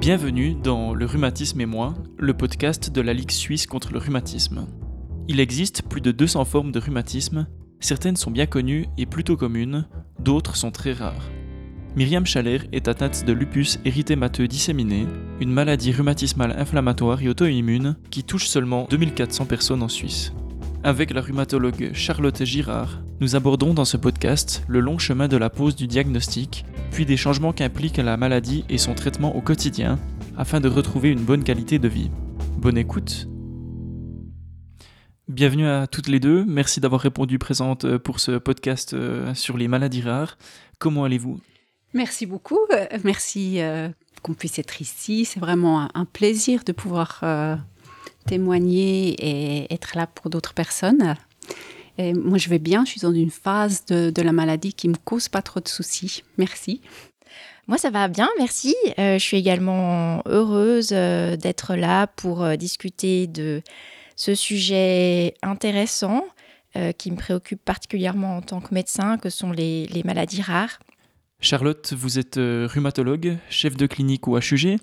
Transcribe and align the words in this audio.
Bienvenue 0.00 0.54
dans 0.54 0.94
Le 0.94 1.06
rhumatisme 1.06 1.60
et 1.60 1.66
moi, 1.66 1.94
le 2.18 2.32
podcast 2.32 2.88
de 2.88 3.00
la 3.00 3.12
Ligue 3.12 3.32
suisse 3.32 3.66
contre 3.66 3.92
le 3.92 3.98
rhumatisme. 3.98 4.68
Il 5.26 5.40
existe 5.40 5.82
plus 5.82 6.00
de 6.00 6.12
200 6.12 6.44
formes 6.44 6.70
de 6.70 6.78
rhumatisme, 6.78 7.48
certaines 7.80 8.14
sont 8.14 8.30
bien 8.30 8.46
connues 8.46 8.86
et 8.96 9.06
plutôt 9.06 9.36
communes, 9.36 9.88
d'autres 10.20 10.54
sont 10.54 10.70
très 10.70 10.92
rares. 10.92 11.28
Myriam 11.96 12.24
Chaler 12.24 12.60
est 12.70 12.86
atteinte 12.86 13.24
de 13.24 13.32
lupus 13.32 13.80
érythémateux 13.84 14.46
disséminé, 14.46 15.08
une 15.40 15.50
maladie 15.50 15.90
rhumatismale 15.90 16.54
inflammatoire 16.56 17.20
et 17.20 17.28
auto-immune 17.28 17.96
qui 18.08 18.22
touche 18.22 18.46
seulement 18.46 18.86
2400 18.90 19.46
personnes 19.46 19.82
en 19.82 19.88
Suisse. 19.88 20.32
Avec 20.88 21.10
la 21.10 21.20
rhumatologue 21.20 21.90
Charlotte 21.92 22.44
Girard, 22.44 23.02
nous 23.20 23.36
abordons 23.36 23.74
dans 23.74 23.84
ce 23.84 23.98
podcast 23.98 24.64
le 24.68 24.80
long 24.80 24.96
chemin 24.96 25.28
de 25.28 25.36
la 25.36 25.50
pose 25.50 25.76
du 25.76 25.86
diagnostic, 25.86 26.64
puis 26.92 27.04
des 27.04 27.18
changements 27.18 27.52
qu'implique 27.52 27.98
la 27.98 28.16
maladie 28.16 28.64
et 28.70 28.78
son 28.78 28.94
traitement 28.94 29.36
au 29.36 29.42
quotidien, 29.42 29.98
afin 30.38 30.60
de 30.60 30.68
retrouver 30.70 31.10
une 31.10 31.20
bonne 31.20 31.44
qualité 31.44 31.78
de 31.78 31.88
vie. 31.88 32.10
Bonne 32.56 32.78
écoute. 32.78 33.28
Bienvenue 35.28 35.66
à 35.66 35.86
toutes 35.86 36.08
les 36.08 36.20
deux, 36.20 36.46
merci 36.46 36.80
d'avoir 36.80 37.02
répondu 37.02 37.38
présente 37.38 37.98
pour 37.98 38.18
ce 38.18 38.38
podcast 38.38 38.94
euh, 38.94 39.34
sur 39.34 39.58
les 39.58 39.68
maladies 39.68 40.00
rares. 40.00 40.38
Comment 40.78 41.04
allez-vous? 41.04 41.38
Merci 41.92 42.24
beaucoup, 42.24 42.60
euh, 42.72 42.86
merci 43.04 43.60
euh, 43.60 43.90
qu'on 44.22 44.32
puisse 44.32 44.58
être 44.58 44.80
ici, 44.80 45.26
c'est 45.26 45.38
vraiment 45.38 45.94
un 45.94 46.06
plaisir 46.06 46.64
de 46.64 46.72
pouvoir 46.72 47.20
témoigner 48.28 49.14
et 49.18 49.72
être 49.72 49.96
là 49.96 50.06
pour 50.06 50.30
d'autres 50.30 50.54
personnes. 50.54 51.16
Et 51.98 52.12
moi, 52.14 52.38
je 52.38 52.48
vais 52.48 52.58
bien. 52.58 52.84
Je 52.84 52.92
suis 52.92 53.00
dans 53.00 53.12
une 53.12 53.30
phase 53.30 53.84
de, 53.86 54.22
la 54.22 54.32
maladie 54.32 54.72
qui 54.72 54.88
me 54.88 54.96
cause 55.04 55.28
pas 55.28 55.42
trop 55.42 55.60
de 55.60 55.68
soucis. 55.68 56.22
Merci. 56.36 56.80
Moi, 57.66 57.76
ça 57.76 57.90
va 57.90 58.08
bien, 58.08 58.28
merci. 58.38 58.74
Euh, 58.98 59.18
je 59.18 59.24
suis 59.24 59.36
également 59.36 60.22
heureuse 60.26 60.90
euh, 60.92 61.36
d'être 61.36 61.74
là 61.74 62.06
pour 62.06 62.42
euh, 62.42 62.56
discuter 62.56 63.26
de 63.26 63.62
ce 64.16 64.34
sujet 64.34 65.34
intéressant 65.42 66.24
qui 66.96 67.10
me 67.10 67.16
préoccupe 67.16 67.64
particulièrement 67.64 68.36
en 68.36 68.40
tant 68.40 68.60
que 68.60 68.72
médecin, 68.72 69.18
que 69.18 69.30
sont 69.30 69.50
les, 69.50 69.86
les 69.86 70.04
maladies 70.04 70.42
rares. 70.42 70.78
Charlotte, 71.40 71.92
vous 71.92 72.20
êtes 72.20 72.36
rhumatologue, 72.36 73.36
chef 73.50 73.76
de 73.76 73.86
clinique 73.86 74.28
ou 74.28 74.38
HUG. 74.38 74.78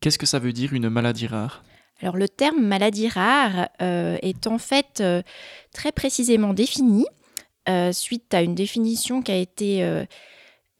Qu'est-ce 0.00 0.16
que 0.16 0.24
ça 0.24 0.38
veut 0.38 0.54
dire 0.54 0.72
une 0.72 0.88
maladie 0.88 1.26
rare? 1.26 1.62
Alors 2.00 2.16
le 2.16 2.28
terme 2.28 2.60
maladie 2.60 3.08
rare 3.08 3.68
euh, 3.80 4.18
est 4.22 4.46
en 4.46 4.58
fait 4.58 5.00
euh, 5.00 5.22
très 5.72 5.92
précisément 5.92 6.52
défini 6.52 7.06
euh, 7.68 7.92
suite 7.92 8.34
à 8.34 8.42
une 8.42 8.54
définition 8.54 9.22
qui 9.22 9.32
a 9.32 9.36
été 9.36 10.04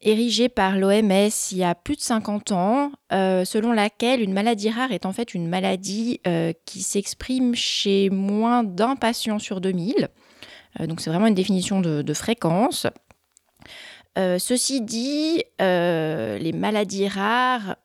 érigée 0.01 0.49
par 0.49 0.77
l'OMS 0.77 1.31
il 1.51 1.57
y 1.57 1.63
a 1.63 1.73
plus 1.73 1.95
de 1.95 2.01
50 2.01 2.51
ans, 2.51 2.91
selon 3.09 3.71
laquelle 3.71 4.21
une 4.21 4.33
maladie 4.33 4.69
rare 4.69 4.91
est 4.91 5.05
en 5.05 5.13
fait 5.13 5.33
une 5.33 5.47
maladie 5.47 6.21
qui 6.65 6.83
s'exprime 6.83 7.55
chez 7.55 8.11
moins 8.11 8.63
d'un 8.63 8.95
patient 8.95 9.39
sur 9.39 9.61
2000. 9.61 10.09
donc 10.81 11.01
c'est 11.01 11.09
vraiment 11.09 11.25
une 11.25 11.33
définition 11.33 11.81
de, 11.81 12.03
de 12.03 12.13
fréquence. 12.13 12.85
ceci 14.15 14.81
dit, 14.81 15.43
les 15.59 16.51
maladies 16.53 17.07
rares, 17.07 17.77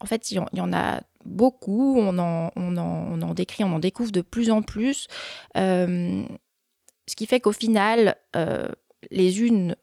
en 0.00 0.06
fait, 0.06 0.30
il 0.30 0.42
y 0.54 0.60
en 0.60 0.72
a 0.72 1.02
beaucoup, 1.24 1.98
on 1.98 2.18
en, 2.18 2.50
on, 2.56 2.76
en, 2.76 3.34
décrit, 3.34 3.64
on 3.64 3.74
en 3.74 3.78
découvre 3.78 4.12
de 4.12 4.20
plus 4.20 4.50
en 4.50 4.62
plus. 4.62 5.06
Euh, 5.56 6.24
ce 7.06 7.16
qui 7.16 7.26
fait 7.26 7.40
qu'au 7.40 7.52
final, 7.52 8.16
euh, 8.36 8.68
les 9.10 9.42
unes 9.42 9.76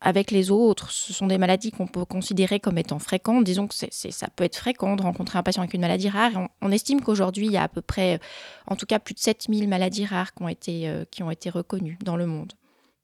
avec 0.00 0.30
les 0.30 0.50
autres, 0.50 0.90
ce 0.90 1.12
sont 1.12 1.26
des 1.26 1.38
maladies 1.38 1.72
qu'on 1.72 1.86
peut 1.86 2.04
considérer 2.04 2.60
comme 2.60 2.78
étant 2.78 2.98
fréquentes. 2.98 3.44
Disons 3.44 3.66
que 3.66 3.74
ça 3.74 4.28
peut 4.36 4.44
être 4.44 4.56
fréquent 4.56 4.94
de 4.94 5.02
rencontrer 5.02 5.38
un 5.38 5.42
patient 5.42 5.62
avec 5.62 5.74
une 5.74 5.80
maladie 5.80 6.08
rare. 6.08 6.32
On, 6.60 6.70
estime 6.70 7.00
qu'aujourd'hui, 7.00 7.46
il 7.46 7.52
y 7.52 7.56
a 7.56 7.62
à 7.62 7.68
peu 7.68 7.80
près, 7.80 8.20
en 8.66 8.76
tout 8.76 8.86
cas, 8.86 8.98
plus 8.98 9.14
de 9.14 9.18
7000 9.18 9.68
maladies 9.68 10.04
rares 10.04 10.34
qui 10.34 10.42
ont 10.42 10.48
été, 10.48 10.88
euh, 10.88 11.04
qui 11.10 11.22
ont 11.22 11.30
été 11.30 11.48
reconnues 11.50 11.98
dans 12.04 12.16
le 12.16 12.26
monde. 12.26 12.52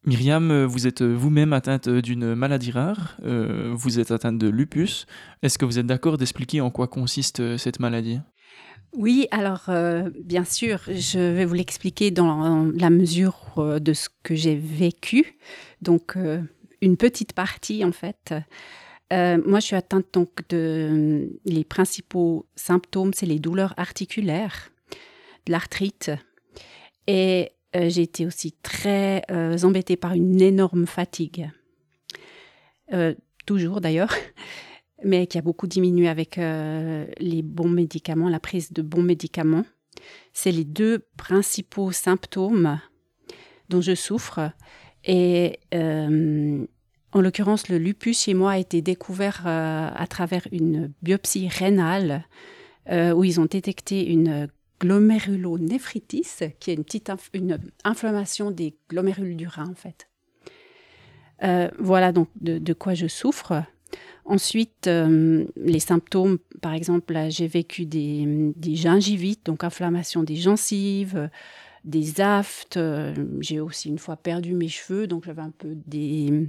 Myriam, 0.04 0.50
euh, 0.50 0.66
vous 0.66 0.88
êtes 0.88 1.02
euh, 1.02 1.14
vous-même 1.14 1.52
atteinte 1.52 1.86
euh, 1.86 2.02
d'une 2.02 2.34
maladie 2.34 2.72
rare, 2.72 3.16
vous 3.22 4.00
êtes 4.00 4.10
atteinte 4.10 4.38
de 4.38 4.48
lupus. 4.48 5.06
Est-ce 5.42 5.58
que 5.58 5.64
vous 5.64 5.78
êtes 5.78 5.86
d'accord 5.86 6.18
d'expliquer 6.18 6.60
en 6.60 6.70
quoi 6.70 6.88
consiste 6.88 7.56
cette 7.56 7.78
maladie? 7.78 8.20
Oui, 8.94 9.26
alors 9.30 9.70
bien 10.24 10.44
sûr, 10.44 10.80
je 10.86 11.18
vais 11.18 11.46
vous 11.46 11.54
l'expliquer 11.54 12.10
dans 12.10 12.70
la 12.74 12.90
mesure 12.90 13.80
de 13.80 13.92
ce 13.94 14.08
que 14.22 14.34
j'ai 14.34 14.54
vécu. 14.54 15.38
Donc 15.80 16.16
une 16.82 16.96
petite 16.98 17.32
partie 17.32 17.84
en 17.84 17.92
fait. 17.92 18.34
moi, 19.10 19.60
je 19.60 19.64
suis 19.64 19.76
atteinte 19.76 20.06
donc 20.12 20.46
de 20.50 21.30
les 21.46 21.64
principaux 21.64 22.46
symptômes, 22.54 23.14
c'est 23.14 23.26
les 23.26 23.38
douleurs 23.38 23.72
articulaires, 23.78 24.70
de 25.46 25.52
l'arthrite 25.52 26.10
et 27.06 27.52
euh, 27.74 27.88
j'ai 27.88 28.02
été 28.02 28.26
aussi 28.26 28.52
très 28.62 29.22
euh, 29.30 29.56
embêtée 29.62 29.96
par 29.96 30.12
une 30.12 30.40
énorme 30.40 30.86
fatigue. 30.86 31.50
Euh, 32.92 33.14
toujours 33.46 33.80
d'ailleurs, 33.80 34.14
mais 35.04 35.26
qui 35.26 35.38
a 35.38 35.42
beaucoup 35.42 35.66
diminué 35.66 36.08
avec 36.08 36.36
les 36.36 37.42
bons 37.42 37.68
médicaments, 37.68 38.28
la 38.28 38.40
prise 38.40 38.72
de 38.72 38.82
bons 38.82 39.02
médicaments. 39.02 39.64
C'est 40.32 40.52
les 40.52 40.64
deux 40.64 41.06
principaux 41.16 41.92
symptômes 41.92 42.78
dont 43.68 43.80
je 43.80 43.94
souffre. 43.94 44.52
Et 45.04 45.58
en 45.72 47.20
l'occurrence, 47.20 47.68
le 47.68 47.78
lupus 47.78 48.22
chez 48.22 48.34
moi 48.34 48.52
a 48.52 48.58
été 48.58 48.80
découvert 48.80 49.44
à 49.44 50.06
travers 50.08 50.46
une 50.52 50.92
biopsie 51.02 51.48
rénale 51.48 52.24
où 52.88 53.24
ils 53.24 53.40
ont 53.40 53.46
détecté 53.46 54.06
une 54.06 54.48
glomérulonéphritis, 54.82 56.26
qui 56.58 56.72
est 56.72 56.74
une 56.74 56.84
petite 56.84 57.10
une 57.32 57.58
inflammation 57.84 58.50
des 58.50 58.74
glomérules 58.90 59.36
du 59.36 59.46
rein 59.46 59.68
en 59.68 59.74
fait. 59.74 60.08
Euh, 61.44 61.68
voilà 61.78 62.12
donc 62.12 62.28
de, 62.40 62.72
quoi 62.72 62.94
je 62.94 63.06
souffre. 63.06 63.62
Ensuite, 64.24 64.86
euh, 64.86 65.44
les 65.56 65.80
symptômes, 65.80 66.38
par 66.60 66.74
exemple, 66.74 67.14
j'ai 67.28 67.48
vécu 67.48 67.86
des, 67.86 68.52
gingivites, 68.60 69.46
donc 69.46 69.64
inflammation 69.64 70.22
des 70.22 70.36
gencives, 70.36 71.30
des 71.84 72.20
aftes. 72.20 72.76
Euh, 72.76 73.14
j'ai 73.40 73.60
aussi 73.60 73.88
une 73.88 73.98
fois 73.98 74.16
perdu 74.16 74.54
mes 74.54 74.68
cheveux, 74.68 75.06
donc 75.06 75.24
j'avais 75.24 75.42
un 75.42 75.52
peu 75.56 75.74
des. 75.86 76.48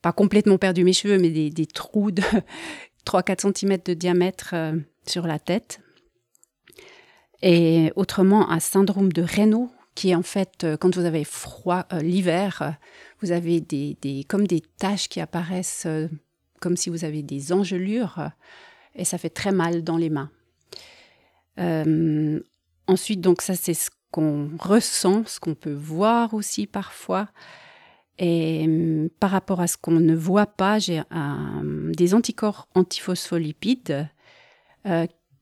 Pas 0.00 0.12
complètement 0.12 0.58
perdu 0.58 0.84
mes 0.84 0.94
cheveux, 0.94 1.18
mais 1.18 1.30
des, 1.30 1.50
des 1.50 1.66
trous 1.66 2.10
de 2.10 2.22
3-4 3.06 3.54
cm 3.54 3.78
de 3.84 3.94
diamètre 3.94 4.54
sur 5.06 5.26
la 5.26 5.38
tête. 5.38 5.81
Et 7.42 7.92
autrement, 7.96 8.50
un 8.50 8.60
syndrome 8.60 9.12
de 9.12 9.22
Raynaud, 9.22 9.70
qui 9.94 10.10
est 10.10 10.14
en 10.14 10.22
fait, 10.22 10.64
euh, 10.64 10.76
quand 10.76 10.96
vous 10.96 11.04
avez 11.04 11.24
froid 11.24 11.84
euh, 11.92 12.00
l'hiver, 12.00 12.62
euh, 12.62 12.70
vous 13.20 13.32
avez 13.32 13.60
des, 13.60 14.24
comme 14.28 14.46
des 14.46 14.60
taches 14.78 15.08
qui 15.08 15.20
apparaissent 15.20 15.86
comme 16.60 16.76
si 16.76 16.90
vous 16.90 17.04
avez 17.04 17.22
des 17.22 17.52
engelures, 17.52 18.30
et 18.94 19.04
ça 19.04 19.18
fait 19.18 19.30
très 19.30 19.52
mal 19.52 19.82
dans 19.82 19.96
les 19.96 20.10
mains. 20.10 20.30
ensuite, 22.86 23.20
donc 23.20 23.42
ça, 23.42 23.54
c'est 23.54 23.74
ce 23.74 23.90
qu'on 24.10 24.50
ressent, 24.58 25.24
ce 25.26 25.40
qu'on 25.40 25.54
peut 25.54 25.72
voir 25.72 26.34
aussi 26.34 26.66
parfois. 26.66 27.28
Et 28.18 29.08
par 29.18 29.30
rapport 29.30 29.60
à 29.60 29.66
ce 29.66 29.76
qu'on 29.76 29.98
ne 30.00 30.14
voit 30.14 30.46
pas, 30.46 30.78
j'ai 30.78 31.02
des 31.96 32.14
anticorps 32.14 32.68
antiphospholipides 32.74 34.08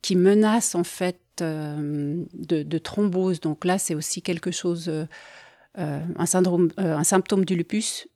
qui 0.02 0.16
menacent 0.16 0.74
en 0.74 0.84
fait 0.84 1.20
euh, 1.42 2.24
de, 2.34 2.78
thrombose. 2.78 3.40
Donc 3.40 3.64
là, 3.64 3.78
c'est 3.78 3.94
aussi 3.94 4.22
quelque 4.22 4.50
chose, 4.50 4.88
euh, 4.88 5.04
euh, 5.78 6.00
un, 6.16 6.26
syndrome, 6.26 6.70
un 6.76 7.04
symptôme 7.04 7.44
du 7.44 7.56
lupus, 7.56 8.08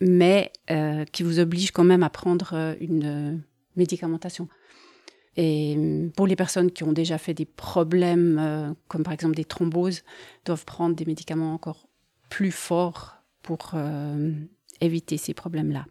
mais 0.00 0.52
qui 1.12 1.22
vous 1.22 1.38
oblige 1.38 1.70
quand 1.70 1.84
même 1.84 2.02
à 2.02 2.10
prendre 2.10 2.74
une 2.80 3.42
médicamentation. 3.76 4.48
Et 5.36 5.76
pour 6.16 6.26
les 6.26 6.36
personnes 6.36 6.70
qui 6.70 6.84
ont 6.84 6.92
déjà 6.92 7.16
fait 7.16 7.34
des 7.34 7.44
problèmes, 7.44 8.74
comme 8.88 9.04
par 9.04 9.12
exemple 9.12 9.34
des 9.36 9.44
thromboses, 9.44 10.02
doivent 10.44 10.64
prendre 10.64 10.96
des 10.96 11.04
médicaments 11.04 11.54
encore 11.54 11.88
plus 12.28 12.50
forts 12.50 13.14
pour 13.42 13.72
éviter 14.80 15.16
ces 15.16 15.32
problèmes-là. 15.32 15.86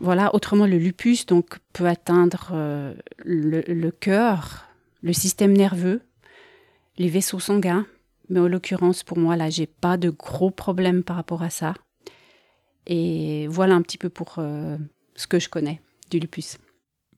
Voilà, 0.00 0.34
autrement, 0.34 0.66
le 0.66 0.78
lupus 0.78 1.24
donc, 1.24 1.58
peut 1.72 1.86
atteindre 1.86 2.94
le, 3.24 3.62
le 3.66 3.90
cœur, 3.90 4.66
le 5.04 5.12
système 5.12 5.52
nerveux, 5.52 6.00
les 6.96 7.08
vaisseaux 7.08 7.38
sanguins. 7.38 7.86
Mais 8.30 8.40
en 8.40 8.48
l'occurrence, 8.48 9.04
pour 9.04 9.18
moi, 9.18 9.36
là, 9.36 9.50
j'ai 9.50 9.66
pas 9.66 9.98
de 9.98 10.08
gros 10.08 10.50
problèmes 10.50 11.04
par 11.04 11.16
rapport 11.16 11.42
à 11.42 11.50
ça. 11.50 11.74
Et 12.86 13.46
voilà 13.48 13.74
un 13.74 13.82
petit 13.82 13.98
peu 13.98 14.08
pour 14.08 14.36
euh, 14.38 14.78
ce 15.14 15.26
que 15.26 15.38
je 15.38 15.50
connais 15.50 15.82
du 16.10 16.18
lupus. 16.18 16.58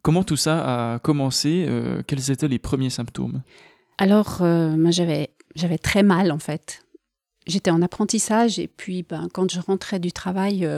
Comment 0.02 0.24
tout 0.24 0.36
ça 0.36 0.94
a 0.94 0.98
commencé 0.98 1.64
euh, 1.68 2.02
Quels 2.06 2.30
étaient 2.30 2.48
les 2.48 2.58
premiers 2.58 2.90
symptômes? 2.90 3.42
Alors, 3.98 4.42
euh, 4.42 4.76
moi, 4.76 4.90
j'avais, 4.90 5.30
j'avais 5.54 5.78
très 5.78 6.02
mal, 6.02 6.32
en 6.32 6.40
fait. 6.40 6.84
j'étais 7.46 7.70
en 7.70 7.82
apprentissage 7.82 8.58
et 8.58 8.66
puis 8.66 9.04
ben, 9.04 9.28
quand 9.32 9.50
je 9.52 9.60
rentrais 9.60 10.00
du 10.00 10.10
travail, 10.10 10.68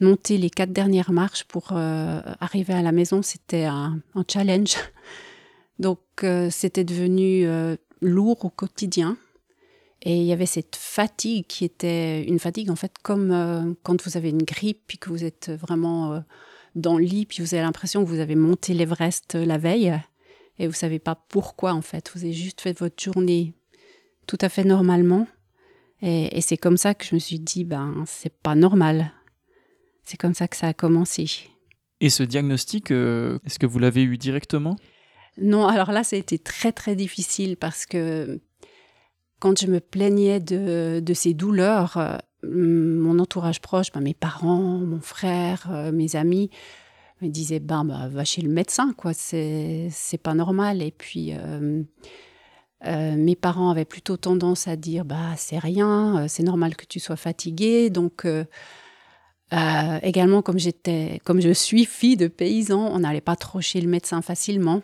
monter 0.00 0.38
les 0.38 0.50
quatre 0.50 0.72
dernières 0.72 1.10
marches 1.10 1.42
pour 1.44 1.72
arriver 1.72 2.74
à 2.74 2.82
la 2.82 2.92
maison, 2.92 3.22
c'était 3.22 3.64
un, 3.64 4.00
challenge. 4.28 4.76
Donc 5.78 6.00
c'était 6.50 6.84
devenu 6.84 7.46
lourd 8.00 8.44
au 8.44 8.50
quotidien. 8.50 9.16
Et 10.02 10.16
il 10.16 10.24
y 10.24 10.32
avait 10.32 10.46
cette 10.46 10.76
fatigue 10.76 11.46
qui 11.46 11.64
était 11.64 12.24
une 12.24 12.38
fatigue 12.38 12.70
en 12.70 12.76
fait 12.76 12.92
comme 13.02 13.74
quand 13.82 14.02
vous 14.02 14.16
avez 14.16 14.30
une 14.30 14.42
grippe 14.42 14.82
puis 14.86 14.98
que 14.98 15.08
vous 15.08 15.24
êtes 15.24 15.50
vraiment 15.50 16.22
dans 16.74 16.98
le 16.98 17.04
lit 17.04 17.26
puis 17.26 17.42
vous 17.42 17.54
avez 17.54 17.62
l'impression 17.62 18.04
que 18.04 18.08
vous 18.08 18.20
avez 18.20 18.34
monté 18.34 18.74
l'Everest 18.74 19.34
la 19.34 19.56
veille 19.58 19.98
et 20.58 20.66
vous 20.66 20.74
savez 20.74 20.98
pas 20.98 21.14
pourquoi 21.14 21.72
en 21.72 21.82
fait. 21.82 22.10
Vous 22.14 22.24
avez 22.24 22.32
juste 22.32 22.60
fait 22.60 22.78
votre 22.78 23.02
journée 23.02 23.54
tout 24.26 24.38
à 24.40 24.48
fait 24.48 24.64
normalement. 24.64 25.26
Et, 26.02 26.40
c'est 26.42 26.58
comme 26.58 26.76
ça 26.76 26.94
que 26.94 27.04
je 27.04 27.14
me 27.14 27.20
suis 27.20 27.38
dit, 27.38 27.64
ben, 27.64 28.04
c'est 28.06 28.32
pas 28.32 28.54
normal. 28.54 29.12
C'est 30.02 30.18
comme 30.18 30.34
ça 30.34 30.48
que 30.48 30.56
ça 30.56 30.68
a 30.68 30.74
commencé. 30.74 31.26
Et 32.00 32.10
ce 32.10 32.22
diagnostic, 32.22 32.90
euh, 32.90 33.38
est-ce 33.46 33.58
que 33.58 33.64
vous 33.64 33.78
l'avez 33.78 34.02
eu 34.02 34.18
directement? 34.18 34.76
Non, 35.38 35.66
alors 35.66 35.90
là, 35.90 36.04
ça 36.04 36.16
a 36.16 36.18
été 36.18 36.38
très 36.38 36.72
très 36.72 36.94
difficile 36.94 37.56
parce 37.56 37.86
que 37.86 38.40
quand 39.40 39.58
je 39.58 39.66
me 39.66 39.80
plaignais 39.80 40.40
de, 40.40 41.00
de 41.00 41.14
ces 41.14 41.34
douleurs, 41.34 41.96
euh, 41.96 42.16
mon 42.44 43.18
entourage 43.18 43.60
proche, 43.60 43.90
ben, 43.92 44.00
mes 44.00 44.14
parents, 44.14 44.78
mon 44.78 45.00
frère, 45.00 45.68
euh, 45.70 45.92
mes 45.92 46.16
amis, 46.16 46.50
me 47.20 47.28
disaient 47.28 47.60
ben, 47.60 47.84
bah, 47.84 48.08
va 48.08 48.24
chez 48.24 48.42
le 48.42 48.48
médecin, 48.48 48.94
quoi, 48.96 49.12
c'est 49.14 49.90
pas 50.22 50.34
normal. 50.34 50.82
Et 50.82 50.92
puis. 50.92 51.32
Euh, 51.34 51.82
mes 52.86 53.34
parents 53.34 53.70
avaient 53.70 53.86
plutôt 53.86 54.18
tendance 54.18 54.68
à 54.68 54.76
dire 54.76 55.06
bah 55.06 55.32
c'est 55.38 55.56
rien, 55.58 56.26
c'est 56.28 56.42
normal 56.42 56.76
que 56.76 56.84
tu 56.84 57.00
sois 57.00 57.16
fatiguée. 57.16 57.88
Donc 57.88 58.26
également 60.02 60.42
comme 60.42 60.58
j'étais, 60.58 61.18
comme 61.24 61.40
je 61.40 61.48
suis 61.54 61.86
fille 61.86 62.18
de 62.18 62.28
paysan, 62.28 62.90
on 62.92 62.98
n'allait 62.98 63.22
pas 63.22 63.36
trop 63.36 63.62
chez 63.62 63.80
le 63.80 63.88
médecin 63.88 64.20
facilement. 64.20 64.82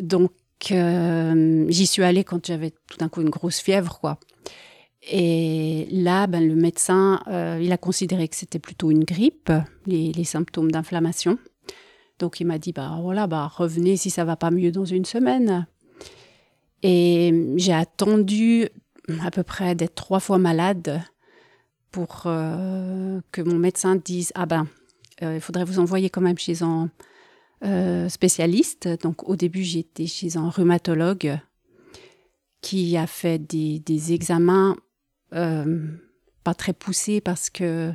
Donc 0.00 0.32
j'y 0.60 1.86
suis 1.86 2.02
allée 2.02 2.24
quand 2.24 2.46
j'avais 2.46 2.70
tout 2.70 2.98
d'un 2.98 3.08
coup 3.08 3.20
une 3.20 3.30
grosse 3.30 3.60
fièvre 3.60 3.98
quoi. 4.00 4.18
Et 5.10 5.88
là, 5.90 6.28
ben, 6.28 6.46
le 6.46 6.54
médecin, 6.54 7.20
il 7.60 7.72
a 7.72 7.76
considéré 7.76 8.28
que 8.28 8.36
c'était 8.36 8.60
plutôt 8.60 8.92
une 8.92 9.02
grippe, 9.02 9.50
les, 9.86 10.24
symptômes 10.24 10.70
d'inflammation. 10.70 11.38
Donc 12.20 12.38
il 12.38 12.46
m'a 12.46 12.58
dit 12.58 12.72
bah 12.72 12.98
voilà 13.02 13.26
bah 13.26 13.50
revenez 13.52 13.96
si 13.96 14.08
ça 14.08 14.24
va 14.24 14.36
pas 14.36 14.52
mieux 14.52 14.70
dans 14.70 14.84
une 14.84 15.04
semaine. 15.04 15.66
Et 16.84 17.52
j'ai 17.56 17.72
attendu 17.72 18.68
à 19.24 19.30
peu 19.30 19.42
près 19.42 19.74
d'être 19.74 19.94
trois 19.94 20.20
fois 20.20 20.38
malade 20.38 21.02
pour 21.90 22.22
euh, 22.26 23.20
que 23.30 23.42
mon 23.42 23.58
médecin 23.58 23.96
dise 23.96 24.32
Ah 24.34 24.46
ben, 24.46 24.66
euh, 25.22 25.34
il 25.34 25.40
faudrait 25.40 25.64
vous 25.64 25.78
envoyer 25.78 26.10
quand 26.10 26.20
même 26.20 26.38
chez 26.38 26.62
un 26.62 26.90
euh, 27.64 28.08
spécialiste. 28.08 28.88
Donc 29.02 29.28
au 29.28 29.36
début, 29.36 29.62
j'étais 29.62 30.06
chez 30.06 30.36
un 30.36 30.48
rhumatologue 30.48 31.38
qui 32.60 32.96
a 32.96 33.06
fait 33.06 33.38
des, 33.38 33.80
des 33.80 34.12
examens 34.12 34.76
pas 35.30 36.54
très 36.54 36.74
poussés 36.74 37.22
parce 37.22 37.48
que 37.48 37.90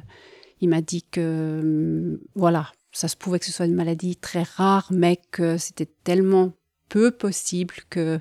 il 0.59 0.69
m'a 0.69 0.81
dit 0.81 1.03
que 1.03 2.19
voilà, 2.33 2.71
ça 2.91 3.07
se 3.07 3.15
pouvait 3.15 3.37
que 3.37 3.45
ce 3.45 3.51
soit 3.51 3.67
une 3.67 3.75
maladie 3.75 4.15
très 4.15 4.41
rare, 4.41 4.87
mais 4.91 5.19
que 5.29 5.57
c'était 5.57 5.89
tellement 6.03 6.53
peu 6.89 7.11
possible 7.11 7.75
que 7.89 8.19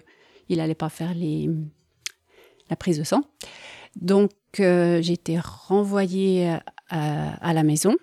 il 0.48 0.58
n'allait 0.58 0.74
pas 0.74 0.90
faire 0.90 1.14
les, 1.14 1.48
la 2.70 2.76
prise 2.76 2.98
de 2.98 3.04
sang. 3.04 3.22
Donc, 3.96 4.32
euh, 4.60 5.00
j'ai 5.02 5.14
été 5.14 5.38
renvoyée 5.40 6.50
euh, 6.52 6.58
à, 6.90 7.52
la 7.54 7.62
maison. 7.62 7.96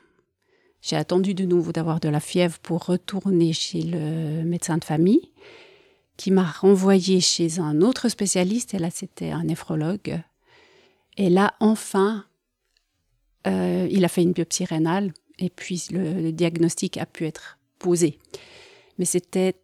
J'ai 0.84 0.98
attendu 0.98 1.34
de 1.34 1.46
nouveau 1.46 1.72
d'avoir 1.72 2.02
de 2.02 2.10
la 2.10 2.20
fièvre 2.20 2.60
pour 2.60 2.86
retourner 2.86 3.54
chez 3.54 3.82
le 3.82 4.44
médecin 4.44 4.78
de 4.78 4.84
famille, 4.84 5.32
qui 6.18 6.30
m'a 6.30 6.44
renvoyée 6.44 7.22
chez 7.22 7.60
un 7.60 7.82
autre 7.82 8.10
spécialiste, 8.10 8.74
et 8.74 8.80
là 8.80 8.90
c'était 8.92 9.32
un 9.32 9.46
néphrologue. 9.46 10.22
Et 11.16 11.30
là, 11.30 11.54
enfin, 11.62 12.26
euh, 13.48 13.88
il 13.90 14.04
a 14.04 14.10
fait 14.10 14.24
une 14.24 14.34
biopsie 14.34 14.66
rénale, 14.66 15.14
et 15.40 15.50
puis 15.50 15.88
le 15.90 16.32
diagnostic 16.32 16.98
a 16.98 17.06
pu 17.06 17.26
être 17.26 17.58
posé. 17.80 18.20
Mais 18.98 19.06
c'était 19.06 19.56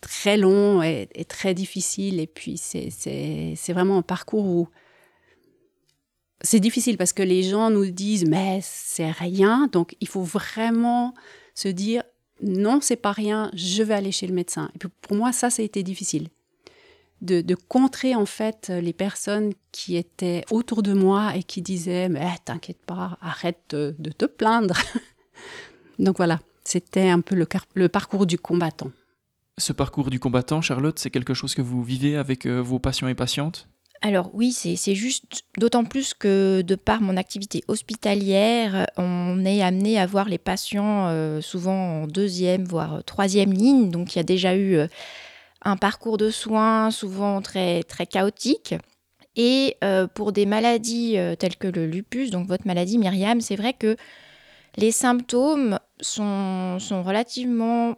très 0.00 0.38
long 0.38 0.82
et, 0.82 1.06
très 1.28 1.54
difficile. 1.54 2.18
Et 2.18 2.26
puis, 2.26 2.56
c'est 2.56 3.72
vraiment 3.72 3.98
un 3.98 4.02
parcours 4.02 4.44
où 4.44 4.68
c'est 6.42 6.60
difficile 6.60 6.96
parce 6.96 7.12
que 7.12 7.22
les 7.22 7.42
gens 7.42 7.70
nous 7.70 7.90
disent, 7.90 8.24
mais 8.26 8.60
c'est 8.62 9.10
rien. 9.10 9.68
Donc, 9.72 9.96
il 10.00 10.08
faut 10.08 10.22
vraiment 10.22 11.14
se 11.54 11.68
dire, 11.68 12.02
non, 12.42 12.80
c'est 12.80 12.96
pas 12.96 13.12
rien, 13.12 13.50
je 13.54 13.82
vais 13.82 13.94
aller 13.94 14.12
chez 14.12 14.26
le 14.26 14.34
médecin. 14.34 14.70
Et 14.74 14.78
puis, 14.78 14.88
pour 15.00 15.16
moi, 15.16 15.32
ça, 15.32 15.50
ça 15.50 15.62
a 15.62 15.64
été 15.64 15.82
difficile. 15.82 16.28
De, 17.20 17.54
contrer, 17.54 18.16
en 18.16 18.26
fait, 18.26 18.68
les 18.68 18.92
personnes 18.92 19.52
qui 19.70 19.96
étaient 19.96 20.44
autour 20.50 20.82
de 20.82 20.92
moi 20.92 21.36
et 21.36 21.44
qui 21.44 21.62
disaient, 21.62 22.08
mais 22.08 22.26
t'inquiète 22.44 22.84
pas, 22.84 23.16
arrête 23.20 23.60
de, 23.70 24.10
te 24.10 24.24
plaindre. 24.24 24.76
Donc, 26.00 26.16
voilà, 26.16 26.40
c'était 26.64 27.10
un 27.10 27.20
peu 27.20 27.36
le 27.74 27.88
parcours 27.88 28.26
du 28.26 28.38
combattant. 28.38 28.90
Ce 29.58 29.72
parcours 29.72 30.10
du 30.10 30.18
combattant, 30.18 30.62
Charlotte, 30.62 30.98
c'est 30.98 31.10
quelque 31.10 31.34
chose 31.34 31.54
que 31.54 31.62
vous 31.62 31.84
vivez 31.84 32.16
avec 32.16 32.46
euh, 32.46 32.60
vos 32.60 32.78
patients 32.78 33.08
et 33.08 33.14
patientes? 33.14 33.68
Alors 34.02 34.30
oui, 34.34 34.52
c'est 34.52 34.94
juste 34.94 35.44
d'autant 35.58 35.84
plus 35.84 36.12
que 36.12 36.62
de 36.62 36.74
par 36.74 37.00
mon 37.00 37.16
activité 37.16 37.62
hospitalière, 37.68 38.86
on 38.96 39.44
est 39.44 39.62
amené 39.62 39.98
à 39.98 40.06
voir 40.06 40.28
les 40.28 40.38
patients 40.38 41.06
euh, 41.08 41.40
souvent 41.40 42.02
en 42.02 42.06
deuxième, 42.08 42.64
voire 42.64 43.04
troisième 43.04 43.52
ligne. 43.52 43.90
Donc 43.90 44.14
il 44.14 44.18
y 44.18 44.20
a 44.20 44.24
déjà 44.24 44.56
eu 44.56 44.74
euh, 44.74 44.88
un 45.62 45.76
parcours 45.76 46.18
de 46.18 46.30
soins 46.30 46.90
souvent 46.90 47.40
très, 47.40 47.84
très 47.84 48.06
chaotique. 48.06 48.74
Et 49.34 49.76
pour 50.14 50.32
des 50.32 50.44
maladies 50.44 51.16
telles 51.38 51.56
que 51.56 51.66
le 51.66 51.86
lupus, 51.86 52.30
donc 52.30 52.46
votre 52.48 52.66
maladie 52.66 52.98
Myriam, 52.98 53.40
c'est 53.40 53.56
vrai 53.56 53.72
que 53.72 53.96
les 54.76 54.92
symptômes 54.92 55.78
sont, 56.02 56.78
sont 56.78 57.02
relativement 57.02 57.96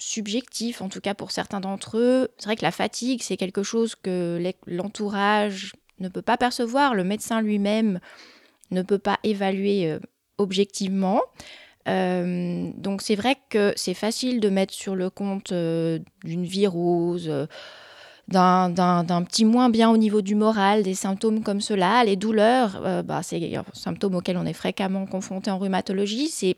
subjectif, 0.00 0.82
en 0.82 0.88
tout 0.88 1.00
cas 1.00 1.14
pour 1.14 1.30
certains 1.30 1.60
d'entre 1.60 1.98
eux. 1.98 2.28
C'est 2.38 2.46
vrai 2.46 2.56
que 2.56 2.64
la 2.64 2.72
fatigue, 2.72 3.22
c'est 3.22 3.36
quelque 3.36 3.62
chose 3.62 3.94
que 3.94 4.42
l'entourage 4.66 5.72
ne 6.00 6.08
peut 6.08 6.22
pas 6.22 6.36
percevoir, 6.36 6.94
le 6.94 7.04
médecin 7.04 7.40
lui-même 7.40 8.00
ne 8.70 8.82
peut 8.82 8.98
pas 8.98 9.18
évaluer 9.22 9.90
euh, 9.90 9.98
objectivement. 10.38 11.20
Euh, 11.88 12.70
donc 12.76 13.02
c'est 13.02 13.14
vrai 13.14 13.36
que 13.48 13.72
c'est 13.76 13.94
facile 13.94 14.40
de 14.40 14.48
mettre 14.48 14.74
sur 14.74 14.94
le 14.94 15.10
compte 15.10 15.52
euh, 15.52 15.98
d'une 16.24 16.44
virose, 16.44 17.30
d'un 18.28 19.24
petit 19.24 19.44
moins 19.44 19.70
bien 19.70 19.90
au 19.90 19.96
niveau 19.96 20.22
du 20.22 20.34
moral, 20.34 20.82
des 20.82 20.94
symptômes 20.94 21.42
comme 21.42 21.60
cela. 21.60 22.04
Les 22.04 22.16
douleurs, 22.16 23.02
bah, 23.04 23.22
c'est 23.22 23.56
un 23.56 23.64
symptôme 23.72 24.14
auquel 24.14 24.36
on 24.36 24.46
est 24.46 24.52
fréquemment 24.52 25.04
confronté 25.06 25.50
en 25.50 25.58
rhumatologie. 25.58 26.28
C'est 26.28 26.56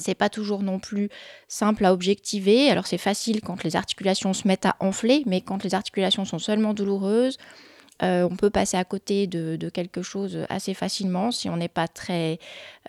c'est 0.00 0.14
pas 0.14 0.28
toujours 0.28 0.62
non 0.62 0.78
plus 0.78 1.08
simple 1.48 1.84
à 1.84 1.92
objectiver. 1.92 2.70
Alors 2.70 2.86
c'est 2.86 2.98
facile 2.98 3.40
quand 3.40 3.62
les 3.64 3.76
articulations 3.76 4.32
se 4.32 4.48
mettent 4.48 4.66
à 4.66 4.76
enfler, 4.80 5.22
mais 5.26 5.40
quand 5.40 5.62
les 5.64 5.74
articulations 5.74 6.24
sont 6.24 6.38
seulement 6.38 6.74
douloureuses, 6.74 7.38
euh, 8.02 8.26
on 8.30 8.36
peut 8.36 8.50
passer 8.50 8.76
à 8.76 8.84
côté 8.84 9.26
de, 9.26 9.68
quelque 9.68 10.02
chose 10.02 10.46
assez 10.48 10.74
facilement 10.74 11.30
si 11.30 11.48
on 11.48 11.56
n'est 11.56 11.68
pas 11.68 11.88
très, 11.88 12.38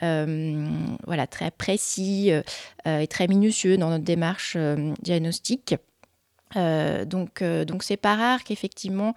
euh, 0.04 0.68
voilà, 1.06 1.28
très 1.28 1.52
précis 1.52 2.32
euh, 2.32 3.00
et 3.00 3.08
très 3.08 3.28
minutieux 3.28 3.78
dans 3.78 3.90
notre 3.90 4.06
démarche 4.06 4.58
diagnostique. 5.02 5.76
donc 6.56 7.44
donc 7.44 7.84
c'est 7.84 7.98
pas 7.98 8.16
rare 8.16 8.44
qu'effectivement 8.44 9.16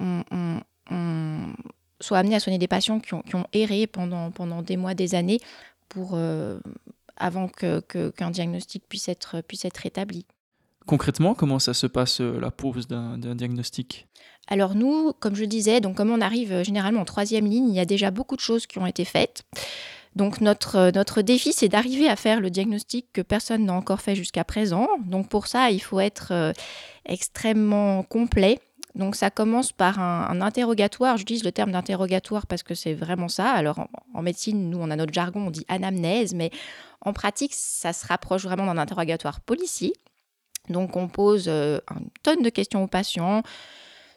on, 0.00 0.60
soit 2.00 2.18
amené 2.18 2.34
à 2.34 2.40
soigner 2.40 2.58
des 2.58 2.68
patients 2.68 3.00
qui 3.00 3.14
ont, 3.14 3.46
erré 3.52 3.86
pendant, 3.86 4.30
pendant 4.30 4.62
des 4.62 4.76
mois, 4.76 4.94
des 4.94 5.14
années 5.14 5.38
pour, 5.88 6.18
avant 7.22 7.48
qu'un 7.48 7.80
que, 7.80 8.30
diagnostic 8.30 8.82
puisse 8.88 9.08
être, 9.08 9.40
puisse 9.40 9.64
être 9.64 9.86
établi. 9.86 10.26
Concrètement, 10.86 11.34
comment 11.34 11.60
ça 11.60 11.74
se 11.74 11.86
passe 11.86 12.20
euh, 12.20 12.40
la 12.40 12.50
pose 12.50 12.88
d'un 12.88 13.16
diagnostic? 13.16 14.08
Alors 14.48 14.74
nous, 14.74 15.12
comme 15.20 15.36
je 15.36 15.44
disais, 15.44 15.80
donc 15.80 15.96
comme 15.96 16.10
on 16.10 16.20
arrive 16.20 16.52
euh, 16.52 16.64
généralement 16.64 17.00
en 17.00 17.04
troisième 17.04 17.46
ligne, 17.46 17.68
il 17.68 17.76
y 17.76 17.80
a 17.80 17.84
déjà 17.84 18.10
beaucoup 18.10 18.34
de 18.34 18.40
choses 18.40 18.66
qui 18.66 18.78
ont 18.78 18.86
été 18.86 19.04
faites. 19.04 19.44
Donc 20.16 20.40
notre, 20.40 20.76
euh, 20.76 20.90
notre 20.92 21.22
défi, 21.22 21.52
c'est 21.52 21.68
d'arriver 21.68 22.08
à 22.08 22.16
faire 22.16 22.40
le 22.40 22.50
diagnostic 22.50 23.06
que 23.12 23.22
personne 23.22 23.64
n'a 23.64 23.74
encore 23.74 24.00
fait 24.00 24.16
jusqu'à 24.16 24.42
présent. 24.42 24.88
Donc 25.06 25.28
pour 25.28 25.46
ça, 25.46 25.70
il 25.70 25.80
faut 25.80 26.00
être 26.00 26.52
extrêmement 27.06 28.02
complet 28.02 28.58
donc 28.94 29.16
ça 29.16 29.30
commence 29.30 29.72
par 29.72 29.98
un, 30.00 30.40
interrogatoire. 30.40 31.16
J'utilise 31.16 31.44
le 31.44 31.52
terme 31.52 31.72
d'interrogatoire 31.72 32.46
parce 32.46 32.62
que 32.62 32.74
c'est 32.74 32.94
vraiment 32.94 33.28
ça. 33.28 33.50
Alors 33.50 33.88
en, 34.12 34.22
médecine, 34.22 34.68
nous, 34.68 34.78
on 34.78 34.90
a 34.90 34.96
notre 34.96 35.12
jargon, 35.12 35.46
on 35.46 35.50
dit 35.50 35.64
anamnèse, 35.68 36.34
mais 36.34 36.50
en 37.04 37.12
pratique, 37.12 37.52
ça 37.54 37.92
se 37.92 38.06
rapproche 38.06 38.44
vraiment 38.44 38.66
d'un 38.66 38.78
interrogatoire 38.78 39.40
policier. 39.40 39.92
Donc 40.68 40.96
on 40.96 41.08
pose 41.08 41.46
euh, 41.48 41.80
une 41.90 42.08
tonne 42.22 42.42
de 42.42 42.50
questions 42.50 42.82
aux 42.82 42.88
patients 42.88 43.42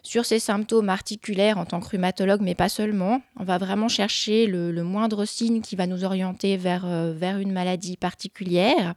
sur 0.06 0.24
ces 0.24 0.38
symptômes 0.38 0.88
articulaires 0.88 1.58
en 1.58 1.64
tant 1.64 1.80
que 1.80 1.88
rhumatologue, 1.88 2.40
mais 2.40 2.54
pas 2.54 2.68
seulement. 2.68 3.22
On 3.40 3.42
va 3.42 3.58
vraiment 3.58 3.88
chercher 3.88 4.46
le, 4.46 4.72
moindre 4.84 5.24
signe 5.24 5.60
qui 5.60 5.74
va 5.74 5.88
nous 5.88 6.04
orienter 6.04 6.56
vers, 6.56 6.86
euh, 6.86 7.12
vers 7.12 7.38
une 7.38 7.50
maladie 7.50 7.96
particulière. 7.96 8.94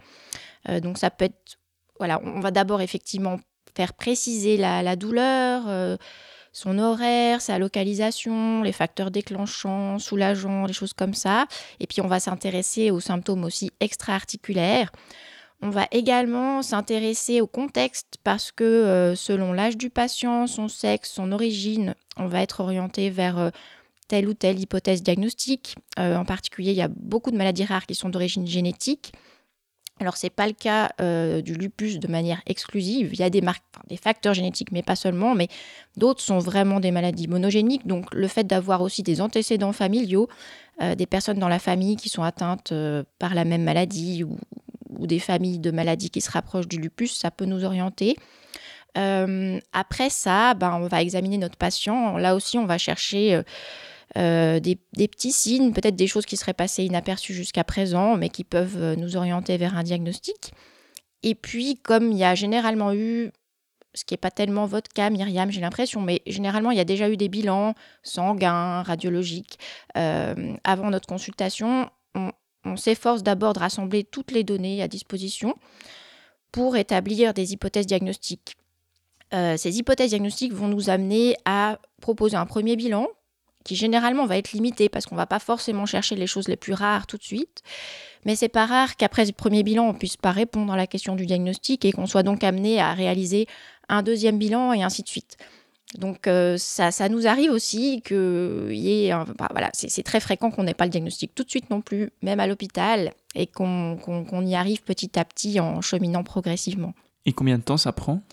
Euh, 0.70 0.80
donc 0.80 1.00
ça 1.00 1.10
peut 1.10 1.26
être, 1.26 1.58
voilà, 1.98 2.22
on 2.24 2.40
va 2.40 2.52
d'abord 2.52 2.82
effectivement 2.82 3.40
faire 3.76 3.94
préciser 3.94 4.56
la, 4.56 4.96
douleur, 4.96 5.64
euh, 5.68 5.98
son 6.52 6.80
horaire, 6.80 7.42
sa 7.42 7.60
localisation, 7.60 8.62
les 8.64 8.72
facteurs 8.72 9.12
déclenchants, 9.12 10.00
soulageants, 10.00 10.66
les 10.66 10.74
choses 10.74 10.94
comme 10.94 11.14
ça. 11.14 11.48
Et 11.80 11.88
puis 11.88 12.02
on 12.02 12.08
va 12.08 12.20
s'intéresser 12.20 12.92
aux 12.92 13.00
symptômes 13.00 13.44
aussi 13.44 13.72
extra-articulaires. 13.80 14.92
On 15.62 15.70
va 15.70 15.88
également 15.92 16.62
s'intéresser 16.62 17.42
au 17.42 17.48
contexte 17.48 18.16
parce 18.24 18.52
que 18.52 18.64
euh, 18.64 19.16
selon 19.16 19.52
l'âge 19.52 19.76
du 19.76 19.90
patient, 19.90 20.48
son 20.48 20.70
sexe, 20.70 21.12
son 21.12 21.34
origine, 21.34 21.96
on 22.16 22.28
va 22.28 22.42
être 22.42 22.62
orienté 22.62 23.10
vers 23.10 23.38
euh, 23.38 23.50
telle 24.08 24.28
ou 24.28 24.34
telle 24.34 24.60
hypothèse 24.60 25.04
diagnostique. 25.04 25.76
Euh, 25.98 26.16
en 26.16 26.24
particulier, 26.24 26.72
il 26.72 26.78
y 26.78 26.82
a 26.82 26.88
beaucoup 26.88 27.32
de 27.32 27.38
maladies 27.38 27.66
rares 27.66 27.86
qui 27.86 27.96
sont 27.96 28.10
d'origine 28.10 28.48
génétique. 28.48 29.12
Alors, 30.00 30.18
ce 30.18 30.26
n'est 30.26 30.32
pas 30.32 30.48
le 30.48 30.54
cas 30.54 30.92
du 31.42 31.54
lupus 31.54 32.00
de 32.00 32.08
manière 32.08 32.42
exclusive. 32.46 33.10
Il 33.14 33.20
y 33.20 33.24
a 33.24 33.30
des, 33.30 33.42
des 33.88 33.98
facteurs 33.98 34.34
génétiques, 34.34 34.72
mais 34.72 34.82
pas 34.82 34.96
seulement. 34.96 35.36
Mais 35.36 35.48
d'autres 35.98 36.22
sont 36.22 36.40
vraiment 36.40 36.80
des 36.80 36.92
maladies 36.92 37.28
monogéniques. 37.28 37.86
Donc, 37.86 38.14
le 38.14 38.28
fait 38.28 38.46
d'avoir 38.46 38.82
aussi 38.82 39.04
des 39.04 39.22
antécédents 39.22 39.74
familiaux, 39.74 40.30
des 40.80 41.06
personnes 41.06 41.40
dans 41.40 41.50
la 41.50 41.60
famille 41.60 41.98
qui 41.98 42.08
sont 42.08 42.24
atteintes 42.24 42.74
par 43.20 43.36
la 43.36 43.44
même 43.44 43.64
maladie 43.64 44.24
ou, 44.24 44.38
des 45.06 45.20
familles 45.20 45.60
de 45.60 45.72
maladies 45.72 46.10
qui 46.10 46.22
se 46.22 46.32
rapprochent 46.32 46.68
du 46.68 46.78
lupus, 46.78 47.16
ça 47.16 47.32
peut 47.32 47.46
nous 47.46 47.64
orienter. 47.64 48.16
Euh, 48.98 49.60
après 49.72 50.10
ça, 50.10 50.54
ben, 50.54 50.80
on 50.82 50.88
va 50.88 51.02
examiner 51.02 51.38
notre 51.38 51.58
patient. 51.58 52.18
Là 52.18 52.36
aussi, 52.36 52.58
on 52.58 52.66
va 52.66 52.78
chercher 52.78 53.42
euh, 54.18 54.58
euh, 54.58 54.60
des, 54.60 55.08
petits 55.08 55.32
signes, 55.32 55.72
peut-être 55.72 55.96
des 55.96 56.08
choses 56.08 56.26
qui 56.26 56.38
seraient 56.38 56.54
passées 56.54 56.84
inaperçues 56.84 57.34
jusqu'à 57.34 57.64
présent, 57.64 58.18
mais 58.18 58.30
qui 58.30 58.44
peuvent 58.44 58.96
nous 58.96 59.16
orienter 59.16 59.58
vers 59.58 59.78
un 59.78 59.84
diagnostic. 59.84 60.54
Et 61.24 61.36
puis, 61.36 61.78
comme 61.78 62.12
il 62.12 62.18
y 62.18 62.24
a 62.24 62.36
généralement 62.36 62.94
eu, 62.94 63.32
ce 63.94 64.06
qui 64.06 64.14
n'est 64.14 64.20
pas 64.20 64.32
tellement 64.32 64.66
votre 64.66 64.92
cas, 64.92 65.10
Myriam, 65.10 65.52
j'ai 65.52 65.62
l'impression, 65.62 66.02
mais 66.02 66.22
généralement, 66.26 66.72
il 66.72 66.78
y 66.78 66.82
a 66.82 66.86
déjà 66.86 67.10
eu 67.10 67.18
des 67.18 67.30
bilans 67.30 67.74
sanguins, 68.04 68.84
radiologiques. 68.84 69.60
avant 69.94 70.90
notre 70.90 71.08
consultation, 71.08 71.90
on, 72.66 72.76
s'efforce 72.76 73.24
d'abord 73.24 73.54
de 73.54 73.60
rassembler 73.60 74.04
toutes 74.04 74.32
les 74.32 74.44
données 74.44 74.82
à 74.82 74.88
disposition 74.88 75.56
pour 76.52 76.78
établir 76.78 77.34
des 77.34 77.54
hypothèses 77.54 77.88
diagnostiques. 77.88 78.56
Euh, 79.34 79.58
ces 79.58 79.78
hypothèses 79.78 80.10
diagnostiques 80.10 80.54
vont 80.54 80.68
nous 80.68 80.90
amener 80.90 81.36
à 81.46 81.80
proposer 82.02 82.36
un 82.36 82.46
premier 82.46 82.76
bilan 82.76 83.08
qui 83.70 83.76
généralement 83.76 84.26
va 84.26 84.36
être 84.36 84.52
limité 84.52 84.90
parce 84.90 85.06
qu'on 85.06 85.16
va 85.16 85.28
pas 85.28 85.38
forcément 85.38 85.86
chercher 85.86 86.16
les 86.16 86.26
choses 86.26 86.48
les 86.48 86.56
plus 86.56 86.74
rares 86.74 87.06
tout 87.06 87.18
de 87.18 87.24
suite. 87.24 87.62
Mais 88.26 88.36
c'est 88.36 88.50
pas 88.50 88.66
rare 88.66 88.96
qu'après 88.96 89.28
ce 89.28 89.32
premier 89.32 89.62
bilan, 89.62 89.88
on 89.88 89.94
puisse 89.94 90.18
pas 90.18 90.32
répondre 90.32 90.74
à 90.74 90.76
la 90.76 90.88
question 90.88 91.16
du 91.16 91.28
diagnostic 91.28 91.86
et 91.86 91.92
qu'on 91.92 92.08
soit 92.08 92.24
donc 92.24 92.44
amené 92.44 92.80
à 92.80 92.94
réaliser 92.96 93.46
un 93.88 94.02
deuxième 94.02 94.40
bilan 94.40 94.74
et 94.74 94.82
ainsi 94.82 95.04
de 95.04 95.08
suite. 95.08 95.38
Donc 96.00 96.26
euh, 96.26 96.58
ça, 96.58 96.90
ça, 96.90 97.10
nous 97.10 97.28
arrive 97.28 97.52
aussi 97.52 98.02
que 98.02 98.70
y 98.72 99.06
ait 99.06 99.12
bah, 99.38 99.50
voilà, 99.52 99.70
c'est 99.74 100.02
très 100.02 100.20
fréquent 100.20 100.50
qu'on 100.50 100.64
n'ait 100.64 100.74
pas 100.74 100.86
le 100.86 100.90
diagnostic 100.90 101.36
tout 101.36 101.44
de 101.44 101.50
suite 101.52 101.70
non 101.70 101.82
plus, 101.82 102.10
même 102.24 102.40
à 102.40 102.48
l'hôpital, 102.48 103.14
et 103.36 103.46
qu'on 103.46 104.46
y 104.48 104.56
arrive 104.56 104.82
petit 104.82 105.20
à 105.20 105.26
petit 105.26 105.60
en 105.60 105.82
cheminant 105.82 106.24
progressivement. 106.24 106.96
Et 107.28 107.34
combien 107.34 107.60
de 107.60 107.64
temps 107.64 107.78
ça 107.78 107.92
prend? 107.92 108.24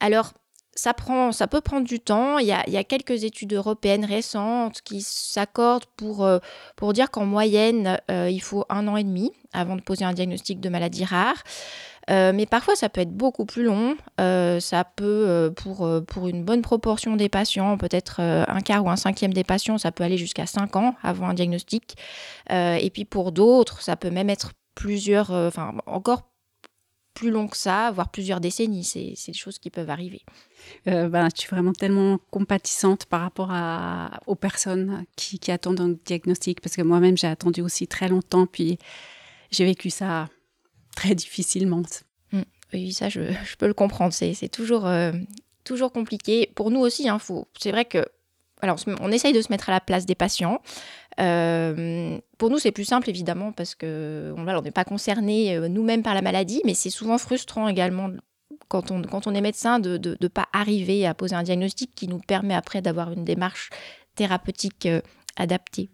Alors, 0.00 0.34
ça, 0.74 0.94
prend, 0.94 1.32
ça 1.32 1.46
peut 1.46 1.60
prendre 1.60 1.86
du 1.86 2.00
temps. 2.00 2.38
Il 2.38 2.46
y 2.46 2.52
a, 2.52 2.84
quelques 2.84 3.24
études 3.24 3.52
européennes 3.52 4.04
récentes 4.04 4.82
qui 4.82 5.02
s'accordent 5.02 5.86
pour, 5.96 6.24
euh, 6.24 6.38
pour 6.76 6.92
dire 6.92 7.10
qu'en 7.10 7.24
moyenne, 7.24 7.98
euh, 8.10 8.28
il 8.30 8.40
faut 8.40 8.64
un 8.68 8.86
an 8.88 8.96
et 8.96 9.04
demi 9.04 9.32
avant 9.52 9.76
de 9.76 9.80
poser 9.80 10.04
un 10.04 10.12
diagnostic 10.12 10.60
de 10.60 10.68
maladie 10.68 11.04
rare. 11.04 11.42
Euh, 12.10 12.32
mais 12.34 12.44
parfois, 12.44 12.76
ça 12.76 12.88
peut 12.88 13.00
être 13.00 13.12
beaucoup 13.12 13.46
plus 13.46 13.64
long. 13.64 13.96
Ça 14.18 14.84
peut, 14.84 15.52
pour, 15.56 15.88
pour 16.06 16.28
une 16.28 16.44
bonne 16.44 16.62
proportion 16.62 17.16
des 17.16 17.28
patients, 17.28 17.78
peut-être 17.78 18.20
un 18.20 18.60
quart 18.60 18.84
ou 18.84 18.90
un 18.90 18.96
cinquième 18.96 19.32
des 19.32 19.44
patients, 19.44 19.78
ça 19.78 19.92
peut 19.92 20.04
aller 20.04 20.18
jusqu'à 20.18 20.46
5 20.46 20.76
ans 20.76 20.94
avant 21.02 21.28
un 21.28 21.34
diagnostic. 21.34 21.96
et 22.50 22.90
puis 22.92 23.04
pour 23.04 23.32
d'autres, 23.32 23.80
ça 23.80 23.96
peut 23.96 24.10
même 24.10 24.28
être 24.28 24.52
plusieurs, 24.74 25.30
enfin 25.30 25.74
encore 25.86 26.34
plus 27.14 27.30
long 27.30 27.46
que 27.46 27.56
ça, 27.56 27.90
voire 27.92 28.10
plusieurs 28.10 28.40
décennies. 28.40 28.84
C'est 28.84 29.14
des 29.26 29.32
choses 29.32 29.58
qui 29.58 29.70
peuvent 29.70 29.90
arriver. 29.90 30.22
Ben, 30.86 31.28
je 31.34 31.40
suis 31.40 31.48
vraiment 31.48 31.72
tellement 31.72 32.18
compatissante 32.30 33.06
par 33.06 33.20
rapport 33.20 33.52
aux 34.26 34.34
personnes 34.34 35.04
qui, 35.16 35.50
attendent 35.50 35.80
un 35.80 35.94
diagnostic, 36.04 36.60
parce 36.60 36.76
que 36.76 36.82
moi-même, 36.82 37.16
j'ai 37.16 37.26
attendu 37.26 37.60
aussi 37.62 37.86
très 37.86 38.08
longtemps, 38.08 38.46
puis 38.46 38.78
j'ai 39.50 39.64
vécu 39.64 39.90
ça 39.90 40.28
très 40.96 41.14
difficilement. 41.14 41.82
Mm. 42.32 42.42
Oui, 42.72 42.92
ça, 42.92 43.08
je, 43.08 43.20
peux 43.58 43.66
le 43.66 43.74
comprendre. 43.74 44.12
C'est 44.12 44.48
toujours, 44.48 44.86
euh, 44.86 45.12
toujours 45.64 45.92
compliqué. 45.92 46.50
Pour 46.54 46.70
nous 46.70 46.80
aussi, 46.80 47.08
hein, 47.08 47.18
c'est 47.58 47.70
vrai 47.70 47.84
que 47.84 48.04
alors, 48.62 48.78
on 49.00 49.12
essaye 49.12 49.34
de 49.34 49.42
se 49.42 49.52
mettre 49.52 49.68
à 49.68 49.72
la 49.72 49.80
place 49.80 50.06
des 50.06 50.14
patients. 50.14 50.62
Euh, 51.20 52.18
pour 52.38 52.48
nous, 52.48 52.58
c'est 52.58 52.72
plus 52.72 52.86
simple, 52.86 53.10
évidemment, 53.10 53.52
parce 53.52 53.74
que 53.74 54.32
on 54.38 54.62
n'est 54.62 54.70
pas 54.70 54.84
concerné 54.84 55.54
euh, 55.54 55.68
nous-mêmes 55.68 56.02
par 56.02 56.14
la 56.14 56.22
maladie, 56.22 56.62
mais 56.64 56.72
c'est 56.72 56.88
souvent 56.88 57.18
frustrant 57.18 57.68
également 57.68 58.08
quand 58.68 58.90
on, 58.90 59.02
quand 59.02 59.26
on 59.26 59.34
est 59.34 59.40
médecin 59.40 59.78
de 59.78 60.16
ne 60.20 60.28
pas 60.28 60.46
arriver 60.52 61.06
à 61.06 61.14
poser 61.14 61.34
un 61.34 61.42
diagnostic 61.42 61.94
qui 61.94 62.08
nous 62.08 62.18
permet 62.18 62.54
après 62.54 62.82
d'avoir 62.82 63.12
une 63.12 63.24
démarche 63.24 63.70
thérapeutique 64.14 64.88
adaptée. 65.36 65.90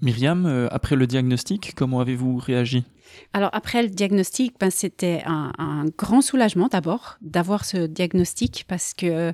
Myriam, 0.00 0.46
euh, 0.46 0.68
après 0.70 0.94
le 0.94 1.06
diagnostic, 1.06 1.74
comment 1.74 2.00
avez-vous 2.00 2.36
réagi? 2.38 2.84
Alors 3.32 3.50
après 3.52 3.82
le 3.82 3.88
diagnostic, 3.88 4.54
ben, 4.60 4.70
c'était 4.70 5.22
un, 5.26 5.84
grand 5.96 6.20
soulagement 6.20 6.68
d'abord 6.68 7.18
d'avoir 7.20 7.64
ce 7.64 7.86
diagnostic 7.86 8.64
parce 8.68 8.94
que 8.94 9.32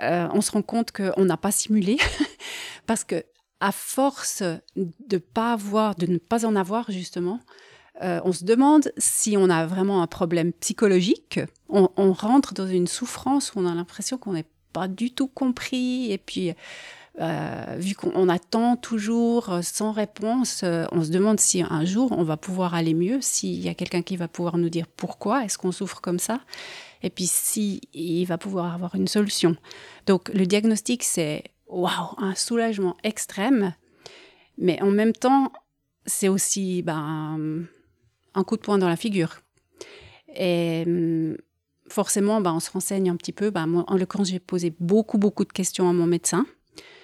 euh, 0.00 0.28
on 0.32 0.40
se 0.40 0.52
rend 0.52 0.62
compte 0.62 0.92
qu'on 0.92 1.24
n'a 1.24 1.36
pas 1.36 1.50
simulé 1.50 1.96
parce 2.86 3.04
que 3.04 3.24
à 3.62 3.70
force 3.70 4.42
de 4.76 5.18
pas 5.18 5.52
avoir, 5.52 5.94
de 5.94 6.06
ne 6.06 6.18
pas 6.18 6.44
en 6.44 6.56
avoir 6.56 6.90
justement, 6.90 7.38
euh, 8.02 8.20
on 8.24 8.32
se 8.32 8.44
demande 8.44 8.92
si 8.98 9.36
on 9.36 9.48
a 9.48 9.66
vraiment 9.66 10.02
un 10.02 10.08
problème 10.08 10.52
psychologique. 10.54 11.38
On, 11.68 12.12
rentre 12.12 12.54
dans 12.54 12.66
une 12.66 12.88
souffrance 12.88 13.54
où 13.54 13.60
on 13.60 13.66
a 13.66 13.74
l'impression 13.74 14.18
qu'on 14.18 14.32
n'est 14.32 14.46
pas 14.72 14.88
du 14.88 15.12
tout 15.12 15.28
compris 15.28 16.10
et 16.10 16.18
puis 16.18 16.52
euh, 17.20 17.76
vu 17.78 17.94
qu'on 17.94 18.28
attend 18.28 18.76
toujours 18.76 19.50
euh, 19.50 19.62
sans 19.62 19.92
réponse, 19.92 20.64
on 20.90 21.04
se 21.04 21.10
demande 21.10 21.38
si 21.38 21.62
un 21.62 21.84
jour 21.84 22.10
on 22.10 22.24
va 22.24 22.36
pouvoir 22.36 22.74
aller 22.74 22.94
mieux, 22.94 23.20
s'il 23.20 23.60
y 23.60 23.68
a 23.68 23.74
quelqu'un 23.74 24.02
qui 24.02 24.16
va 24.16 24.26
pouvoir 24.26 24.58
nous 24.58 24.70
dire 24.70 24.86
pourquoi 24.88 25.44
est-ce 25.44 25.56
qu'on 25.56 25.72
souffre 25.72 26.00
comme 26.00 26.18
ça, 26.18 26.40
et 27.04 27.10
puis 27.10 27.28
si 27.28 27.80
va 28.26 28.38
pouvoir 28.38 28.74
avoir 28.74 28.96
une 28.96 29.08
solution. 29.08 29.56
Donc 30.06 30.30
le 30.30 30.46
diagnostic, 30.46 31.04
c'est 31.04 31.44
waouh, 31.72 32.14
un 32.18 32.34
soulagement 32.34 32.96
extrême, 33.02 33.74
mais 34.58 34.80
en 34.82 34.90
même 34.90 35.12
temps, 35.12 35.52
c'est 36.06 36.28
aussi 36.28 36.82
ben, 36.82 37.66
un 38.34 38.44
coup 38.44 38.56
de 38.56 38.62
poing 38.62 38.78
dans 38.78 38.88
la 38.88 38.96
figure. 38.96 39.40
Et 40.34 40.84
hum, 40.86 41.36
forcément, 41.88 42.40
ben, 42.40 42.52
on 42.52 42.60
se 42.60 42.70
renseigne 42.70 43.10
un 43.10 43.16
petit 43.16 43.32
peu. 43.32 43.50
Ben, 43.50 43.66
moi, 43.66 43.84
en 43.86 43.96
l'occurrence, 43.96 44.28
j'ai 44.28 44.40
posé 44.40 44.74
beaucoup, 44.80 45.18
beaucoup 45.18 45.44
de 45.44 45.52
questions 45.52 45.88
à 45.88 45.92
mon 45.92 46.06
médecin. 46.06 46.46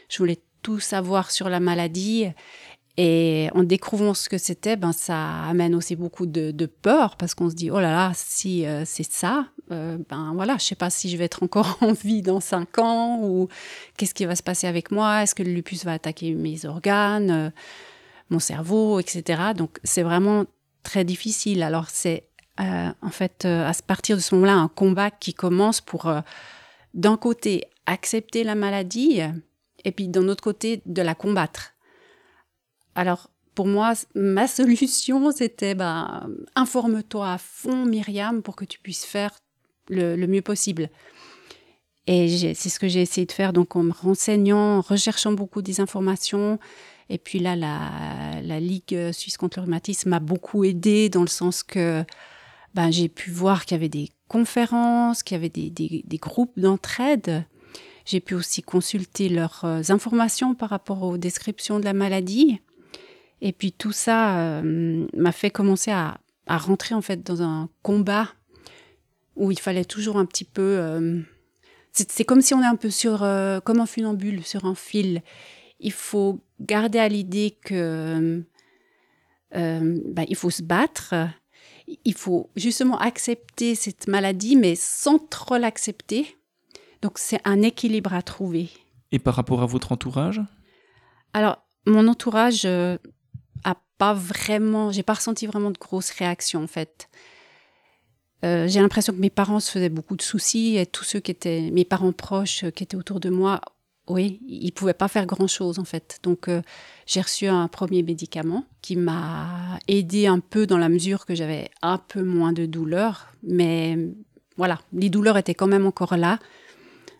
Je 0.08 0.18
voulais 0.18 0.40
tout 0.62 0.80
savoir 0.80 1.30
sur 1.30 1.48
la 1.48 1.60
maladie. 1.60 2.26
Et 3.00 3.48
en 3.54 3.62
découvrant 3.62 4.12
ce 4.12 4.28
que 4.28 4.38
c'était, 4.38 4.74
ben, 4.74 4.90
ça 4.90 5.44
amène 5.44 5.76
aussi 5.76 5.94
beaucoup 5.94 6.26
de, 6.26 6.66
peur 6.66 7.14
parce 7.16 7.32
qu'on 7.32 7.48
se 7.48 7.54
dit, 7.54 7.70
oh 7.70 7.78
là 7.78 7.92
là, 7.92 8.12
si 8.16 8.66
euh, 8.66 8.82
c'est 8.84 9.08
ça, 9.08 9.46
euh, 9.70 9.98
ben 10.10 10.32
voilà, 10.34 10.56
je 10.58 10.64
sais 10.64 10.74
pas 10.74 10.90
si 10.90 11.08
je 11.08 11.16
vais 11.16 11.26
être 11.26 11.44
encore 11.44 11.78
en 11.80 11.92
vie 11.92 12.22
dans 12.22 12.40
cinq 12.40 12.78
ans 12.78 13.20
ou 13.22 13.46
qu'est-ce 13.96 14.14
qui 14.14 14.24
va 14.24 14.34
se 14.34 14.42
passer 14.42 14.66
avec 14.66 14.90
moi, 14.90 15.22
est-ce 15.22 15.36
que 15.36 15.44
le 15.44 15.52
lupus 15.52 15.84
va 15.84 15.92
attaquer 15.92 16.34
mes 16.34 16.66
organes, 16.66 17.30
euh, 17.30 17.50
mon 18.30 18.40
cerveau, 18.40 18.98
etc. 18.98 19.42
Donc 19.56 19.78
c'est 19.84 20.02
vraiment 20.02 20.46
très 20.82 21.04
difficile. 21.04 21.62
Alors 21.62 21.86
c'est 21.90 22.24
en 22.58 23.10
fait 23.12 23.44
à 23.44 23.70
partir 23.86 24.16
de 24.16 24.20
ce 24.20 24.34
moment-là 24.34 24.54
un 24.54 24.66
combat 24.66 25.12
qui 25.12 25.32
commence 25.32 25.80
pour 25.80 26.12
d'un 26.92 27.16
côté 27.16 27.62
accepter 27.86 28.42
la 28.42 28.56
maladie 28.56 29.20
et 29.84 29.92
puis 29.92 30.08
d'un 30.08 30.26
autre 30.28 30.42
côté, 30.42 30.82
de 30.84 31.02
la 31.02 31.14
combattre. 31.14 31.74
Alors, 32.98 33.30
pour 33.54 33.68
moi, 33.68 33.92
ma 34.16 34.48
solution, 34.48 35.30
c'était 35.30 35.76
ben, 35.76 36.28
informe-toi 36.56 37.34
à 37.34 37.38
fond, 37.38 37.84
Myriam, 37.84 38.42
pour 38.42 38.56
que 38.56 38.64
tu 38.64 38.80
puisses 38.80 39.04
faire 39.04 39.38
le, 39.88 40.16
mieux 40.26 40.42
possible. 40.42 40.90
Et 42.08 42.54
c'est 42.54 42.68
ce 42.68 42.80
que 42.80 42.88
j'ai 42.88 43.02
essayé 43.02 43.24
de 43.24 43.30
faire, 43.30 43.52
donc 43.52 43.76
en 43.76 43.84
me 43.84 43.92
renseignant, 43.92 44.78
en 44.78 44.80
recherchant 44.80 45.30
beaucoup 45.30 45.62
des 45.62 45.80
informations. 45.80 46.58
Et 47.08 47.18
puis 47.18 47.38
là, 47.38 47.54
la, 47.54 48.58
Ligue 48.58 49.12
suisse 49.12 49.36
contre 49.36 49.60
le 49.60 49.66
rhumatisme 49.66 50.10
m'a 50.10 50.18
beaucoup 50.18 50.64
aidé 50.64 51.08
dans 51.08 51.22
le 51.22 51.28
sens 51.28 51.62
que 51.62 52.04
ben, 52.74 52.90
j'ai 52.90 53.08
pu 53.08 53.30
voir 53.30 53.64
qu'il 53.64 53.76
y 53.76 53.78
avait 53.78 53.88
des 53.88 54.08
conférences, 54.26 55.22
qu'il 55.22 55.36
y 55.36 55.38
avait 55.38 55.50
des, 55.50 55.70
des, 55.70 56.18
groupes 56.18 56.58
d'entraide. 56.58 57.44
J'ai 58.04 58.18
pu 58.18 58.34
aussi 58.34 58.60
consulter 58.60 59.28
leurs 59.28 59.64
euh, 59.64 59.82
informations 59.90 60.56
par 60.56 60.70
rapport 60.70 61.04
aux 61.04 61.16
descriptions 61.16 61.78
de 61.78 61.84
la 61.84 61.92
maladie. 61.92 62.58
Et 63.40 63.52
puis 63.52 63.72
tout 63.72 63.92
ça 63.92 64.38
euh, 64.38 65.06
m'a 65.14 65.32
fait 65.32 65.50
commencer 65.50 65.90
à, 65.90 66.18
à, 66.46 66.58
rentrer 66.58 66.94
en 66.94 67.02
fait 67.02 67.24
dans 67.24 67.42
un 67.42 67.68
combat 67.82 68.28
où 69.36 69.52
il 69.52 69.58
fallait 69.58 69.84
toujours 69.84 70.16
un 70.16 70.26
petit 70.26 70.44
peu. 70.44 70.76
Euh, 70.78 71.20
c'est 71.92 72.24
comme 72.24 72.40
si 72.40 72.54
on 72.54 72.62
est 72.62 72.66
un 72.66 72.76
peu 72.76 72.90
sur, 72.90 73.18
comme 73.64 73.80
un 73.80 73.86
funambule, 73.86 74.44
sur 74.44 74.64
un 74.66 74.74
fil. 74.74 75.22
Il 75.80 75.92
faut 75.92 76.40
garder 76.60 76.98
à 76.98 77.08
l'idée 77.08 77.56
que 77.64 78.44
ben, 79.52 80.24
il 80.28 80.36
faut 80.36 80.50
se 80.50 80.62
battre, 80.62 81.14
il 82.04 82.14
faut 82.14 82.50
justement 82.56 82.98
accepter 82.98 83.74
cette 83.74 84.06
maladie, 84.06 84.56
mais 84.56 84.74
sans 84.76 85.18
trop 85.18 85.56
l'accepter. 85.56 86.36
Donc 87.02 87.18
c'est 87.18 87.40
un 87.44 87.62
équilibre 87.62 88.14
à 88.14 88.22
trouver. 88.22 88.70
Et 89.12 89.18
par 89.18 89.34
rapport 89.34 89.62
à 89.62 89.66
votre 89.66 89.92
entourage? 89.92 90.40
Alors, 91.32 91.64
mon 91.86 92.08
entourage 92.08 92.64
euh, 92.64 92.98
pas 93.98 94.14
vraiment, 94.14 94.92
j'ai 94.92 95.02
pas 95.02 95.14
ressenti 95.14 95.46
vraiment 95.46 95.70
de 95.70 95.78
grosses 95.78 96.10
réactions 96.10 96.62
en 96.62 96.66
fait. 96.66 97.08
Euh, 98.44 98.68
j'ai 98.68 98.80
l'impression 98.80 99.12
que 99.12 99.18
mes 99.18 99.30
parents 99.30 99.58
se 99.58 99.72
faisaient 99.72 99.88
beaucoup 99.88 100.16
de 100.16 100.22
soucis 100.22 100.76
et 100.76 100.86
tous 100.86 101.02
ceux 101.02 101.18
qui 101.18 101.32
étaient 101.32 101.70
mes 101.72 101.84
parents 101.84 102.12
proches 102.12 102.64
euh, 102.64 102.70
qui 102.70 102.84
étaient 102.84 102.96
autour 102.96 103.20
de 103.20 103.30
moi 103.30 103.60
oui, 104.06 104.40
il 104.48 104.72
pouvait 104.72 104.94
pas 104.94 105.08
faire 105.08 105.26
grand-chose 105.26 105.78
en 105.78 105.84
fait. 105.84 106.18
Donc 106.22 106.48
euh, 106.48 106.62
j'ai 107.04 107.20
reçu 107.20 107.46
un 107.46 107.68
premier 107.68 108.02
médicament 108.02 108.64
qui 108.80 108.96
m'a 108.96 109.78
aidé 109.86 110.26
un 110.26 110.38
peu 110.38 110.66
dans 110.66 110.78
la 110.78 110.88
mesure 110.88 111.26
que 111.26 111.34
j'avais 111.34 111.68
un 111.82 111.98
peu 111.98 112.22
moins 112.22 112.54
de 112.54 112.64
douleurs, 112.64 113.26
mais 113.42 113.98
voilà, 114.56 114.80
les 114.94 115.10
douleurs 115.10 115.36
étaient 115.36 115.54
quand 115.54 115.66
même 115.66 115.86
encore 115.86 116.16
là. 116.16 116.38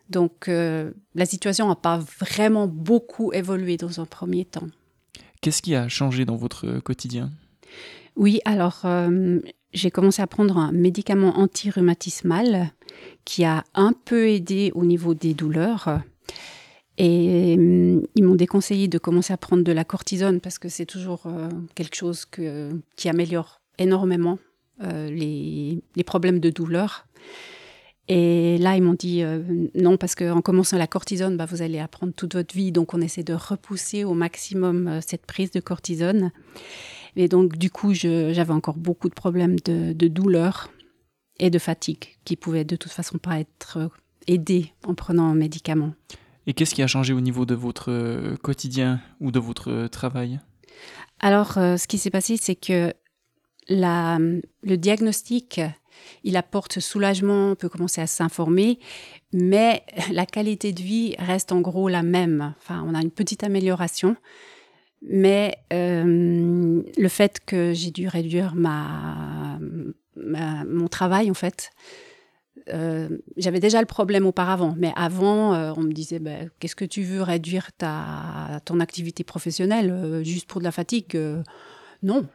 Donc 0.09 0.47
la 0.49 1.27
situation 1.27 1.69
n'a 1.69 1.77
pas 1.77 1.99
vraiment 1.99 2.67
beaucoup 2.67 3.35
évolué 3.35 3.77
dans 3.77 4.01
un 4.01 4.07
premier 4.07 4.47
temps. 4.47 4.69
Qu'est-ce 5.41 5.63
qui 5.63 5.75
a 5.75 5.89
changé 5.89 6.25
dans 6.25 6.37
votre 6.37 6.81
quotidien? 6.81 7.31
Oui, 8.17 8.41
alors 8.45 8.81
euh, 8.85 9.39
j'ai 9.73 9.91
commencé 9.91 10.21
à 10.23 10.27
prendre 10.27 10.59
un 10.59 10.73
médicament 10.73 11.39
anti-rhumatismal 11.39 12.73
qui 13.25 13.45
a 13.45 13.65
un 13.75 13.93
peu 13.93 14.29
aidé 14.29 14.73
au 14.75 14.85
niveau 14.85 15.15
des 15.15 15.35
douleurs. 15.35 16.01
Et 16.97 17.55
hum, 17.57 18.03
ils 18.17 18.25
m'ont 18.25 18.35
déconseillé 18.35 18.89
de 18.89 18.99
commencer 18.99 19.33
à 19.33 19.37
prendre 19.37 19.63
de 19.63 19.73
la 19.73 19.85
cortisone 19.85 20.41
parce 20.41 20.59
que 20.59 20.69
c'est 20.69 20.87
toujours 20.87 21.23
euh, 21.27 21.49
quelque 21.77 21.95
chose 21.95 22.27
qui 22.27 23.09
améliore 23.09 23.61
énormément 23.79 24.39
euh, 24.83 25.09
les, 25.09 25.83
les, 25.97 26.05
problèmes 26.05 26.41
de 26.41 26.51
douleur. 26.51 27.07
Et 28.09 28.57
là, 28.59 28.77
ils 28.77 28.83
m'ont 28.83 28.95
dit 28.95 29.23
euh, 29.23 29.43
non, 29.75 29.97
parce 29.97 30.15
qu'en 30.15 30.41
commençant 30.41 30.79
la 30.79 30.87
cortisone, 30.87 31.37
bah, 31.37 31.45
vous 31.45 31.63
allez 31.63 31.79
apprendre 31.79 32.13
toute 32.15 32.35
votre 32.35 32.55
vie. 32.55 32.73
Donc, 32.73 32.95
on 32.95 33.01
essaie 33.01 33.23
de 33.23 33.35
repousser 33.35 34.05
au 34.05 34.15
maximum 34.15 35.01
cette 35.07 35.27
prise 35.27 35.51
de 35.51 35.61
cortisone. 35.61 36.33
Et 37.17 37.29
donc, 37.29 37.59
du 37.59 37.71
coup, 37.71 37.95
j'avais 37.95 38.53
encore 38.53 38.77
beaucoup 38.77 39.09
de 39.09 39.15
problèmes 39.15 39.59
de, 39.61 39.93
de, 39.93 40.09
douleur 40.09 40.71
et 41.39 41.51
de 41.51 41.59
fatigue 41.59 42.17
qui 42.25 42.37
pouvaient 42.37 42.65
de 42.65 42.77
toute 42.77 42.93
façon 42.93 43.19
pas 43.19 43.41
être 43.41 43.91
aidés 44.27 44.73
en 44.87 44.95
prenant 44.95 45.25
un 45.25 45.35
médicament. 45.35 45.95
Et 46.47 46.55
qu'est-ce 46.55 46.75
qui 46.75 46.83
a 46.83 46.87
changé 46.87 47.13
au 47.13 47.21
niveau 47.21 47.45
de 47.45 47.55
votre 47.55 47.91
euh, 47.91 48.37
quotidien 48.37 49.01
ou 49.21 49.31
de 49.31 49.39
votre 49.39 49.71
euh, 49.71 49.89
travail? 49.89 50.41
Alors, 51.21 51.59
euh, 51.59 51.77
ce 51.77 51.87
qui 51.87 51.99
s'est 51.99 52.11
passé, 52.11 52.39
c'est 52.41 52.55
que 52.55 52.95
la, 53.69 54.19
le 54.19 54.77
diagnostic, 54.77 55.61
il 56.25 56.37
apporte 56.37 56.81
soulagement, 56.81 57.53
on 57.53 57.55
peut 57.55 57.69
commencer 57.69 58.01
à 58.01 58.07
s'informer, 58.07 58.79
mais 59.33 59.83
la 60.13 60.27
qualité 60.27 60.73
de 60.73 60.83
vie 60.83 61.15
reste 61.19 61.53
en 61.53 61.61
gros 61.61 61.89
la 61.89 62.03
même. 62.03 62.55
Enfin, 62.59 62.85
on 62.87 62.95
a 62.95 63.03
une 63.03 63.11
petite 63.11 63.45
amélioration, 63.45 64.17
mais 65.03 65.59
le 65.71 67.09
fait 67.09 67.41
que 67.45 67.73
j'ai 67.73 67.91
dû 67.91 68.09
réduire 68.09 68.55
ma, 68.55 69.59
mon 70.17 70.89
travail, 70.89 71.31
en 71.31 71.35
fait, 71.35 71.71
euh, 72.73 73.09
j'avais 73.37 73.61
déjà 73.61 73.81
le 73.81 73.87
problème 73.87 74.27
auparavant, 74.27 74.75
mais 74.77 74.93
avant, 74.97 75.55
euh, 75.55 75.73
on 75.77 75.83
me 75.83 75.93
disait 75.93 76.19
bah, 76.19 76.31
Qu'est-ce 76.59 76.77
que 76.77 76.85
tu 76.85 77.03
veux 77.03 77.23
réduire 77.23 77.73
ta, 77.73 78.61
ton 78.65 78.81
activité 78.81 79.25
professionnelle 79.25 79.91
euh, 79.91 80.23
juste 80.23 80.47
pour 80.49 80.61
de 80.61 80.65
la 80.65 80.73
fatigue 80.73 81.19
Non. 82.03 82.27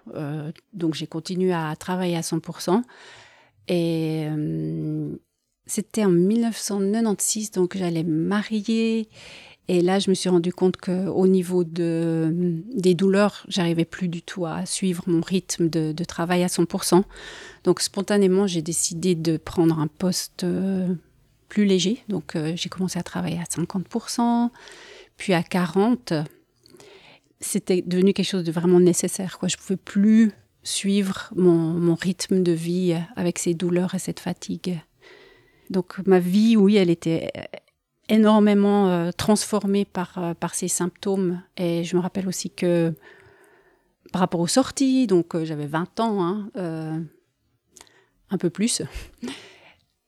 donc 0.73 0.93
j'ai 0.93 1.07
continué 1.07 1.53
à 1.53 1.75
travailler 1.77 2.17
à 2.17 2.21
100%. 2.21 2.81
Et 3.67 4.27
c'était 5.65 6.03
en 6.03 6.09
1996, 6.09 7.51
donc 7.51 7.77
j'allais 7.77 8.03
marier. 8.03 9.07
Et 9.69 9.81
là, 9.81 9.99
je 9.99 10.09
me 10.09 10.15
suis 10.15 10.29
rendu 10.29 10.51
compte 10.51 10.75
qu'au 10.75 11.25
niveau 11.25 11.63
de, 11.63 12.61
des 12.75 12.95
douleurs, 12.95 13.45
j'arrivais 13.47 13.85
plus 13.85 14.09
du 14.09 14.21
tout 14.21 14.45
à 14.45 14.65
suivre 14.65 15.03
mon 15.07 15.21
rythme 15.21 15.69
de, 15.69 16.03
travail 16.03 16.43
à 16.43 16.47
100%. 16.47 17.03
Donc 17.63 17.79
spontanément, 17.79 18.45
j'ai 18.45 18.61
décidé 18.61 19.15
de 19.15 19.37
prendre 19.37 19.79
un 19.79 19.87
poste 19.87 20.43
euh, 20.43 20.93
plus 21.47 21.63
léger. 21.63 22.03
Donc 22.09 22.35
euh, 22.35 22.53
j'ai 22.57 22.67
commencé 22.67 22.99
à 22.99 23.03
travailler 23.03 23.39
à 23.39 23.43
50%, 23.43 24.49
puis 25.15 25.33
à 25.33 25.41
40%. 25.41 26.25
C'était 27.39 27.81
devenu 27.81 28.13
quelque 28.13 28.29
chose 28.29 28.43
de 28.43 28.51
vraiment 28.51 28.79
nécessaire. 28.81 29.37
Je 29.41 29.55
ne 29.55 29.61
pouvais 29.61 29.77
plus 29.77 30.31
suivre 30.63 31.29
mon, 31.35 31.51
mon, 31.51 31.95
rythme 31.95 32.41
de 32.41 32.51
vie 32.51 32.95
avec 33.15 33.39
ces 33.39 33.53
douleurs 33.53 33.95
et 33.95 33.99
cette 33.99 34.19
fatigue. 34.19 34.81
Donc 35.69 35.99
ma 36.05 36.19
vie, 36.19 36.55
oui, 36.57 36.77
elle 36.77 36.89
était 36.89 37.31
énormément 38.09 38.89
euh, 38.89 39.11
transformée 39.11 39.85
par, 39.85 40.35
par 40.39 40.55
ces 40.55 40.67
symptômes. 40.67 41.41
Et 41.57 41.83
je 41.83 41.95
me 41.95 42.01
rappelle 42.01 42.27
aussi 42.27 42.49
que 42.49 42.93
par 44.11 44.19
rapport 44.19 44.39
aux 44.41 44.47
sorties, 44.47 45.07
donc 45.07 45.41
j'avais 45.43 45.65
20 45.65 45.99
ans, 45.99 46.23
hein, 46.23 47.01
un 48.29 48.37
peu 48.37 48.49
plus. 48.49 48.81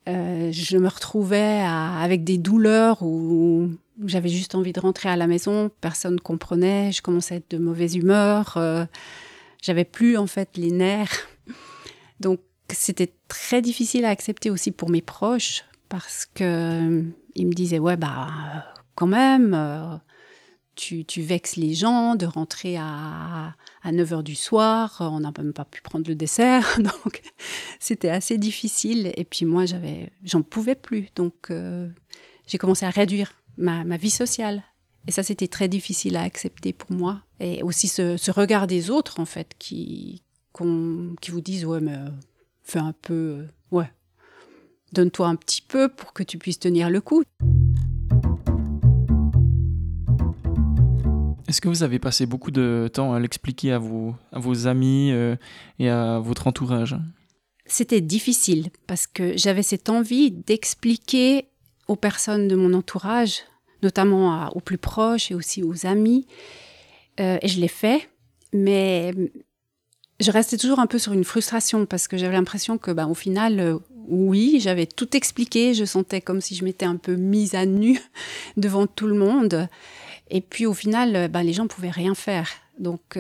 Euh, 0.08 0.52
je 0.52 0.78
me 0.78 0.88
retrouvais 0.88 1.64
avec 1.64 2.24
des 2.24 2.38
douleurs 2.38 3.02
où 3.02 3.70
j'avais 4.06 4.30
juste 4.30 4.54
envie 4.54 4.72
de 4.72 4.80
rentrer 4.80 5.10
à 5.10 5.16
la 5.16 5.26
maison, 5.26 5.72
personne 5.82 6.16
ne 6.16 6.20
comprenait, 6.20 6.92
je 6.92 7.02
commençais 7.02 7.36
à 7.36 7.38
être 7.38 7.50
de 7.50 7.58
mauvaise 7.58 7.96
humeur, 7.96 8.56
euh, 8.58 8.86
j'avais 9.66 9.86
plus 9.86 10.18
en 10.18 10.28
fait 10.28 10.58
les 10.58 10.72
nerfs. 10.72 11.28
Donc 12.20 12.40
c'était 12.72 13.14
très 13.28 13.62
difficile 13.62 14.06
à 14.06 14.10
accepter 14.10 14.50
aussi 14.50 14.72
pour 14.72 14.90
mes 14.90 15.02
proches 15.02 15.64
parce 15.90 16.26
que 16.26 16.44
euh, 16.44 17.04
ils 17.36 17.48
me 17.48 17.54
disaient 17.54 17.80
ouais 17.80 17.98
bah 17.98 18.28
quand 18.96 19.08
même 19.08 19.54
tu, 20.76 21.06
tu, 21.06 21.22
vexes 21.22 21.56
les 21.56 21.74
gens 21.74 22.16
de 22.16 22.26
rentrer 22.26 22.78
à, 22.78 23.56
à 23.82 23.92
9h 23.92 24.24
du 24.24 24.36
soir, 24.36 24.98
on 25.00 25.22
n'a 25.22 25.32
même 25.38 25.54
pas 25.54 25.66
pu 25.66 25.82
prendre 25.82 26.08
le 26.08 26.16
dessert, 26.16 26.68
donc 26.80 27.22
c'était 27.80 28.10
assez 28.10 28.38
difficile. 28.38 29.12
Et 29.16 29.24
puis 29.24 29.46
moi, 29.46 29.66
j'avais, 29.66 30.12
j'en 30.24 30.42
pouvais 30.42 30.76
plus, 30.76 31.08
donc 31.16 31.50
euh, 31.50 31.88
j'ai 32.46 32.58
commencé 32.58 32.86
à 32.86 32.90
réduire 32.90 33.32
ma, 33.58 33.84
ma, 33.84 33.98
vie 33.98 34.10
sociale. 34.10 34.64
Et 35.08 35.12
ça, 35.12 35.24
c'était 35.24 35.48
très 35.48 35.68
difficile 35.68 36.18
à 36.18 36.22
accepter 36.22 36.74
pour 36.74 36.92
moi. 36.92 37.22
Et 37.40 37.62
aussi 37.62 37.88
ce, 37.88 38.32
regard 38.32 38.68
des 38.68 38.90
autres, 38.90 39.20
en 39.20 39.26
fait, 39.26 39.54
qui, 39.60 40.24
qui 41.22 41.32
vous 41.32 41.42
disent, 41.42 41.66
ouais, 41.66 41.80
mais 41.80 41.94
euh, 41.94 42.10
fais 42.64 42.80
un 42.80 42.94
peu, 42.94 43.14
euh, 43.14 43.48
ouais, 43.72 43.92
donne-toi 44.94 45.28
un 45.28 45.36
petit 45.36 45.62
peu 45.62 45.90
pour 45.90 46.14
que 46.14 46.24
tu 46.24 46.38
puisses 46.38 46.60
tenir 46.60 46.90
le 46.90 47.02
coup. 47.02 47.24
Est-ce 51.48 51.62
que 51.62 51.68
vous 51.68 51.84
avez 51.84 52.00
passé 52.00 52.26
beaucoup 52.26 52.50
de 52.50 52.90
temps 52.92 53.14
à 53.14 53.20
l'expliquer 53.20 53.74
à 53.74 53.78
vos, 53.78 54.16
à 54.32 54.40
vos 54.40 54.66
amis 54.66 55.12
euh, 55.12 55.36
et 55.78 55.90
à 55.90 56.20
votre 56.20 56.48
entourage? 56.48 56.98
C'était 57.68 58.02
difficile 58.02 58.70
parce 58.88 59.06
que 59.06 59.38
j'avais 59.38 59.64
cette 59.64 59.90
envie 59.90 60.32
d'expliquer 60.32 61.48
aux 61.88 61.96
personnes 61.96 62.48
de 62.48 62.56
mon 62.56 62.74
entourage, 62.74 63.42
notamment 63.86 64.50
aux 64.56 64.60
plus 64.60 64.78
proches 64.78 65.32
et 65.32 65.36
aussi 65.36 65.64
aux 65.64 65.86
amis. 65.86 66.28
Euh, 67.20 67.38
et 67.42 67.48
je 67.48 67.62
l'ai 67.62 67.70
fait, 67.70 68.10
mais 68.52 69.14
je 70.20 70.32
restais 70.32 70.58
toujours 70.58 70.80
un 70.80 70.88
peu 70.88 71.00
sur 71.00 71.14
une 71.14 71.24
frustration 71.24 71.86
parce 71.86 72.08
que 72.08 72.18
j'avais 72.18 72.34
l'impression 72.34 72.78
que, 72.78 72.92
ben, 72.92 73.08
au 73.08 73.14
final, 73.14 73.60
euh, 73.60 73.78
oui, 74.08 74.58
j'avais 74.60 74.86
tout 74.86 75.16
expliqué. 75.16 75.74
Je 75.74 75.86
sentais 75.86 76.20
comme 76.20 76.42
si 76.42 76.56
je 76.56 76.66
m'étais 76.66 76.86
un 76.86 76.98
peu 76.98 77.16
mise 77.16 77.56
à 77.56 77.66
nu 77.66 78.02
devant 78.58 78.88
tout 78.88 79.08
le 79.08 79.16
monde. 79.16 79.70
Et 80.30 80.42
puis 80.42 80.66
au 80.66 80.74
final, 80.74 81.16
euh, 81.16 81.28
bah, 81.28 81.44
les 81.44 81.54
gens 81.54 81.68
pouvaient 81.68 81.90
rien 81.90 82.16
faire. 82.16 82.50
Donc 82.80 83.18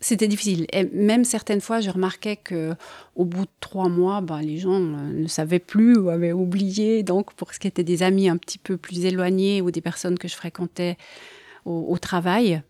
c'était 0.00 0.28
difficile. 0.28 0.66
Et 0.72 0.84
même 0.84 1.24
certaines 1.24 1.60
fois, 1.60 1.80
je 1.80 1.90
remarquais 1.90 2.36
que 2.36 2.74
au 3.14 3.24
bout 3.24 3.44
de 3.44 3.50
trois 3.60 3.88
mois, 3.88 4.20
bah, 4.20 4.42
les 4.42 4.58
gens 4.58 4.80
euh, 4.80 5.12
ne 5.12 5.26
savaient 5.26 5.58
plus 5.58 5.96
ou 5.96 6.10
avaient 6.10 6.32
oublié. 6.32 7.02
Donc 7.02 7.32
pour 7.34 7.54
ce 7.54 7.58
qui 7.58 7.66
était 7.66 7.84
des 7.84 8.02
amis 8.02 8.28
un 8.28 8.36
petit 8.36 8.58
peu 8.58 8.76
plus 8.76 9.04
éloignés 9.04 9.62
ou 9.62 9.70
des 9.70 9.80
personnes 9.80 10.18
que 10.18 10.28
je 10.28 10.34
fréquentais 10.34 10.96
au, 11.64 11.98
travail. 11.98 12.62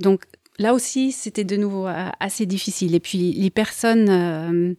Donc 0.00 0.24
là 0.58 0.74
aussi, 0.74 1.12
c'était 1.12 1.44
de 1.44 1.56
nouveau 1.56 1.86
assez 2.18 2.44
difficile. 2.44 2.96
Et 2.96 3.00
puis 3.00 3.32
les 3.34 3.50
personnes 3.50 4.76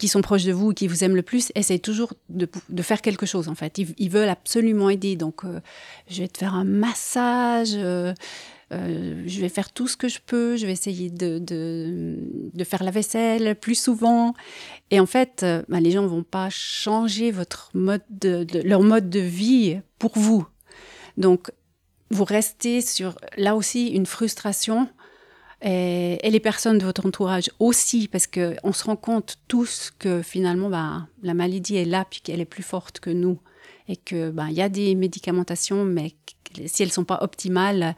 qui 0.00 0.08
sont 0.08 0.22
proches 0.22 0.44
de 0.44 0.52
vous, 0.52 0.72
qui 0.72 0.88
vous 0.88 1.04
aiment 1.04 1.14
le 1.14 1.22
plus, 1.22 1.52
essayent 1.54 1.78
toujours 1.78 2.14
de, 2.30 2.48
faire 2.82 3.02
quelque 3.02 3.26
chose 3.26 3.48
en 3.48 3.54
fait. 3.54 3.78
Ils, 3.78 4.10
veulent 4.10 4.30
absolument 4.30 4.88
aider. 4.90 5.14
Donc, 5.14 5.44
euh, 5.44 5.60
je 6.08 6.22
vais 6.22 6.28
te 6.28 6.38
faire 6.38 6.54
un 6.54 6.64
massage. 6.64 7.72
Euh, 7.74 8.14
euh, 8.72 9.22
je 9.26 9.40
vais 9.40 9.48
faire 9.48 9.72
tout 9.72 9.88
ce 9.88 9.96
que 9.96 10.08
je 10.08 10.20
peux, 10.24 10.56
je 10.56 10.66
vais 10.66 10.72
essayer 10.72 11.10
de, 11.10 12.16
faire 12.64 12.84
la 12.84 12.90
vaisselle 12.90 13.56
plus 13.56 13.74
souvent. 13.74 14.34
Et 14.90 15.00
en 15.00 15.06
fait, 15.06 15.44
bah, 15.68 15.80
les 15.80 15.90
gens 15.90 16.02
ne 16.02 16.08
vont 16.08 16.22
pas 16.22 16.50
changer 16.50 17.30
votre 17.30 17.70
mode 17.74 18.02
de, 18.10 18.46
leur 18.64 18.82
mode 18.82 19.10
de 19.10 19.20
vie 19.20 19.80
pour 19.98 20.12
vous. 20.16 20.46
Donc, 21.16 21.50
vous 22.10 22.24
restez 22.24 22.80
sur, 22.80 23.16
là 23.36 23.56
aussi, 23.56 23.88
une 23.88 24.06
frustration 24.06 24.88
et, 25.62 26.30
les 26.30 26.40
personnes 26.40 26.78
de 26.78 26.84
votre 26.84 27.06
entourage 27.06 27.50
aussi, 27.58 28.08
parce 28.08 28.26
qu'on 28.26 28.72
se 28.72 28.84
rend 28.84 28.96
compte 28.96 29.36
tous 29.48 29.92
que 29.98 30.22
finalement, 30.22 30.70
bah, 30.70 31.06
la 31.22 31.34
maladie 31.34 31.76
est 31.76 31.84
là, 31.84 32.06
puis 32.08 32.20
qu'elle 32.20 32.40
est 32.40 32.46
plus 32.46 32.62
forte 32.62 33.00
que 33.00 33.10
nous. 33.10 33.38
Et 33.90 33.96
que 33.96 34.32
il 34.48 34.54
y 34.54 34.62
a 34.62 34.68
des 34.68 34.94
médicamentations, 34.94 35.84
mais 35.84 36.14
si 36.66 36.84
elles 36.84 36.90
ne 36.90 36.92
sont 36.92 37.04
pas 37.04 37.18
optimales, 37.22 37.96